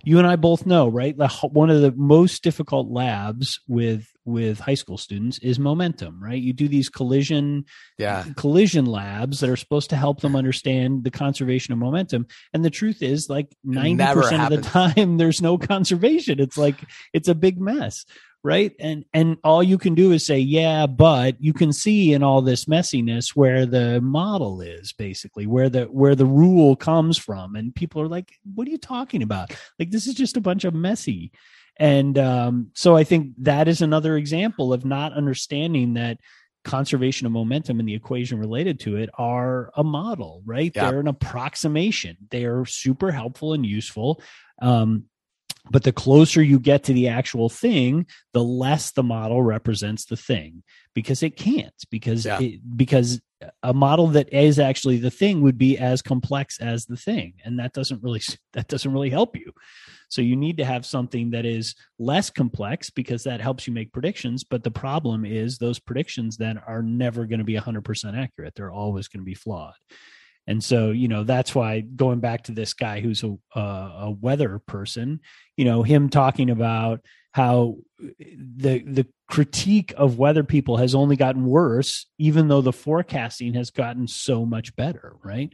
you 0.04 0.18
and 0.18 0.26
I 0.26 0.36
both 0.36 0.66
know, 0.66 0.88
right? 0.88 1.14
One 1.42 1.70
of 1.70 1.80
the 1.80 1.92
most 1.96 2.42
difficult 2.42 2.88
labs 2.90 3.60
with 3.68 4.06
with 4.24 4.60
high 4.60 4.74
school 4.74 4.98
students 4.98 5.38
is 5.38 5.58
momentum, 5.58 6.22
right? 6.22 6.40
You 6.40 6.52
do 6.52 6.68
these 6.68 6.88
collision 6.90 7.64
yeah. 7.96 8.24
collision 8.36 8.84
labs 8.84 9.40
that 9.40 9.48
are 9.48 9.56
supposed 9.56 9.90
to 9.90 9.96
help 9.96 10.20
them 10.20 10.36
understand 10.36 11.04
the 11.04 11.10
conservation 11.10 11.72
of 11.72 11.78
momentum. 11.78 12.26
And 12.52 12.64
the 12.64 12.70
truth 12.70 13.02
is 13.02 13.30
like 13.30 13.48
90% 13.66 14.44
of 14.44 14.50
the 14.50 14.68
time 14.68 15.16
there's 15.16 15.40
no 15.40 15.56
conservation. 15.56 16.40
It's 16.40 16.58
like 16.58 16.76
it's 17.14 17.28
a 17.28 17.34
big 17.34 17.58
mess 17.60 18.04
right? 18.44 18.72
And 18.78 19.04
and 19.12 19.36
all 19.44 19.62
you 19.62 19.78
can 19.78 19.94
do 19.94 20.12
is 20.12 20.24
say 20.24 20.38
yeah 20.38 20.86
but 20.86 21.36
you 21.40 21.52
can 21.52 21.72
see 21.72 22.12
in 22.12 22.22
all 22.22 22.42
this 22.42 22.66
messiness 22.66 23.30
where 23.34 23.66
the 23.66 24.00
model 24.00 24.60
is 24.60 24.92
basically 24.92 25.46
where 25.46 25.68
the 25.68 25.84
where 25.84 26.14
the 26.14 26.26
rule 26.26 26.76
comes 26.76 27.18
from. 27.18 27.56
And 27.56 27.74
people 27.74 28.00
are 28.02 28.08
like 28.08 28.32
what 28.54 28.68
are 28.68 28.70
you 28.70 28.78
talking 28.78 29.22
about? 29.22 29.54
Like 29.78 29.90
this 29.90 30.06
is 30.06 30.14
just 30.14 30.36
a 30.36 30.42
bunch 30.42 30.64
of 30.64 30.74
messy. 30.74 31.32
And 31.80 32.18
um, 32.18 32.70
so 32.74 32.96
i 32.96 33.04
think 33.04 33.34
that 33.38 33.68
is 33.68 33.82
another 33.82 34.16
example 34.16 34.72
of 34.72 34.84
not 34.84 35.12
understanding 35.12 35.94
that 35.94 36.18
conservation 36.64 37.26
of 37.26 37.32
momentum 37.32 37.78
and 37.78 37.88
the 37.88 37.94
equation 37.94 38.38
related 38.38 38.80
to 38.80 38.96
it 38.96 39.08
are 39.16 39.70
a 39.76 39.84
model 39.84 40.42
right? 40.44 40.72
Yeah. 40.74 40.90
they're 40.90 41.00
an 41.00 41.08
approximation. 41.08 42.16
They 42.30 42.44
are 42.44 42.64
super 42.64 43.10
helpful 43.10 43.52
and 43.52 43.64
useful. 43.64 44.20
Um, 44.60 45.04
but 45.70 45.82
the 45.82 45.92
closer 45.92 46.42
you 46.42 46.58
get 46.58 46.84
to 46.84 46.92
the 46.92 47.08
actual 47.08 47.48
thing 47.48 48.06
the 48.32 48.42
less 48.42 48.92
the 48.92 49.02
model 49.02 49.42
represents 49.42 50.04
the 50.06 50.16
thing 50.16 50.62
because 50.94 51.22
it 51.22 51.36
can't 51.36 51.84
because 51.90 52.26
yeah. 52.26 52.40
it, 52.40 52.60
because 52.76 53.20
a 53.62 53.72
model 53.72 54.08
that 54.08 54.32
is 54.32 54.58
actually 54.58 54.96
the 54.96 55.10
thing 55.10 55.42
would 55.42 55.56
be 55.56 55.78
as 55.78 56.02
complex 56.02 56.60
as 56.60 56.86
the 56.86 56.96
thing 56.96 57.34
and 57.44 57.58
that 57.58 57.72
doesn't 57.72 58.02
really 58.02 58.20
that 58.52 58.68
doesn't 58.68 58.92
really 58.92 59.10
help 59.10 59.36
you. 59.36 59.52
So 60.10 60.22
you 60.22 60.36
need 60.36 60.56
to 60.56 60.64
have 60.64 60.86
something 60.86 61.30
that 61.30 61.44
is 61.44 61.74
less 61.98 62.30
complex 62.30 62.90
because 62.90 63.22
that 63.24 63.40
helps 63.40 63.66
you 63.66 63.72
make 63.72 63.92
predictions 63.92 64.42
but 64.42 64.64
the 64.64 64.70
problem 64.70 65.24
is 65.24 65.58
those 65.58 65.78
predictions 65.78 66.36
then 66.36 66.58
are 66.58 66.82
never 66.82 67.26
going 67.26 67.38
to 67.38 67.44
be 67.44 67.54
100% 67.54 68.18
accurate. 68.18 68.54
They're 68.56 68.72
always 68.72 69.06
going 69.06 69.20
to 69.20 69.26
be 69.26 69.34
flawed 69.34 69.74
and 70.48 70.64
so, 70.64 70.92
you 70.92 71.08
know, 71.08 71.24
that's 71.24 71.54
why 71.54 71.80
going 71.80 72.20
back 72.20 72.44
to 72.44 72.52
this 72.52 72.72
guy 72.72 73.00
who's 73.00 73.22
a, 73.22 73.60
a 73.60 74.10
weather 74.18 74.58
person, 74.58 75.20
you 75.58 75.66
know, 75.66 75.82
him 75.82 76.08
talking 76.08 76.48
about 76.48 77.02
how 77.32 77.76
uh, 78.02 78.08
the 78.56 78.78
the 78.78 79.06
critique 79.28 79.92
of 79.98 80.16
weather 80.16 80.42
people 80.42 80.78
has 80.78 80.94
only 80.94 81.16
gotten 81.16 81.44
worse 81.44 82.06
even 82.16 82.48
though 82.48 82.62
the 82.62 82.72
forecasting 82.72 83.52
has 83.52 83.70
gotten 83.70 84.08
so 84.08 84.46
much 84.46 84.74
better 84.74 85.16
right? 85.22 85.52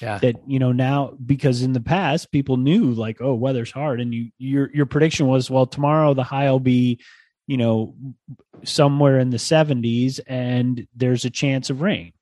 Yeah. 0.00 0.18
That 0.18 0.34
you 0.48 0.58
know 0.58 0.72
now 0.72 1.14
because 1.24 1.62
in 1.62 1.72
the 1.72 1.80
past 1.80 2.32
people 2.32 2.56
knew 2.56 2.90
like 2.90 3.20
oh 3.20 3.34
weather's 3.34 3.70
hard 3.70 4.00
and 4.00 4.12
you 4.12 4.32
your 4.38 4.74
your 4.74 4.86
prediction 4.86 5.28
was 5.28 5.48
well 5.48 5.66
tomorrow 5.66 6.14
the 6.14 6.24
high 6.24 6.50
will 6.50 6.58
be 6.58 6.98
you 7.46 7.58
know 7.58 7.94
somewhere 8.64 9.20
in 9.20 9.30
the 9.30 9.36
70s 9.36 10.18
and 10.26 10.88
there's 10.96 11.24
a 11.24 11.30
chance 11.30 11.70
of 11.70 11.80
rain 11.80 12.12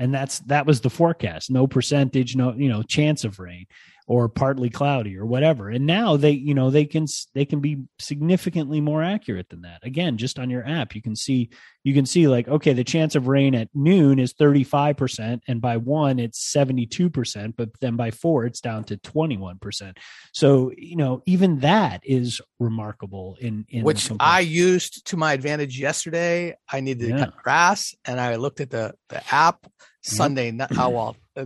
and 0.00 0.12
that's 0.12 0.40
that 0.40 0.66
was 0.66 0.80
the 0.80 0.90
forecast. 0.90 1.50
No 1.50 1.68
percentage 1.68 2.34
no 2.34 2.54
you 2.54 2.68
know 2.68 2.82
chance 2.82 3.24
of 3.24 3.38
rain 3.38 3.66
or 4.06 4.28
partly 4.28 4.70
cloudy 4.70 5.16
or 5.16 5.24
whatever. 5.24 5.68
And 5.68 5.86
now 5.86 6.16
they 6.16 6.32
you 6.32 6.54
know 6.54 6.70
they 6.70 6.84
can 6.84 7.06
they 7.34 7.44
can 7.44 7.60
be 7.60 7.84
significantly 8.00 8.80
more 8.80 9.04
accurate 9.04 9.48
than 9.50 9.62
that. 9.62 9.78
Again 9.84 10.16
just 10.16 10.40
on 10.40 10.50
your 10.50 10.66
app 10.66 10.96
you 10.96 11.02
can 11.02 11.14
see 11.14 11.50
you 11.84 11.94
can 11.94 12.06
see 12.06 12.26
like 12.26 12.48
okay 12.48 12.72
the 12.72 12.82
chance 12.82 13.14
of 13.14 13.28
rain 13.28 13.54
at 13.54 13.68
noon 13.72 14.18
is 14.18 14.34
35% 14.34 15.40
and 15.46 15.60
by 15.60 15.76
1 15.76 16.18
it's 16.18 16.52
72% 16.52 17.54
but 17.56 17.68
then 17.80 17.96
by 17.96 18.10
4 18.10 18.46
it's 18.46 18.60
down 18.60 18.84
to 18.84 18.96
21% 18.96 19.96
so 20.32 20.72
you 20.76 20.96
know 20.96 21.22
even 21.26 21.60
that 21.60 22.00
is 22.04 22.40
remarkable 22.58 23.36
in, 23.40 23.64
in 23.68 23.84
which 23.84 24.10
i 24.18 24.40
used 24.40 25.06
to 25.06 25.16
my 25.16 25.32
advantage 25.32 25.78
yesterday. 25.78 26.54
I 26.70 26.80
needed 26.80 27.08
to 27.08 27.08
yeah. 27.10 27.24
cut 27.26 27.36
grass 27.36 27.94
and 28.04 28.20
i 28.20 28.34
looked 28.36 28.60
at 28.60 28.70
the 28.70 28.94
the 29.08 29.22
app 29.32 29.66
sunday 30.02 30.50
mm-hmm. 30.50 30.78
oh 30.80 30.88
well 30.88 31.16
uh, 31.36 31.44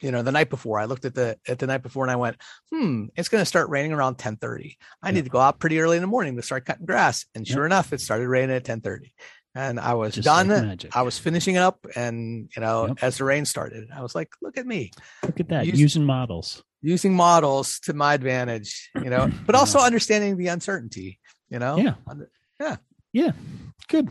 you 0.00 0.10
know 0.10 0.22
the 0.22 0.32
night 0.32 0.50
before 0.50 0.78
i 0.78 0.84
looked 0.84 1.04
at 1.04 1.14
the 1.14 1.36
at 1.46 1.58
the 1.58 1.66
night 1.66 1.82
before 1.82 2.04
and 2.04 2.10
i 2.10 2.16
went 2.16 2.36
hmm 2.72 3.06
it's 3.16 3.28
going 3.28 3.40
to 3.40 3.46
start 3.46 3.68
raining 3.68 3.92
around 3.92 4.16
10 4.16 4.36
30 4.36 4.76
i 5.02 5.10
need 5.10 5.24
to 5.24 5.30
go 5.30 5.40
out 5.40 5.58
pretty 5.58 5.80
early 5.80 5.96
in 5.96 6.02
the 6.02 6.06
morning 6.08 6.36
to 6.36 6.42
start 6.42 6.64
cutting 6.64 6.86
grass. 6.86 7.26
And 7.34 7.46
sure 7.46 7.66
enough 7.66 7.92
it 7.92 8.00
started 8.00 8.28
raining 8.28 8.56
at 8.56 8.64
10 8.64 8.80
30 8.80 9.12
and 9.54 9.80
i 9.80 9.94
was 9.94 10.14
Just 10.14 10.26
done. 10.26 10.48
like 10.48 10.84
i 10.94 11.02
was 11.02 11.18
finishing 11.18 11.56
it 11.56 11.60
up 11.60 11.84
and 11.96 12.50
you 12.54 12.62
know 12.62 12.88
yep. 12.88 12.98
as 13.02 13.18
the 13.18 13.24
rain 13.24 13.44
started 13.44 13.88
i 13.94 14.02
was 14.02 14.14
like 14.14 14.30
look 14.42 14.56
at 14.56 14.66
me. 14.66 14.90
Look 15.22 15.40
at 15.40 15.48
that 15.48 15.66
using, 15.66 15.80
using 15.80 16.04
models. 16.04 16.62
using 16.82 17.14
models 17.14 17.80
to 17.80 17.92
my 17.92 18.14
advantage 18.14 18.90
you 18.96 19.10
know 19.10 19.30
but 19.46 19.54
also 19.54 19.78
understanding 19.78 20.36
the 20.36 20.48
uncertainty 20.48 21.18
you 21.50 21.58
know? 21.58 21.78
Yeah. 21.78 21.94
Yeah. 22.60 22.76
Yeah. 23.12 23.30
Good. 23.88 24.10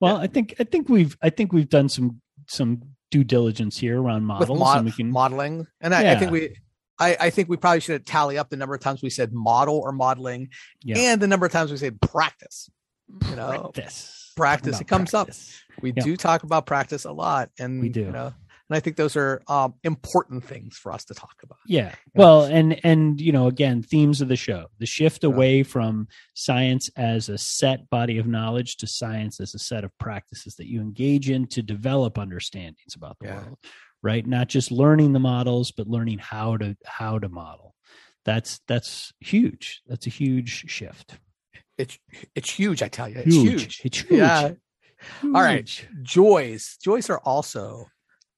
Well 0.00 0.18
yeah. 0.18 0.22
i 0.22 0.26
think 0.26 0.54
i 0.60 0.64
think 0.64 0.88
we've 0.88 1.16
i 1.22 1.30
think 1.30 1.52
we've 1.52 1.68
done 1.68 1.88
some 1.88 2.20
some 2.48 2.82
due 3.10 3.24
diligence 3.24 3.78
here 3.78 4.00
around 4.00 4.24
models 4.24 4.58
mod- 4.58 4.78
and 4.78 4.86
we 4.86 4.92
can 4.92 5.10
modeling 5.10 5.66
and 5.80 5.94
I, 5.94 6.02
yeah. 6.02 6.12
I 6.12 6.16
think 6.16 6.30
we 6.30 6.56
I, 7.00 7.16
I, 7.20 7.30
think 7.30 7.48
we 7.48 7.56
probably 7.56 7.80
should 7.80 8.04
tally 8.04 8.38
up 8.38 8.50
the 8.50 8.56
number 8.56 8.74
of 8.74 8.80
times 8.80 9.02
we 9.02 9.10
said 9.10 9.32
model 9.32 9.78
or 9.78 9.92
modeling 9.92 10.48
yeah. 10.82 10.98
and 10.98 11.22
the 11.22 11.28
number 11.28 11.46
of 11.46 11.52
times 11.52 11.70
we 11.70 11.76
say 11.76 11.90
practice 11.90 12.68
you 13.30 13.36
know 13.36 13.70
practice 13.74 14.32
practice 14.36 14.80
it 14.80 14.88
comes 14.88 15.10
practice. 15.10 15.62
up 15.76 15.82
we 15.82 15.92
do 15.92 16.16
talk 16.16 16.42
about 16.42 16.66
practice 16.66 17.04
a 17.04 17.12
lot 17.12 17.50
and 17.58 17.80
we 17.80 17.88
do 17.88 18.00
you 18.00 18.12
know 18.12 18.32
and 18.68 18.76
i 18.76 18.80
think 18.80 18.96
those 18.96 19.16
are 19.16 19.42
um, 19.48 19.74
important 19.84 20.44
things 20.44 20.76
for 20.76 20.92
us 20.92 21.04
to 21.04 21.14
talk 21.14 21.34
about. 21.42 21.58
Yeah. 21.66 21.94
Well 22.14 22.44
and 22.44 22.78
and 22.84 23.20
you 23.20 23.32
know 23.32 23.46
again 23.46 23.82
themes 23.82 24.20
of 24.20 24.28
the 24.28 24.36
show 24.36 24.66
the 24.78 24.86
shift 24.86 25.24
away 25.24 25.62
from 25.62 26.08
science 26.34 26.90
as 26.96 27.28
a 27.28 27.38
set 27.38 27.88
body 27.90 28.18
of 28.18 28.26
knowledge 28.26 28.76
to 28.78 28.86
science 28.86 29.40
as 29.40 29.54
a 29.54 29.58
set 29.58 29.84
of 29.84 29.96
practices 29.98 30.56
that 30.56 30.66
you 30.66 30.80
engage 30.80 31.30
in 31.30 31.46
to 31.48 31.62
develop 31.62 32.18
understandings 32.18 32.94
about 32.94 33.18
the 33.20 33.26
yeah. 33.26 33.36
world 33.36 33.58
right? 34.02 34.26
Not 34.26 34.48
just 34.48 34.70
learning 34.70 35.12
the 35.12 35.18
models 35.18 35.72
but 35.72 35.88
learning 35.88 36.18
how 36.18 36.56
to 36.56 36.76
how 36.84 37.18
to 37.18 37.28
model. 37.28 37.74
That's 38.24 38.60
that's 38.66 39.12
huge. 39.20 39.82
That's 39.86 40.06
a 40.06 40.10
huge 40.10 40.70
shift. 40.70 41.18
It's 41.76 41.98
it's 42.34 42.50
huge 42.50 42.82
i 42.82 42.88
tell 42.88 43.08
you. 43.08 43.18
It's 43.18 43.34
huge, 43.34 43.60
huge. 43.60 43.80
it's 43.84 43.98
huge 44.00 44.18
yeah. 44.18 44.48
Huge. 45.20 45.34
All 45.34 45.42
right. 45.42 45.86
Joys. 46.02 46.76
Joys 46.82 47.08
are 47.08 47.20
also 47.20 47.86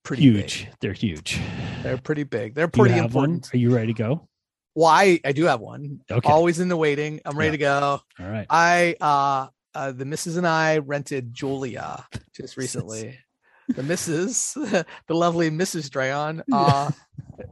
pretty 0.03 0.23
huge. 0.23 0.65
Big. 0.65 0.73
They're 0.79 0.93
huge. 0.93 1.39
They're 1.83 1.97
pretty 1.97 2.23
big. 2.23 2.55
They're 2.55 2.67
pretty 2.67 2.97
important. 2.97 3.45
One? 3.45 3.49
Are 3.53 3.57
you 3.57 3.75
ready 3.75 3.93
to 3.93 3.97
go? 3.97 4.27
Why 4.73 5.05
well, 5.05 5.19
I, 5.25 5.31
do 5.33 5.45
have 5.45 5.59
one. 5.59 6.01
Okay. 6.09 6.29
Always 6.29 6.59
in 6.59 6.69
the 6.69 6.77
waiting. 6.77 7.19
I'm 7.25 7.37
ready 7.37 7.57
yeah. 7.57 7.75
to 7.75 7.79
go. 7.79 8.01
All 8.23 8.31
right. 8.31 8.45
I 8.49 8.95
uh 9.01 9.47
uh 9.75 9.91
the 9.91 10.05
missus 10.05 10.37
and 10.37 10.47
I 10.47 10.77
rented 10.77 11.33
Julia 11.33 12.05
just 12.33 12.57
recently. 12.57 13.17
the 13.69 13.83
missus, 13.83 14.53
the 14.53 14.85
lovely 15.09 15.49
Mrs. 15.49 15.89
Drayon, 15.89 16.41
uh 16.51 16.91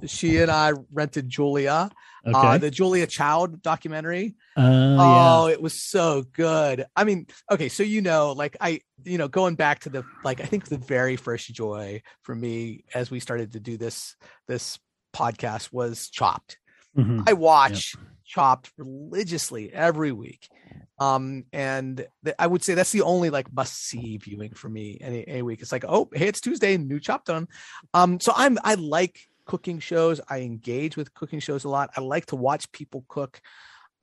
she 0.05 0.38
and 0.38 0.49
I 0.49 0.73
rented 0.91 1.29
Julia. 1.29 1.89
Uh, 2.25 2.38
okay. 2.38 2.47
Uh, 2.47 2.58
the 2.58 2.71
Julia 2.71 3.08
Child 3.08 3.62
documentary. 3.62 4.36
Uh, 4.58 4.97
oh, 4.99 5.47
yeah. 5.47 5.53
it 5.53 5.62
was 5.62 5.73
so 5.73 6.23
good. 6.34 6.86
I 6.95 7.03
mean, 7.03 7.27
okay, 7.51 7.69
so 7.69 7.84
you 7.84 8.01
know, 8.01 8.34
like 8.34 8.58
I, 8.60 8.82
you 9.03 9.17
know, 9.17 9.27
going 9.27 9.55
back 9.55 9.82
to 9.82 9.89
the 9.89 10.03
like, 10.23 10.41
I 10.41 10.45
think 10.45 10.65
the 10.65 10.77
very 10.77 11.15
first 11.15 11.53
joy 11.53 12.01
for 12.23 12.36
me 12.36 12.84
as 12.93 13.10
we 13.10 13.19
started 13.19 13.53
to 13.53 13.60
do 13.60 13.77
this 13.77 14.15
this 14.47 14.79
podcast 15.15 15.71
was 15.71 16.10
Chopped. 16.10 16.58
Mm-hmm. 16.97 17.21
I 17.27 17.34
watch 17.34 17.95
yep. 17.95 18.05
Chopped 18.25 18.71
religiously 18.77 19.71
every 19.73 20.12
week. 20.12 20.49
Um, 20.99 21.45
and 21.53 22.05
th- 22.23 22.36
I 22.38 22.45
would 22.45 22.63
say 22.63 22.73
that's 22.73 22.91
the 22.91 23.03
only 23.03 23.29
like 23.29 23.51
must 23.53 23.82
see 23.82 24.17
viewing 24.17 24.53
for 24.53 24.69
me 24.69 24.97
any, 25.01 25.27
any 25.27 25.41
week. 25.41 25.62
It's 25.62 25.71
like, 25.71 25.85
oh, 25.87 26.10
hey, 26.13 26.27
it's 26.27 26.41
Tuesday, 26.41 26.77
new 26.77 27.00
Chopped 27.00 27.29
on. 27.29 27.48
Um, 27.93 28.19
so 28.19 28.33
I'm 28.35 28.58
I 28.63 28.75
like 28.75 29.19
cooking 29.50 29.79
shows. 29.79 30.21
I 30.29 30.41
engage 30.41 30.95
with 30.95 31.15
cooking 31.15 31.39
shows 31.39 31.63
a 31.63 31.69
lot. 31.69 31.89
I 31.97 32.02
like 32.02 32.27
to 32.27 32.35
watch 32.35 32.71
people 32.71 33.04
cook. 33.08 33.41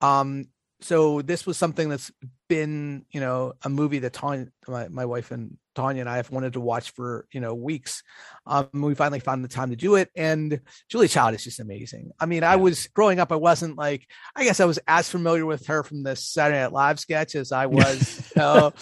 Um, 0.01 0.49
so 0.81 1.23
this 1.23 1.47
was 1.47 1.57
something 1.57 1.89
that's 1.89 2.11
been, 2.49 3.07
you 3.13 3.21
know, 3.21 3.53
a 3.63 3.69
movie 3.69 4.01
that 4.01 4.13
Tanya, 4.13 4.49
my, 4.67 4.89
my 4.89 5.05
wife 5.05 5.31
and 5.31 5.57
Tanya 5.77 6.01
and 6.01 6.11
I 6.11 6.17
have 6.17 6.33
wanted 6.33 6.55
to 6.55 6.61
watch 6.61 6.91
for, 6.91 7.29
you 7.33 7.41
know, 7.41 7.55
weeks. 7.55 8.03
Um, 8.45 8.69
we 8.73 8.97
finally 8.97 9.21
found 9.21 9.45
the 9.45 9.49
time 9.49 9.71
to 9.71 9.77
do 9.77 9.95
it. 9.95 10.11
And 10.17 10.61
Julia 10.89 11.09
Child 11.09 11.37
is 11.37 11.45
just 11.45 11.61
amazing. 11.61 12.11
I 12.19 12.27
mean, 12.27 12.43
I 12.43 12.57
was 12.57 12.89
growing 12.89 13.21
up, 13.21 13.31
I 13.31 13.37
wasn't 13.37 13.79
like, 13.79 14.05
I 14.35 14.43
guess 14.43 14.59
I 14.59 14.65
was 14.65 14.81
as 14.89 15.09
familiar 15.09 15.47
with 15.47 15.67
her 15.67 15.85
from 15.85 16.03
the 16.03 16.17
Saturday 16.17 16.59
Night 16.59 16.73
Live 16.73 16.99
sketch 16.99 17.37
as 17.37 17.53
I 17.53 17.67
was, 17.67 18.33
you 18.35 18.43
know, 18.43 18.73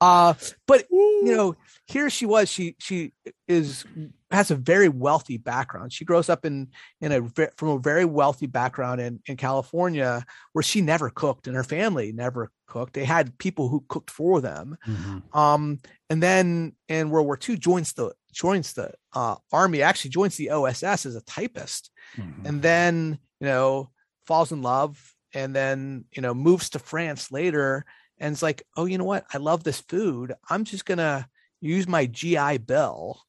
uh, 0.00 0.34
but 0.66 0.86
you 0.90 1.36
know, 1.36 1.56
here 1.86 2.08
she 2.08 2.24
was. 2.24 2.48
She 2.48 2.76
she 2.78 3.12
is 3.46 3.84
has 4.30 4.50
a 4.50 4.56
very 4.56 4.88
wealthy 4.88 5.36
background. 5.36 5.92
She 5.92 6.04
grows 6.04 6.28
up 6.28 6.44
in 6.44 6.68
in 7.00 7.12
a 7.12 7.28
from 7.56 7.68
a 7.68 7.78
very 7.78 8.04
wealthy 8.04 8.46
background 8.46 9.00
in 9.00 9.20
in 9.26 9.36
California, 9.36 10.24
where 10.52 10.62
she 10.62 10.80
never 10.80 11.10
cooked, 11.10 11.46
and 11.46 11.56
her 11.56 11.64
family 11.64 12.12
never 12.12 12.50
cooked. 12.66 12.94
They 12.94 13.04
had 13.04 13.36
people 13.38 13.68
who 13.68 13.84
cooked 13.88 14.10
for 14.10 14.40
them. 14.40 14.78
Mm-hmm. 14.86 15.38
Um, 15.38 15.80
and 16.08 16.22
then 16.22 16.74
in 16.88 17.10
World 17.10 17.26
War 17.26 17.38
II, 17.46 17.58
joins 17.58 17.92
the 17.92 18.12
joins 18.32 18.72
the 18.72 18.92
uh, 19.12 19.36
army. 19.52 19.82
Actually, 19.82 20.12
joins 20.12 20.36
the 20.36 20.50
OSS 20.50 21.06
as 21.06 21.16
a 21.16 21.22
typist, 21.22 21.90
mm-hmm. 22.16 22.46
and 22.46 22.62
then 22.62 23.18
you 23.40 23.46
know 23.46 23.90
falls 24.26 24.52
in 24.52 24.62
love, 24.62 25.14
and 25.34 25.54
then 25.54 26.06
you 26.12 26.22
know 26.22 26.32
moves 26.32 26.70
to 26.70 26.78
France 26.78 27.30
later 27.30 27.84
and 28.20 28.32
it's 28.32 28.42
like, 28.42 28.62
oh, 28.76 28.84
you 28.84 28.98
know 28.98 29.04
what? 29.04 29.24
I 29.32 29.38
love 29.38 29.64
this 29.64 29.80
food. 29.80 30.34
I'm 30.48 30.64
just 30.64 30.84
gonna 30.84 31.28
use 31.60 31.88
my 31.88 32.06
GI 32.06 32.58
Bill 32.58 33.20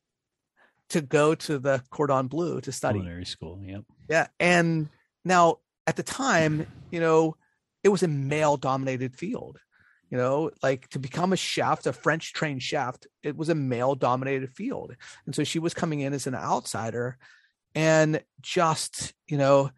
to 0.89 1.02
go 1.02 1.34
to 1.34 1.58
the 1.58 1.82
Cordon 1.89 2.28
Bleu 2.28 2.62
to 2.62 2.72
study. 2.72 3.00
Culinary 3.00 3.26
school. 3.26 3.62
Yep. 3.64 3.84
Yeah. 4.10 4.28
And 4.39 4.89
now 5.24 5.60
at 5.88 5.96
the 5.96 6.04
time, 6.04 6.68
you 6.92 7.00
know, 7.00 7.38
it 7.84 7.89
was 7.89 8.04
a 8.04 8.08
male 8.08 8.58
dominated 8.58 9.16
field. 9.16 9.58
You 10.10 10.18
know, 10.18 10.52
like 10.62 10.89
to 10.89 11.00
become 11.00 11.32
a 11.32 11.38
chef, 11.38 11.86
a 11.86 11.94
French 11.94 12.34
trained 12.34 12.62
chef, 12.62 12.98
it 13.24 13.38
was 13.38 13.48
a 13.48 13.56
male 13.56 13.96
dominated 13.96 14.50
field. 14.50 14.94
And 15.26 15.34
so 15.34 15.46
she 15.46 15.58
was 15.58 15.74
coming 15.74 16.02
in 16.02 16.12
as 16.12 16.28
an 16.28 16.36
outsider 16.36 17.18
and 17.74 18.22
just, 18.42 19.14
you 19.28 19.38
know, 19.38 19.72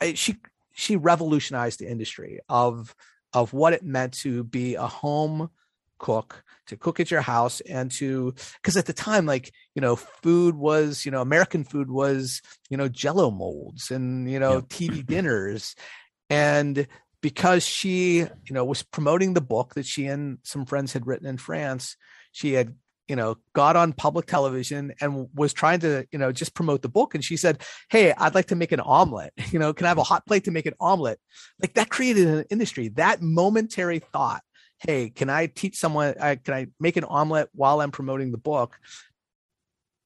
I, 0.00 0.14
she 0.14 0.36
she 0.72 0.94
revolutionized 0.94 1.80
the 1.80 1.90
industry 1.90 2.38
of 2.48 2.94
of 3.32 3.52
what 3.52 3.72
it 3.72 3.82
meant 3.82 4.14
to 4.14 4.44
be 4.44 4.74
a 4.74 4.86
home 4.86 5.50
cook 5.98 6.42
to 6.66 6.76
cook 6.76 6.98
at 6.98 7.10
your 7.10 7.20
house 7.20 7.60
and 7.60 7.90
to 7.90 8.34
because 8.62 8.76
at 8.76 8.86
the 8.86 8.92
time 8.92 9.26
like 9.26 9.52
you 9.74 9.82
know 9.82 9.94
food 9.94 10.56
was 10.56 11.04
you 11.04 11.12
know 11.12 11.20
american 11.20 11.62
food 11.62 11.90
was 11.90 12.40
you 12.70 12.76
know 12.76 12.88
jello 12.88 13.30
molds 13.30 13.90
and 13.90 14.28
you 14.30 14.40
know 14.40 14.54
yeah. 14.54 14.60
tv 14.60 15.06
dinners 15.06 15.76
and 16.30 16.86
because 17.20 17.62
she 17.62 18.20
you 18.20 18.52
know 18.52 18.64
was 18.64 18.82
promoting 18.82 19.34
the 19.34 19.42
book 19.42 19.74
that 19.74 19.84
she 19.84 20.06
and 20.06 20.38
some 20.42 20.64
friends 20.64 20.94
had 20.94 21.06
written 21.06 21.26
in 21.26 21.36
france 21.36 21.96
she 22.32 22.54
had 22.54 22.74
you 23.10 23.16
know 23.16 23.36
got 23.54 23.74
on 23.74 23.92
public 23.92 24.26
television 24.26 24.94
and 25.00 25.28
was 25.34 25.52
trying 25.52 25.80
to 25.80 26.06
you 26.12 26.18
know 26.18 26.30
just 26.30 26.54
promote 26.54 26.80
the 26.80 26.88
book. 26.88 27.14
And 27.16 27.24
she 27.24 27.36
said 27.36 27.62
hey 27.90 28.14
i'd 28.16 28.36
like 28.36 28.46
to 28.46 28.54
make 28.54 28.72
an 28.72 28.80
omelet. 28.80 29.32
You 29.50 29.58
know 29.58 29.74
can 29.74 29.86
i 29.86 29.88
have 29.88 29.98
a 29.98 30.04
hot 30.04 30.24
plate 30.26 30.44
to 30.44 30.52
make 30.52 30.66
an 30.66 30.74
omelet? 30.78 31.18
Like 31.60 31.74
that 31.74 31.90
created 31.90 32.28
an 32.28 32.44
industry 32.50 32.88
that 32.90 33.20
momentary 33.20 33.98
thought 33.98 34.42
hey 34.78 35.10
can 35.10 35.28
i 35.28 35.46
teach 35.46 35.76
someone 35.76 36.14
I, 36.20 36.36
can 36.36 36.54
i 36.54 36.68
make 36.78 36.96
an 36.96 37.04
omelet 37.04 37.48
while 37.52 37.80
i'm 37.80 37.90
promoting 37.90 38.30
the 38.30 38.38
book? 38.38 38.78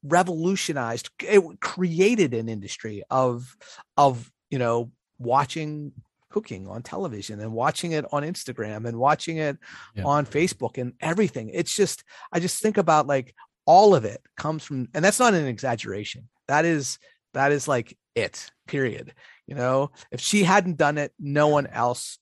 revolutionized 0.07 1.09
it 1.21 1.43
created 1.61 2.35
an 2.35 2.49
industry 2.49 3.03
of 3.11 3.57
of 3.97 4.31
you 4.51 4.59
know 4.59 4.91
watching 5.19 5.93
cooking 6.35 6.67
on 6.67 6.83
television 6.83 7.41
and 7.41 7.53
watching 7.53 7.93
it 7.93 8.05
on 8.13 8.25
Instagram 8.25 8.87
and 8.87 8.99
watching 8.99 9.37
it 9.37 9.57
yeah. 9.95 10.05
on 10.05 10.27
Facebook 10.27 10.79
and 10.79 10.93
everything 11.01 11.51
it's 11.55 11.75
just 11.75 12.03
i 12.33 12.41
just 12.41 12.61
think 12.61 12.77
about 12.77 13.07
like 13.07 13.35
all 13.67 13.95
of 13.95 14.05
it 14.05 14.21
comes 14.37 14.65
from 14.65 14.89
and 14.95 15.05
that's 15.05 15.21
not 15.21 15.35
an 15.35 15.47
exaggeration 15.47 16.29
that 16.49 16.65
is 16.65 16.99
that 17.35 17.53
is 17.53 17.69
like 17.69 17.97
it 18.15 18.51
period 18.67 19.15
you 19.47 19.55
know 19.55 19.91
if 20.11 20.21
she 20.21 20.43
hadn't 20.43 20.77
done 20.77 20.99
it 20.99 21.13
no 21.19 21.49
one 21.49 21.67
else 21.69 22.19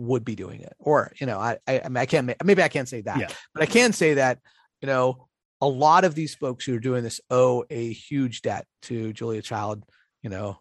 would 0.00 0.24
be 0.24 0.34
doing 0.34 0.62
it. 0.62 0.74
Or, 0.78 1.12
you 1.20 1.26
know, 1.26 1.38
I, 1.38 1.58
I, 1.68 1.82
I, 1.84 1.88
mean, 1.88 1.98
I 1.98 2.06
can't, 2.06 2.32
maybe 2.42 2.62
I 2.62 2.68
can't 2.68 2.88
say 2.88 3.02
that, 3.02 3.18
yeah. 3.18 3.28
but 3.54 3.62
I 3.62 3.66
can 3.66 3.92
say 3.92 4.14
that, 4.14 4.38
you 4.80 4.86
know, 4.86 5.28
a 5.60 5.68
lot 5.68 6.04
of 6.04 6.14
these 6.14 6.34
folks 6.34 6.64
who 6.64 6.74
are 6.74 6.80
doing 6.80 7.04
this 7.04 7.20
owe 7.30 7.64
a 7.68 7.92
huge 7.92 8.40
debt 8.40 8.66
to 8.82 9.12
Julia 9.12 9.42
Child, 9.42 9.84
you 10.22 10.30
know, 10.30 10.58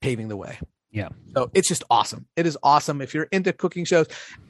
paving 0.00 0.26
the 0.28 0.36
way. 0.36 0.58
Yeah. 0.94 1.08
So 1.34 1.50
it's 1.54 1.66
just 1.66 1.82
awesome. 1.90 2.26
It 2.36 2.46
is 2.46 2.56
awesome. 2.62 3.00
If 3.00 3.14
you're 3.14 3.26
into 3.32 3.52
cooking 3.52 3.84
shows, 3.84 4.06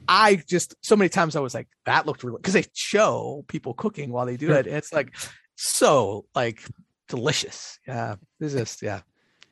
I 0.07 0.35
just 0.47 0.75
so 0.81 0.95
many 0.95 1.09
times 1.09 1.35
I 1.35 1.39
was 1.39 1.55
like, 1.55 1.67
that 1.85 2.05
looked 2.05 2.23
really 2.23 2.37
because 2.37 2.53
they 2.53 2.65
show 2.73 3.43
people 3.47 3.73
cooking 3.73 4.11
while 4.11 4.27
they 4.27 4.37
do 4.37 4.51
it. 4.51 4.67
It's 4.67 4.93
like 4.93 5.15
so 5.55 6.25
like 6.35 6.61
delicious. 7.09 7.79
Yeah. 7.87 8.17
This 8.39 8.53
is 8.53 8.77
yeah. 8.83 9.01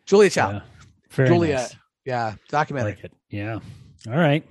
Julia 0.05 0.29
Child. 0.29 0.61
Yeah. 1.17 1.25
Julia. 1.25 1.55
Nice. 1.55 1.75
Yeah. 2.05 2.35
Documentary. 2.49 2.99
Like 3.01 3.11
yeah. 3.31 3.57
All 4.07 4.17
right. 4.17 4.47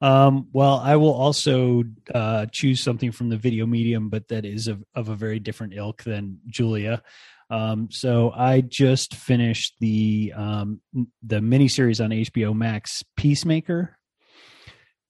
Um, 0.00 0.48
well, 0.54 0.80
I 0.82 0.96
will 0.96 1.12
also 1.12 1.84
uh, 2.14 2.46
choose 2.50 2.80
something 2.82 3.12
from 3.12 3.28
the 3.28 3.36
video 3.36 3.66
medium, 3.66 4.08
but 4.08 4.28
that 4.28 4.46
is 4.46 4.68
of, 4.68 4.82
of 4.94 5.10
a 5.10 5.14
very 5.14 5.38
different 5.38 5.74
ilk 5.74 6.02
than 6.02 6.40
Julia. 6.46 7.02
Um, 7.54 7.88
so 7.90 8.32
I 8.34 8.62
just 8.62 9.14
finished 9.14 9.76
the 9.78 10.32
um, 10.36 10.80
the 11.22 11.36
miniseries 11.36 12.02
on 12.02 12.10
HBO 12.10 12.52
Max, 12.52 13.04
Peacemaker. 13.16 13.96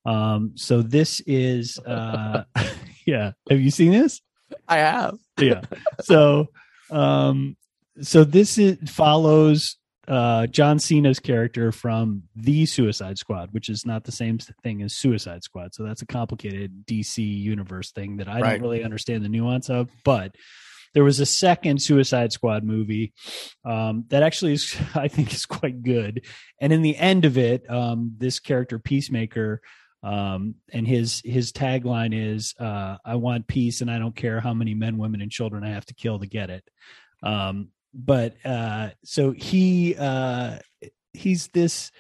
Um, 0.05 0.53
so 0.55 0.82
this 0.82 1.20
is, 1.20 1.78
uh, 1.78 2.45
yeah. 3.07 3.32
Have 3.49 3.61
you 3.61 3.70
seen 3.70 3.92
this? 3.92 4.20
I 4.68 4.76
have. 4.76 5.16
yeah. 5.38 5.62
So, 6.03 6.49
um, 6.90 7.57
so 8.03 8.24
this 8.24 8.59
is 8.59 8.76
follows 8.90 9.78
uh, 10.07 10.47
John 10.49 10.78
Cena's 10.78 11.20
character 11.20 11.72
from 11.72 12.24
the 12.36 12.66
Suicide 12.66 13.16
Squad, 13.16 13.53
which 13.53 13.70
is 13.70 13.86
not 13.86 14.05
the 14.05 14.12
same 14.12 14.36
thing 14.62 14.82
as 14.82 14.95
Suicide 14.95 15.42
Squad. 15.45 15.74
So 15.74 15.82
that's 15.82 16.03
a 16.03 16.07
complicated 16.07 16.84
DC 16.84 17.18
universe 17.18 17.90
thing 17.92 18.18
that 18.18 18.28
I 18.28 18.40
right. 18.40 18.51
don't 18.51 18.61
really 18.61 18.84
understand 18.84 19.24
the 19.24 19.30
nuance 19.30 19.70
of. 19.70 19.88
But 20.05 20.34
there 20.95 21.05
was 21.05 21.20
a 21.20 21.26
second 21.26 21.82
Suicide 21.82 22.32
Squad 22.32 22.64
movie 22.64 23.12
um, 23.64 24.05
that 24.09 24.22
actually 24.22 24.55
is, 24.55 24.76
I 24.95 25.09
think, 25.09 25.32
is 25.32 25.45
quite 25.45 25.82
good. 25.82 26.24
And 26.61 26.72
in 26.72 26.82
the 26.82 26.97
end 26.97 27.24
of 27.24 27.36
it, 27.36 27.68
um, 27.70 28.14
this 28.18 28.40
character 28.40 28.78
Peacemaker. 28.78 29.61
Um, 30.03 30.57
and 30.70 30.86
his 30.86 31.22
his 31.24 31.51
tagline 31.51 32.12
is 32.12 32.55
uh, 32.61 32.99
"I 33.07 33.14
want 33.14 33.47
peace, 33.47 33.80
and 33.80 33.90
I 33.90 33.99
don't 33.99 34.14
care 34.14 34.38
how 34.38 34.53
many 34.53 34.74
men, 34.74 34.99
women, 34.99 35.22
and 35.22 35.30
children 35.30 35.64
I 35.64 35.70
have 35.70 35.86
to 35.86 35.95
kill 35.95 36.18
to 36.18 36.26
get 36.26 36.51
it." 36.51 36.62
Um, 37.22 37.68
but 37.95 38.34
uh, 38.45 38.90
so 39.03 39.30
he 39.32 39.97
uh, 39.97 40.59
he's 41.14 41.49
this 41.49 41.90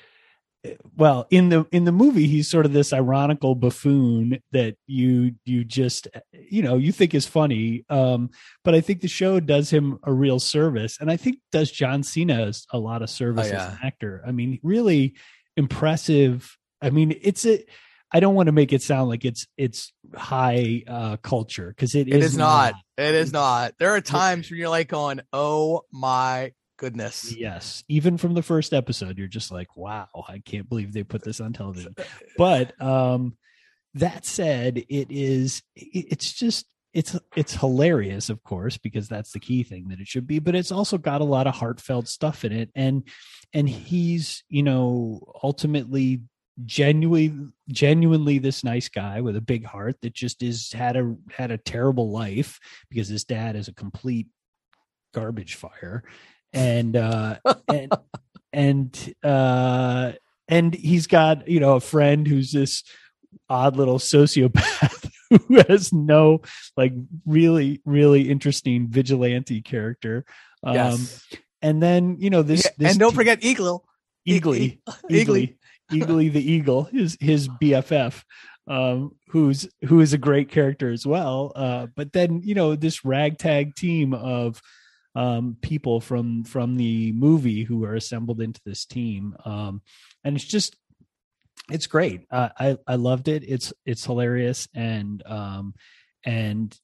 well 0.96 1.26
in 1.30 1.48
the 1.48 1.66
in 1.72 1.84
the 1.84 1.92
movie 1.92 2.26
he's 2.26 2.48
sort 2.48 2.66
of 2.66 2.72
this 2.72 2.92
ironical 2.92 3.54
buffoon 3.54 4.38
that 4.52 4.76
you 4.86 5.34
you 5.44 5.64
just 5.64 6.08
you 6.32 6.62
know 6.62 6.76
you 6.76 6.92
think 6.92 7.14
is 7.14 7.26
funny 7.26 7.84
um 7.90 8.30
but 8.62 8.74
i 8.74 8.80
think 8.80 9.00
the 9.00 9.08
show 9.08 9.40
does 9.40 9.70
him 9.70 9.98
a 10.04 10.12
real 10.12 10.38
service 10.38 10.98
and 11.00 11.10
i 11.10 11.16
think 11.16 11.38
does 11.52 11.70
john 11.70 12.02
cena 12.02 12.52
a 12.70 12.78
lot 12.78 13.02
of 13.02 13.10
service 13.10 13.48
oh, 13.48 13.52
yeah. 13.52 13.66
as 13.66 13.72
an 13.72 13.78
actor 13.82 14.22
i 14.26 14.30
mean 14.30 14.58
really 14.62 15.14
impressive 15.56 16.56
i 16.80 16.90
mean 16.90 17.16
it's 17.22 17.44
a 17.46 17.64
I 18.12 18.20
don't 18.20 18.36
want 18.36 18.46
to 18.46 18.52
make 18.52 18.72
it 18.72 18.80
sound 18.80 19.08
like 19.08 19.24
it's 19.24 19.48
it's 19.56 19.92
high 20.14 20.84
uh, 20.86 21.16
culture 21.16 21.66
because 21.66 21.96
it, 21.96 22.06
it 22.06 22.14
is, 22.14 22.26
is 22.26 22.36
not. 22.36 22.74
not. 22.74 23.08
It 23.08 23.14
is 23.16 23.32
not. 23.32 23.74
There 23.80 23.90
are 23.90 24.00
times 24.00 24.48
when 24.48 24.60
you're 24.60 24.68
like 24.68 24.86
going, 24.86 25.20
"Oh 25.32 25.82
my 25.90 26.52
goodness!" 26.76 27.34
Yes, 27.36 27.84
even 27.88 28.18
from 28.18 28.34
the 28.34 28.42
first 28.42 28.72
episode, 28.72 29.18
you're 29.18 29.28
just 29.28 29.50
like, 29.50 29.76
"Wow, 29.76 30.08
I 30.28 30.38
can't 30.38 30.68
believe 30.68 30.92
they 30.92 31.04
put 31.04 31.24
this 31.24 31.40
on 31.40 31.52
television." 31.52 31.94
but 32.38 32.80
um, 32.80 33.36
that 33.94 34.26
said, 34.26 34.78
it 34.88 35.10
is. 35.10 35.62
It's 35.74 36.32
just 36.32 36.66
it's 36.94 37.18
it's 37.36 37.54
hilarious, 37.54 38.30
of 38.30 38.42
course, 38.44 38.78
because 38.78 39.08
that's 39.08 39.32
the 39.32 39.40
key 39.40 39.64
thing 39.64 39.88
that 39.88 40.00
it 40.00 40.06
should 40.06 40.26
be. 40.26 40.38
But 40.38 40.54
it's 40.54 40.72
also 40.72 40.96
got 40.96 41.20
a 41.20 41.24
lot 41.24 41.46
of 41.46 41.54
heartfelt 41.54 42.08
stuff 42.08 42.44
in 42.44 42.52
it, 42.52 42.70
and 42.74 43.02
and 43.52 43.68
he's 43.68 44.44
you 44.48 44.62
know 44.62 45.20
ultimately 45.42 46.22
genuinely 46.64 47.34
genuinely 47.68 48.38
this 48.38 48.62
nice 48.62 48.88
guy 48.88 49.20
with 49.20 49.34
a 49.36 49.40
big 49.40 49.64
heart 49.64 49.96
that 50.02 50.14
just 50.14 50.40
is 50.40 50.70
had 50.72 50.96
a 50.96 51.16
had 51.30 51.50
a 51.50 51.58
terrible 51.58 52.12
life 52.12 52.60
because 52.88 53.08
his 53.08 53.24
dad 53.24 53.56
is 53.56 53.66
a 53.66 53.74
complete 53.74 54.28
garbage 55.12 55.56
fire 55.56 56.04
and 56.54 56.96
uh 56.96 57.36
and 57.68 57.92
and 58.52 59.14
uh 59.22 60.12
and 60.48 60.74
he's 60.74 61.06
got 61.06 61.48
you 61.48 61.60
know 61.60 61.74
a 61.76 61.80
friend 61.80 62.26
who's 62.26 62.52
this 62.52 62.82
odd 63.48 63.76
little 63.76 63.98
sociopath 63.98 65.10
who 65.48 65.62
has 65.68 65.92
no 65.92 66.40
like 66.76 66.92
really 67.26 67.80
really 67.84 68.30
interesting 68.30 68.88
vigilante 68.88 69.60
character 69.60 70.24
um 70.62 70.74
Yes. 70.74 71.26
and 71.62 71.82
then 71.82 72.16
you 72.20 72.30
know 72.30 72.42
this, 72.42 72.64
Yeah, 72.64 72.70
this 72.78 72.90
and 72.92 73.00
don't 73.00 73.10
te- 73.10 73.16
forget 73.16 73.44
Eagle. 73.44 73.84
Eagly. 74.26 74.78
Eagly, 75.10 75.56
Eagly 75.92 76.32
the 76.32 76.40
Eagle, 76.52 76.84
his 76.84 77.18
his 77.20 77.46
BFF, 77.48 78.22
um, 78.66 79.14
who's 79.28 79.68
who 79.86 80.00
is 80.00 80.14
a 80.14 80.18
great 80.18 80.48
character 80.50 80.90
as 80.90 81.06
well. 81.06 81.52
Uh, 81.54 81.88
but 81.94 82.12
then 82.14 82.40
you 82.42 82.54
know 82.54 82.74
this 82.74 83.04
ragtag 83.04 83.74
team 83.74 84.14
of 84.14 84.62
um, 85.14 85.56
people 85.62 86.00
from 86.00 86.44
from 86.44 86.76
the 86.76 87.12
movie 87.12 87.64
who 87.64 87.84
are 87.84 87.94
assembled 87.94 88.40
into 88.40 88.60
this 88.64 88.84
team, 88.84 89.36
um, 89.44 89.82
and 90.24 90.36
it's 90.36 90.44
just 90.44 90.76
it's 91.70 91.86
great. 91.86 92.26
Uh, 92.30 92.48
I 92.58 92.78
I 92.86 92.96
loved 92.96 93.28
it. 93.28 93.44
It's 93.46 93.72
it's 93.86 94.04
hilarious 94.04 94.68
and 94.74 95.22
um, 95.26 95.74
and 96.24 96.76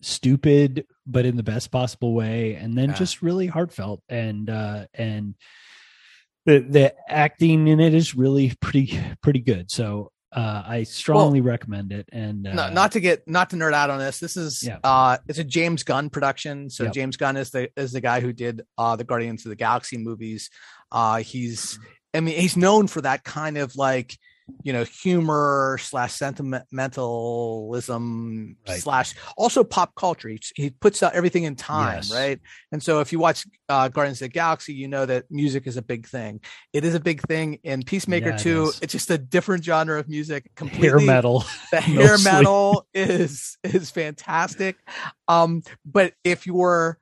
stupid, 0.00 0.86
but 1.06 1.24
in 1.24 1.36
the 1.36 1.42
best 1.42 1.70
possible 1.70 2.14
way, 2.14 2.54
and 2.54 2.76
then 2.76 2.90
Yeah. 2.90 2.94
just 2.94 3.22
really 3.22 3.46
heartfelt 3.46 4.02
and 4.08 4.48
uh, 4.50 4.86
and 4.94 5.34
the 6.46 6.60
the 6.60 6.94
acting 7.08 7.68
in 7.68 7.80
it 7.80 7.94
is 7.94 8.14
really 8.14 8.52
pretty 8.60 8.98
pretty 9.22 9.40
good. 9.40 9.70
So 9.70 10.10
uh, 10.34 10.62
I 10.66 10.82
strongly 10.82 11.40
recommend 11.40 11.92
it. 11.92 12.08
And 12.12 12.46
uh, 12.46 12.52
no, 12.54 12.68
not 12.70 12.92
to 12.92 13.00
get 13.00 13.28
not 13.28 13.50
to 13.50 13.56
nerd 13.56 13.72
out 13.72 13.88
on 13.90 13.98
this. 13.98 14.18
This 14.18 14.36
is 14.36 14.62
Yeah. 14.62 14.78
uh 14.82 15.18
it's 15.28 15.38
a 15.38 15.44
James 15.44 15.82
Gunn 15.84 16.10
production. 16.10 16.70
So 16.70 16.84
Yep. 16.84 16.92
James 16.92 17.16
Gunn 17.16 17.36
is 17.36 17.50
the 17.50 17.70
is 17.76 17.92
the 17.92 18.00
guy 18.00 18.20
who 18.20 18.32
did 18.32 18.62
uh 18.76 18.96
the 18.96 19.04
Guardians 19.04 19.44
of 19.46 19.50
the 19.50 19.56
Galaxy 19.56 19.96
movies. 19.96 20.50
Uh 20.90 21.18
he's 21.18 21.78
I 22.12 22.20
mean 22.20 22.38
he's 22.38 22.56
known 22.56 22.88
for 22.88 23.00
that 23.02 23.22
kind 23.24 23.56
of 23.58 23.76
like 23.76 24.18
you 24.62 24.74
know 24.74 24.84
humor 24.84 25.78
slash 25.80 26.12
sentimentalism 26.12 28.56
Right. 28.68 28.80
slash 28.80 29.14
also 29.36 29.64
pop 29.64 29.94
culture. 29.94 30.28
He, 30.28 30.40
he 30.54 30.70
puts 30.70 31.02
out 31.02 31.14
everything 31.14 31.44
in 31.44 31.56
time, 31.56 31.96
Yes. 31.96 32.12
right? 32.12 32.40
And 32.72 32.82
so 32.82 33.00
if 33.00 33.12
you 33.12 33.18
watch 33.18 33.46
uh, 33.68 33.88
Guardians 33.88 34.20
of 34.20 34.26
the 34.26 34.32
Galaxy, 34.32 34.74
you 34.74 34.88
know 34.88 35.06
that 35.06 35.24
music 35.30 35.66
is 35.66 35.76
a 35.76 35.82
big 35.82 36.06
thing. 36.06 36.40
It 36.72 36.84
is 36.84 36.94
a 36.94 37.00
big 37.00 37.22
thing 37.22 37.58
in 37.62 37.82
Peacemaker 37.82 38.30
Yeah, 38.30 38.36
2. 38.36 38.68
is. 38.68 38.78
It's 38.82 38.92
just 38.92 39.10
a 39.10 39.18
different 39.18 39.64
genre 39.64 39.98
of 39.98 40.08
music. 40.08 40.50
Completely 40.54 40.88
hair 40.88 41.00
metal. 41.00 41.44
the 41.70 41.80
hair 41.80 42.18
metal 42.18 42.86
is 42.94 43.56
is 43.64 43.90
fantastic 43.90 44.76
um 45.28 45.62
but 45.84 46.12
if 46.22 46.46
you're 46.46 46.98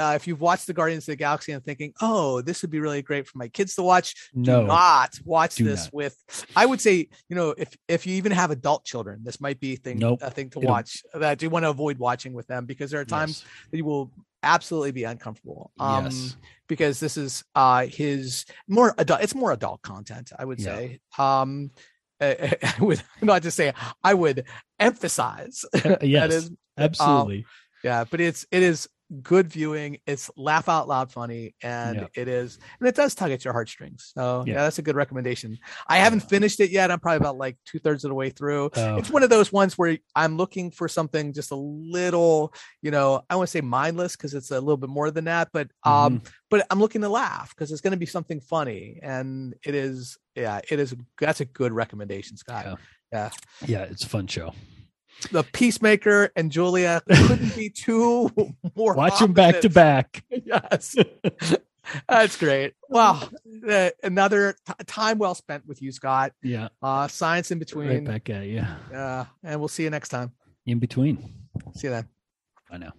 uh, 0.00 0.12
if 0.14 0.26
you've 0.26 0.40
watched 0.40 0.66
the 0.66 0.72
Guardians 0.72 1.04
of 1.04 1.12
the 1.12 1.16
Galaxy 1.16 1.52
and 1.52 1.62
thinking, 1.64 1.92
"Oh, 2.00 2.40
this 2.40 2.62
would 2.62 2.70
be 2.70 2.80
really 2.80 3.02
great 3.02 3.26
for 3.28 3.38
my 3.38 3.48
kids 3.48 3.74
to 3.76 3.82
watch," 3.82 4.14
No, 4.34 4.62
do 4.62 4.66
not 4.66 5.10
watch 5.24 5.56
Do 5.56 5.64
this 5.64 5.84
not. 5.84 5.94
with. 5.94 6.16
I 6.56 6.64
would 6.66 6.80
say, 6.80 7.08
you 7.28 7.36
know, 7.36 7.54
if 7.56 7.76
if 7.88 8.06
you 8.06 8.14
even 8.16 8.32
have 8.32 8.50
adult 8.50 8.84
children, 8.84 9.20
this 9.22 9.40
might 9.40 9.60
be 9.60 9.74
a 9.74 9.76
thing 9.76 9.98
Nope. 9.98 10.20
a 10.22 10.30
thing 10.30 10.50
to 10.50 10.58
It'll- 10.58 10.70
watch 10.70 11.02
that 11.14 11.42
you 11.42 11.50
want 11.50 11.64
to 11.64 11.70
avoid 11.70 11.98
watching 11.98 12.32
with 12.32 12.46
them 12.46 12.66
because 12.66 12.90
there 12.90 13.00
are 13.00 13.04
times 13.04 13.42
Yes. 13.44 13.70
that 13.70 13.76
you 13.76 13.84
will 13.84 14.10
absolutely 14.42 14.90
be 14.92 15.04
uncomfortable. 15.04 15.70
Um, 15.78 16.04
Yes. 16.06 16.36
because 16.66 16.98
this 17.00 17.16
is 17.16 17.44
uh 17.54 17.86
his 17.86 18.46
more 18.68 18.94
adult. 18.98 19.20
It's 19.22 19.34
more 19.34 19.52
adult 19.52 19.82
content, 19.82 20.32
I 20.38 20.44
would 20.46 20.58
Yeah. 20.60 20.64
say. 20.76 21.00
Um, 21.18 21.70
I 22.22 22.74
would 22.80 23.02
not 23.22 23.42
to 23.44 23.50
say 23.50 23.72
I 24.04 24.12
would 24.14 24.44
emphasize 24.78 25.64
yes, 25.74 26.00
that 26.02 26.30
is 26.30 26.50
absolutely. 26.76 27.46
yeah 27.82 28.04
but 28.10 28.20
it's 28.20 28.44
it 28.50 28.62
is 28.62 28.88
good 29.22 29.48
viewing 29.48 29.98
it's 30.06 30.30
laugh 30.36 30.68
out 30.68 30.86
loud 30.86 31.10
funny 31.10 31.54
and 31.62 31.96
Yeah. 31.96 32.06
it 32.14 32.28
is 32.28 32.58
and 32.78 32.88
it 32.88 32.94
does 32.94 33.14
tug 33.14 33.32
at 33.32 33.44
your 33.44 33.52
heartstrings 33.52 34.12
so 34.14 34.44
yeah. 34.46 34.54
Yeah. 34.54 34.62
that's 34.62 34.78
a 34.78 34.82
good 34.82 34.94
recommendation 34.94 35.58
i 35.88 35.98
haven't 35.98 36.20
finished 36.20 36.60
it 36.60 36.70
yet 36.70 36.92
i'm 36.92 37.00
probably 37.00 37.16
about 37.16 37.36
like 37.36 37.56
two-thirds 37.64 38.04
of 38.04 38.10
the 38.10 38.14
way 38.14 38.30
through 38.30 38.70
Oh. 38.76 38.96
it's 38.98 39.10
one 39.10 39.24
of 39.24 39.30
those 39.30 39.52
ones 39.52 39.76
where 39.76 39.98
i'm 40.14 40.36
looking 40.36 40.70
for 40.70 40.86
something 40.86 41.32
just 41.32 41.50
a 41.50 41.56
little 41.56 42.54
you 42.82 42.90
know 42.92 43.22
i 43.28 43.34
want 43.34 43.48
to 43.48 43.50
say 43.50 43.60
mindless 43.60 44.14
because 44.16 44.32
it's 44.32 44.52
a 44.52 44.60
little 44.60 44.76
bit 44.76 44.90
more 44.90 45.10
than 45.10 45.24
that 45.24 45.48
but 45.52 45.68
um 45.84 46.18
Mm-hmm. 46.20 46.26
but 46.48 46.66
i'm 46.70 46.78
looking 46.78 47.00
to 47.00 47.08
laugh 47.08 47.50
because 47.50 47.72
it's 47.72 47.80
going 47.80 47.90
to 47.92 47.96
be 47.96 48.06
something 48.06 48.40
funny 48.40 49.00
and 49.02 49.54
it 49.64 49.74
is 49.74 50.18
yeah 50.36 50.60
it 50.70 50.78
is 50.78 50.94
that's 51.20 51.40
a 51.40 51.44
good 51.44 51.72
recommendation 51.72 52.36
scott 52.36 52.64
Yeah. 52.64 52.74
yeah 53.12 53.30
yeah, 53.66 53.82
it's 53.82 54.04
a 54.04 54.08
fun 54.08 54.28
show. 54.28 54.54
The 55.28 55.42
Peacemaker 55.42 56.30
and 56.36 56.50
Julia 56.50 57.02
couldn't 57.08 57.54
be 57.56 57.70
two 57.70 58.30
more. 58.74 58.94
Watch 58.94 59.18
them 59.18 59.32
back 59.32 59.60
to 59.60 59.68
back. 59.70 60.24
Yes, 60.30 60.96
that's 62.08 62.36
great. 62.36 62.74
Wow, 62.88 63.28
Uh, 63.68 63.90
another 64.02 64.54
t- 64.66 64.72
time 64.86 65.18
well 65.18 65.34
spent 65.34 65.66
with 65.66 65.80
you, 65.82 65.92
Scott. 65.92 66.32
Yeah, 66.42 66.68
Uh, 66.82 67.08
science 67.08 67.50
in 67.50 67.58
between. 67.58 67.88
right 67.88 68.04
back 68.04 68.30
at 68.30 68.46
you. 68.46 68.64
Uh, 68.94 69.24
and 69.44 69.60
we'll 69.60 69.68
see 69.68 69.82
you 69.84 69.90
next 69.90 70.08
time. 70.10 70.32
In 70.66 70.78
between. 70.78 71.34
See 71.74 71.86
you 71.88 71.92
then. 71.92 72.08
I 72.70 72.78
know. 72.78 72.92